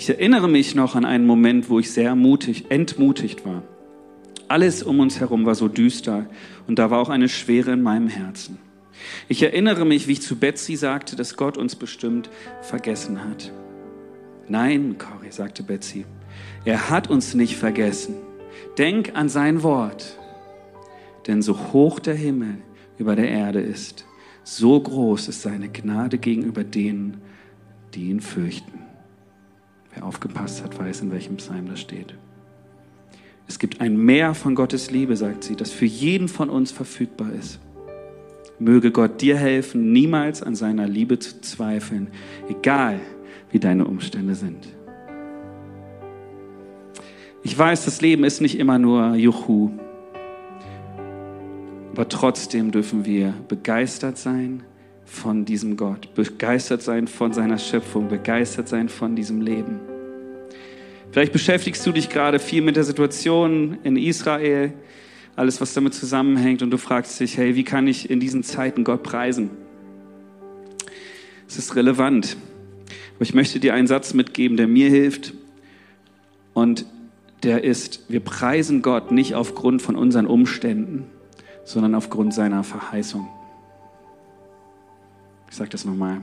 Ich 0.00 0.08
erinnere 0.08 0.48
mich 0.48 0.76
noch 0.76 0.94
an 0.94 1.04
einen 1.04 1.26
Moment, 1.26 1.68
wo 1.68 1.80
ich 1.80 1.90
sehr 1.90 2.14
mutig, 2.14 2.66
entmutigt 2.70 3.44
war. 3.44 3.64
Alles 4.46 4.84
um 4.84 5.00
uns 5.00 5.18
herum 5.18 5.44
war 5.44 5.56
so 5.56 5.66
düster 5.66 6.26
und 6.68 6.78
da 6.78 6.92
war 6.92 7.00
auch 7.00 7.08
eine 7.08 7.28
Schwere 7.28 7.72
in 7.72 7.82
meinem 7.82 8.06
Herzen. 8.06 8.58
Ich 9.28 9.42
erinnere 9.42 9.84
mich, 9.84 10.06
wie 10.06 10.12
ich 10.12 10.22
zu 10.22 10.36
Betsy 10.36 10.76
sagte, 10.76 11.16
dass 11.16 11.36
Gott 11.36 11.58
uns 11.58 11.74
bestimmt 11.74 12.30
vergessen 12.62 13.24
hat. 13.24 13.52
Nein, 14.46 14.96
Cory, 14.98 15.32
sagte 15.32 15.64
Betsy, 15.64 16.06
er 16.64 16.90
hat 16.90 17.10
uns 17.10 17.34
nicht 17.34 17.56
vergessen. 17.56 18.14
Denk 18.78 19.16
an 19.16 19.28
sein 19.28 19.64
Wort. 19.64 20.16
Denn 21.26 21.42
so 21.42 21.72
hoch 21.72 21.98
der 21.98 22.14
Himmel 22.14 22.58
über 22.98 23.16
der 23.16 23.28
Erde 23.28 23.60
ist, 23.60 24.06
so 24.44 24.80
groß 24.80 25.26
ist 25.26 25.42
seine 25.42 25.68
Gnade 25.68 26.18
gegenüber 26.18 26.62
denen, 26.62 27.20
die 27.94 28.10
ihn 28.10 28.20
fürchten. 28.20 28.87
Wer 29.98 30.06
aufgepasst 30.06 30.62
hat, 30.62 30.78
weiß, 30.78 31.00
in 31.00 31.10
welchem 31.10 31.38
Psalm 31.38 31.66
das 31.68 31.80
steht. 31.80 32.14
Es 33.48 33.58
gibt 33.58 33.80
ein 33.80 33.96
Meer 33.96 34.34
von 34.34 34.54
Gottes 34.54 34.92
Liebe, 34.92 35.16
sagt 35.16 35.42
sie, 35.42 35.56
das 35.56 35.72
für 35.72 35.86
jeden 35.86 36.28
von 36.28 36.50
uns 36.50 36.70
verfügbar 36.70 37.32
ist. 37.32 37.58
Möge 38.60 38.92
Gott 38.92 39.20
dir 39.20 39.36
helfen, 39.36 39.92
niemals 39.92 40.40
an 40.40 40.54
seiner 40.54 40.86
Liebe 40.86 41.18
zu 41.18 41.40
zweifeln, 41.40 42.08
egal 42.48 43.00
wie 43.50 43.58
deine 43.58 43.86
Umstände 43.86 44.36
sind. 44.36 44.68
Ich 47.42 47.58
weiß, 47.58 47.84
das 47.84 48.00
Leben 48.00 48.22
ist 48.22 48.40
nicht 48.40 48.56
immer 48.56 48.78
nur 48.78 49.16
Juhu, 49.16 49.72
aber 51.90 52.08
trotzdem 52.08 52.70
dürfen 52.70 53.04
wir 53.04 53.34
begeistert 53.48 54.16
sein 54.16 54.62
von 55.04 55.44
diesem 55.44 55.76
Gott, 55.76 56.14
begeistert 56.14 56.82
sein 56.82 57.08
von 57.08 57.32
seiner 57.32 57.58
Schöpfung, 57.58 58.06
begeistert 58.06 58.68
sein 58.68 58.88
von 58.88 59.16
diesem 59.16 59.40
Leben. 59.40 59.87
Vielleicht 61.10 61.32
beschäftigst 61.32 61.86
du 61.86 61.92
dich 61.92 62.08
gerade 62.08 62.38
viel 62.38 62.62
mit 62.62 62.76
der 62.76 62.84
Situation 62.84 63.78
in 63.82 63.96
Israel, 63.96 64.72
alles, 65.36 65.60
was 65.60 65.72
damit 65.72 65.94
zusammenhängt, 65.94 66.62
und 66.62 66.70
du 66.70 66.78
fragst 66.78 67.18
dich, 67.20 67.36
hey, 67.36 67.54
wie 67.54 67.64
kann 67.64 67.86
ich 67.86 68.10
in 68.10 68.20
diesen 68.20 68.42
Zeiten 68.42 68.84
Gott 68.84 69.02
preisen? 69.02 69.50
Es 71.48 71.56
ist 71.56 71.76
relevant. 71.76 72.36
Aber 73.14 73.22
ich 73.22 73.34
möchte 73.34 73.58
dir 73.58 73.74
einen 73.74 73.86
Satz 73.86 74.14
mitgeben, 74.14 74.56
der 74.56 74.68
mir 74.68 74.90
hilft. 74.90 75.32
Und 76.54 76.86
der 77.42 77.64
ist, 77.64 78.04
wir 78.08 78.20
preisen 78.20 78.82
Gott 78.82 79.12
nicht 79.12 79.34
aufgrund 79.34 79.80
von 79.80 79.96
unseren 79.96 80.26
Umständen, 80.26 81.06
sondern 81.64 81.94
aufgrund 81.94 82.34
seiner 82.34 82.64
Verheißung. 82.64 83.28
Ich 85.48 85.56
sage 85.56 85.70
das 85.70 85.84
nochmal. 85.84 86.20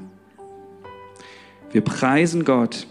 Wir 1.72 1.82
preisen 1.82 2.46
Gott 2.46 2.88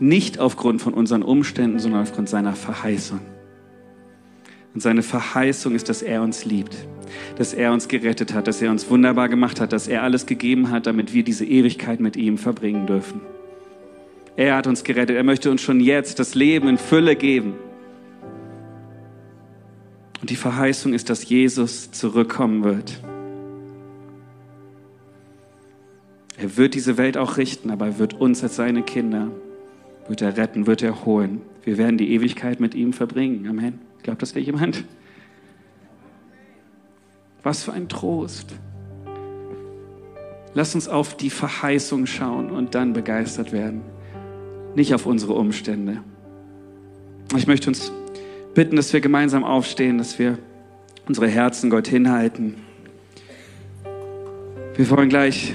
nicht 0.00 0.38
aufgrund 0.38 0.82
von 0.82 0.94
unseren 0.94 1.22
Umständen, 1.22 1.78
sondern 1.78 2.02
aufgrund 2.02 2.28
seiner 2.28 2.54
Verheißung. 2.54 3.20
Und 4.74 4.80
seine 4.80 5.02
Verheißung 5.02 5.74
ist, 5.74 5.88
dass 5.88 6.02
er 6.02 6.22
uns 6.22 6.44
liebt, 6.44 6.74
dass 7.36 7.54
er 7.54 7.72
uns 7.72 7.86
gerettet 7.86 8.34
hat, 8.34 8.48
dass 8.48 8.60
er 8.60 8.70
uns 8.70 8.90
wunderbar 8.90 9.28
gemacht 9.28 9.60
hat, 9.60 9.72
dass 9.72 9.86
er 9.86 10.02
alles 10.02 10.26
gegeben 10.26 10.70
hat, 10.70 10.86
damit 10.86 11.14
wir 11.14 11.22
diese 11.22 11.44
Ewigkeit 11.44 12.00
mit 12.00 12.16
ihm 12.16 12.38
verbringen 12.38 12.86
dürfen. 12.86 13.20
Er 14.36 14.56
hat 14.56 14.66
uns 14.66 14.82
gerettet. 14.82 15.16
Er 15.16 15.22
möchte 15.22 15.50
uns 15.50 15.62
schon 15.62 15.80
jetzt 15.80 16.18
das 16.18 16.34
Leben 16.34 16.68
in 16.68 16.78
Fülle 16.78 17.14
geben. 17.14 17.54
Und 20.20 20.30
die 20.30 20.36
Verheißung 20.36 20.92
ist, 20.92 21.08
dass 21.10 21.28
Jesus 21.28 21.92
zurückkommen 21.92 22.64
wird. 22.64 23.00
Er 26.36 26.56
wird 26.56 26.74
diese 26.74 26.96
Welt 26.96 27.16
auch 27.16 27.36
richten, 27.36 27.70
aber 27.70 27.86
er 27.86 27.98
wird 27.98 28.14
uns 28.14 28.42
als 28.42 28.56
seine 28.56 28.82
Kinder, 28.82 29.30
wird 30.08 30.22
er 30.22 30.36
retten, 30.36 30.66
wird 30.66 30.82
er 30.82 31.04
holen. 31.04 31.40
Wir 31.62 31.78
werden 31.78 31.98
die 31.98 32.12
Ewigkeit 32.12 32.60
mit 32.60 32.74
ihm 32.74 32.92
verbringen. 32.92 33.46
Amen. 33.48 33.78
Glaubt 34.02 34.22
das 34.22 34.34
nicht 34.34 34.46
jemand? 34.46 34.84
Was 37.42 37.64
für 37.64 37.72
ein 37.72 37.88
Trost. 37.88 38.54
Lass 40.54 40.74
uns 40.74 40.88
auf 40.88 41.16
die 41.16 41.30
Verheißung 41.30 42.06
schauen 42.06 42.50
und 42.50 42.74
dann 42.74 42.92
begeistert 42.92 43.52
werden 43.52 43.82
nicht 44.74 44.94
auf 44.94 45.06
unsere 45.06 45.34
Umstände. 45.34 46.02
Ich 47.36 47.46
möchte 47.46 47.68
uns 47.68 47.92
bitten, 48.54 48.76
dass 48.76 48.92
wir 48.92 49.00
gemeinsam 49.00 49.44
aufstehen, 49.44 49.98
dass 49.98 50.18
wir 50.18 50.38
unsere 51.06 51.28
Herzen 51.28 51.70
Gott 51.70 51.88
hinhalten. 51.88 52.56
Wir 54.76 54.90
wollen 54.90 55.08
gleich 55.08 55.54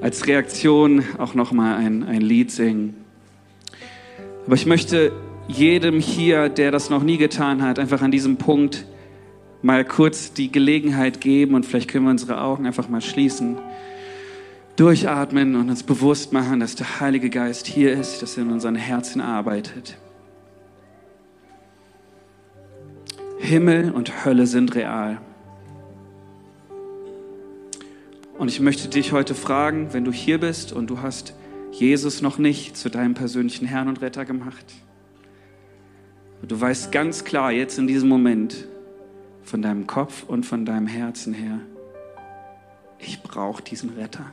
als 0.00 0.26
Reaktion 0.26 1.04
auch 1.18 1.34
noch 1.34 1.52
mal 1.52 1.76
ein, 1.76 2.04
ein 2.04 2.20
Lied 2.20 2.50
singen. 2.50 2.94
Aber 4.46 4.54
ich 4.54 4.66
möchte 4.66 5.12
jedem 5.48 5.98
hier, 6.00 6.48
der 6.48 6.70
das 6.70 6.88
noch 6.88 7.02
nie 7.02 7.18
getan 7.18 7.62
hat, 7.62 7.78
einfach 7.78 8.00
an 8.00 8.10
diesem 8.10 8.36
Punkt 8.36 8.86
mal 9.62 9.84
kurz 9.84 10.32
die 10.32 10.52
Gelegenheit 10.52 11.20
geben 11.20 11.54
und 11.54 11.66
vielleicht 11.66 11.90
können 11.90 12.04
wir 12.04 12.10
unsere 12.10 12.40
Augen 12.40 12.66
einfach 12.66 12.88
mal 12.88 13.00
schließen 13.00 13.58
durchatmen 14.76 15.56
und 15.56 15.70
uns 15.70 15.82
bewusst 15.82 16.32
machen, 16.32 16.60
dass 16.60 16.74
der 16.74 17.00
Heilige 17.00 17.30
Geist 17.30 17.66
hier 17.66 17.92
ist, 17.92 18.22
dass 18.22 18.36
er 18.36 18.44
in 18.44 18.52
unseren 18.52 18.76
Herzen 18.76 19.20
arbeitet. 19.20 19.96
Himmel 23.38 23.90
und 23.90 24.24
Hölle 24.24 24.46
sind 24.46 24.74
real. 24.74 25.18
Und 28.38 28.48
ich 28.48 28.60
möchte 28.60 28.88
dich 28.88 29.12
heute 29.12 29.34
fragen, 29.34 29.88
wenn 29.92 30.04
du 30.04 30.12
hier 30.12 30.38
bist 30.38 30.72
und 30.72 30.88
du 30.88 31.00
hast 31.00 31.34
Jesus 31.78 32.22
noch 32.22 32.38
nicht 32.38 32.74
zu 32.76 32.88
deinem 32.88 33.12
persönlichen 33.12 33.66
Herrn 33.66 33.88
und 33.88 34.00
Retter 34.00 34.24
gemacht. 34.24 34.64
Du 36.46 36.58
weißt 36.58 36.90
ganz 36.90 37.24
klar 37.24 37.52
jetzt 37.52 37.78
in 37.78 37.86
diesem 37.86 38.08
Moment 38.08 38.66
von 39.42 39.60
deinem 39.60 39.86
Kopf 39.86 40.24
und 40.26 40.46
von 40.46 40.64
deinem 40.64 40.86
Herzen 40.86 41.34
her, 41.34 41.60
ich 42.98 43.22
brauche 43.22 43.62
diesen 43.62 43.90
Retter. 43.90 44.32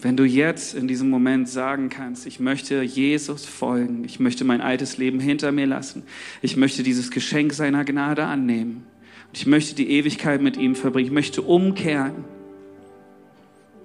Wenn 0.00 0.16
du 0.16 0.24
jetzt 0.24 0.74
in 0.74 0.88
diesem 0.88 1.10
Moment 1.10 1.48
sagen 1.48 1.90
kannst, 1.90 2.26
ich 2.26 2.40
möchte 2.40 2.82
Jesus 2.82 3.44
folgen, 3.44 4.04
ich 4.04 4.20
möchte 4.20 4.44
mein 4.44 4.62
altes 4.62 4.96
Leben 4.96 5.20
hinter 5.20 5.52
mir 5.52 5.66
lassen, 5.66 6.02
ich 6.40 6.56
möchte 6.56 6.82
dieses 6.82 7.10
Geschenk 7.10 7.52
seiner 7.52 7.84
Gnade 7.84 8.24
annehmen 8.24 8.86
und 9.28 9.36
ich 9.36 9.46
möchte 9.46 9.74
die 9.74 9.90
Ewigkeit 9.90 10.40
mit 10.40 10.56
ihm 10.56 10.74
verbringen, 10.74 11.08
ich 11.08 11.12
möchte 11.12 11.42
umkehren 11.42 12.24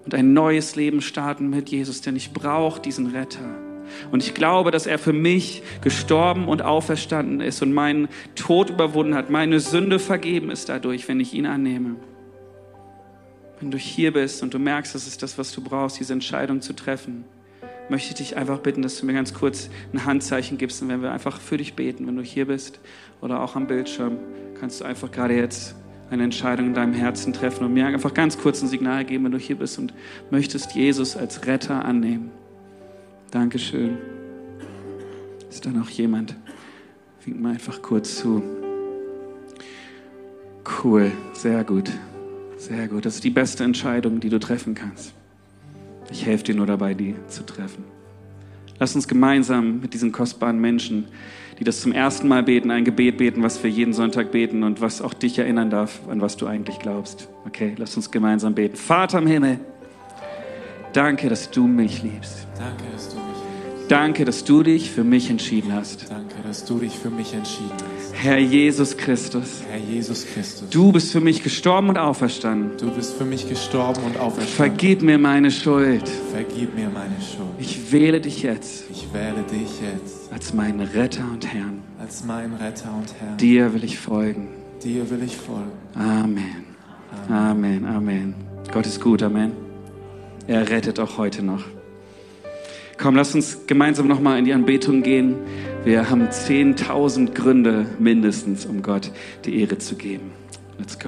und 0.08 0.16
ein 0.16 0.32
neues 0.32 0.78
Leben 0.78 1.01
starten 1.01 1.49
mit 1.49 1.68
Jesus, 1.68 1.99
denn 1.99 2.16
ich 2.16 2.32
brauche 2.32 2.82
diesen 2.82 3.08
Retter. 3.08 3.43
Und 4.10 4.24
ich 4.24 4.34
glaube, 4.34 4.72
dass 4.72 4.88
er 4.88 4.99
für 4.99 5.12
mich 5.12 5.64
gestorben 5.82 6.47
und 6.47 6.62
auferstanden 6.62 7.41
ist 7.41 7.62
und 7.62 7.74
meinen 7.74 8.08
Tod 8.34 8.70
überwunden 8.70 9.16
hat, 9.16 9.30
meine 9.30 9.60
Sünde 9.60 9.99
vergeben 9.99 10.49
ist 10.49 10.70
dadurch, 10.70 11.10
wenn 11.10 11.20
ich 11.20 11.34
ihn 11.34 11.45
annehme. 11.45 11.97
Wenn 13.60 13.70
du 13.70 13.78
hier 13.78 14.14
bist 14.14 14.43
und 14.43 14.53
du 14.53 14.60
merkst, 14.60 14.95
das 14.95 15.08
ist 15.08 15.24
das, 15.24 15.38
was 15.38 15.51
du 15.51 15.62
brauchst, 15.62 15.99
diese 15.99 16.14
Entscheidung 16.14 16.62
zu 16.62 16.72
treffen, 16.72 17.26
möchte 17.89 18.12
ich 18.12 18.16
dich 18.16 18.38
einfach 18.38 18.60
bitten, 18.60 18.84
dass 18.84 18.97
du 18.97 19.05
mir 19.05 19.14
ganz 19.14 19.34
kurz 19.34 19.70
ein 19.91 20.05
Handzeichen 20.05 20.58
gibst 20.58 20.82
und 20.82 20.88
wenn 20.88 21.01
wir 21.01 21.12
einfach 21.12 21.41
für 21.41 21.58
dich 21.58 21.74
beten, 21.74 22.08
wenn 22.08 22.16
du 22.16 22.24
hier 22.24 22.47
bist 22.47 22.80
oder 23.20 23.41
auch 23.43 23.58
am 23.58 23.68
Bildschirm, 23.68 24.20
kannst 24.58 24.80
du 24.80 24.86
einfach 24.86 25.12
gerade 25.12 25.36
jetzt 25.36 25.76
eine 26.10 26.24
Entscheidung 26.24 26.68
in 26.68 26.74
deinem 26.74 26.93
Herzen 26.93 27.34
treffen 27.34 27.66
und 27.66 27.74
mir 27.74 27.86
einfach 27.86 28.14
ganz 28.14 28.38
kurz 28.38 28.62
ein 28.62 28.68
Signal 28.68 29.05
geben, 29.05 29.26
wenn 29.26 29.32
du 29.32 29.38
hier 29.38 29.58
bist 29.58 29.78
und 29.80 29.93
möchtest 30.32 30.74
Jesus 30.74 31.18
als 31.18 31.45
Retter 31.45 31.84
annehmen. 31.84 32.32
Dankeschön. 33.32 33.97
Ist 35.49 35.66
da 35.66 35.70
noch 35.70 35.89
jemand? 35.89 36.36
Wink 37.26 37.41
mal 37.41 37.53
einfach 37.53 37.82
kurz 37.82 38.18
zu. 38.18 38.41
Cool, 40.84 41.12
sehr 41.34 41.64
gut. 41.64 41.91
Sehr 42.58 42.88
gut. 42.88 43.05
Das 43.05 43.16
ist 43.16 43.24
die 43.24 43.30
beste 43.30 43.64
Entscheidung, 43.64 44.20
die 44.20 44.30
du 44.30 44.39
treffen 44.39 44.76
kannst. 44.76 45.14
Ich 46.10 46.26
helfe 46.26 46.45
dir 46.45 46.55
nur 46.55 46.66
dabei, 46.66 46.93
die 46.93 47.16
zu 47.28 47.45
treffen. 47.45 47.84
Lass 48.80 48.95
uns 48.95 49.08
gemeinsam 49.08 49.80
mit 49.82 49.93
diesen 49.93 50.12
kostbaren 50.12 50.60
Menschen, 50.60 51.08
die 51.60 51.64
das 51.64 51.82
zum 51.82 51.91
ersten 51.91 52.28
Mal 52.28 52.43
beten, 52.43 52.72
ein 52.72 52.86
Gebet 52.86 53.18
beten, 53.18 53.43
was 53.43 53.62
wir 53.64 53.70
jeden 53.70 53.93
Sonntag 53.93 54.32
beten 54.32 54.64
und 54.64 54.82
was 54.82 55.01
auch 55.01 55.14
dich 55.14 55.39
erinnern 55.39 55.70
darf, 55.70 56.01
an 56.10 56.22
was 56.22 56.38
du 56.38 56.45
eigentlich 56.45 56.80
glaubst. 56.80 57.30
Okay, 57.45 57.74
lass 57.78 57.95
uns 57.95 58.12
gemeinsam 58.12 58.53
beten. 58.53 58.76
Vater 58.76 59.20
im 59.20 59.28
Himmel, 59.28 59.60
danke, 60.93 61.30
dass 61.30 61.49
du 61.49 61.68
mich 61.68 62.03
liebst. 62.03 62.47
Danke, 62.58 62.84
dass 62.93 63.10
du 63.10 63.16
mich 63.16 63.26
liebst. 63.26 63.91
Danke, 63.91 64.26
dass 64.26 64.43
du 64.43 64.64
dich 64.64 64.91
für 64.91 65.03
mich 65.03 65.30
entschieden 65.30 65.74
hast. 65.74 66.12
Danke, 66.12 66.36
dass 66.43 66.66
du 66.66 66.80
dich 66.80 66.97
für 66.97 67.10
mich 67.10 67.34
entschieden 67.34 67.72
hast. 67.72 67.97
Herr 68.20 68.39
Jesus 68.39 68.97
Christus. 68.97 69.61
Herr 69.70 69.78
Jesus 69.78 70.26
Christus. 70.26 70.68
Du 70.70 70.91
bist 70.91 71.11
für 71.11 71.22
mich 71.22 71.43
gestorben 71.43 71.89
und 71.89 71.99
auferstanden. 71.99 72.72
Du 72.78 72.89
bist 72.89 73.15
für 73.15 73.26
mich 73.26 73.47
gestorben 73.47 74.01
und 74.03 74.18
auferstanden. 74.18 74.55
Vergib 74.55 75.03
mir 75.03 75.20
meine 75.20 75.51
Schuld. 75.51 76.07
Vergib 76.32 76.76
mir 76.76 76.89
meine 76.89 77.15
Schuld. 77.22 77.47
Ich 77.59 77.91
wähle 77.91 78.20
dich 78.20 78.41
jetzt. 78.41 78.86
Ich 78.89 79.07
wähle 79.13 79.43
dich 79.43 79.70
jetzt. 79.82 80.34
Als 80.34 80.51
meinen 80.53 80.80
Retter 80.80 81.26
und 81.32 81.45
Herrn. 81.45 81.84
Als 81.99 82.26
meinen 82.26 82.55
Retter 82.55 82.91
und 82.97 83.13
Herrn. 83.20 83.38
Dir 83.38 83.74
will 83.74 83.84
ich 83.84 83.99
folgen. 83.99 84.47
Dir 84.84 85.07
will 85.11 85.22
ich 85.24 85.36
folgen. 85.38 85.72
Amen. 85.93 86.65
Amen. 87.30 87.86
Amen. 87.86 87.86
Amen. 87.86 88.36
Gott 88.74 88.88
ist 88.88 88.99
gut. 88.99 89.22
Amen. 89.22 89.51
Er 90.47 90.68
rettet 90.70 90.99
auch 90.99 91.20
heute 91.20 91.43
noch. 91.43 91.63
Komm, 92.97 93.15
lass 93.15 93.36
uns 93.36 93.68
gemeinsam 93.68 94.07
nochmal 94.07 94.39
in 94.39 94.45
die 94.45 94.53
Anbetung 94.53 95.03
gehen. 95.03 95.36
Wir 95.88 96.10
haben 96.10 96.28
10.000 96.28 97.34
Gründe 97.34 97.86
mindestens, 97.98 98.66
um 98.66 98.82
Gott 98.82 99.10
die 99.46 99.62
Ehre 99.62 99.78
zu 99.78 99.96
geben. 99.96 100.34
Let's 100.78 101.00
go. 101.00 101.08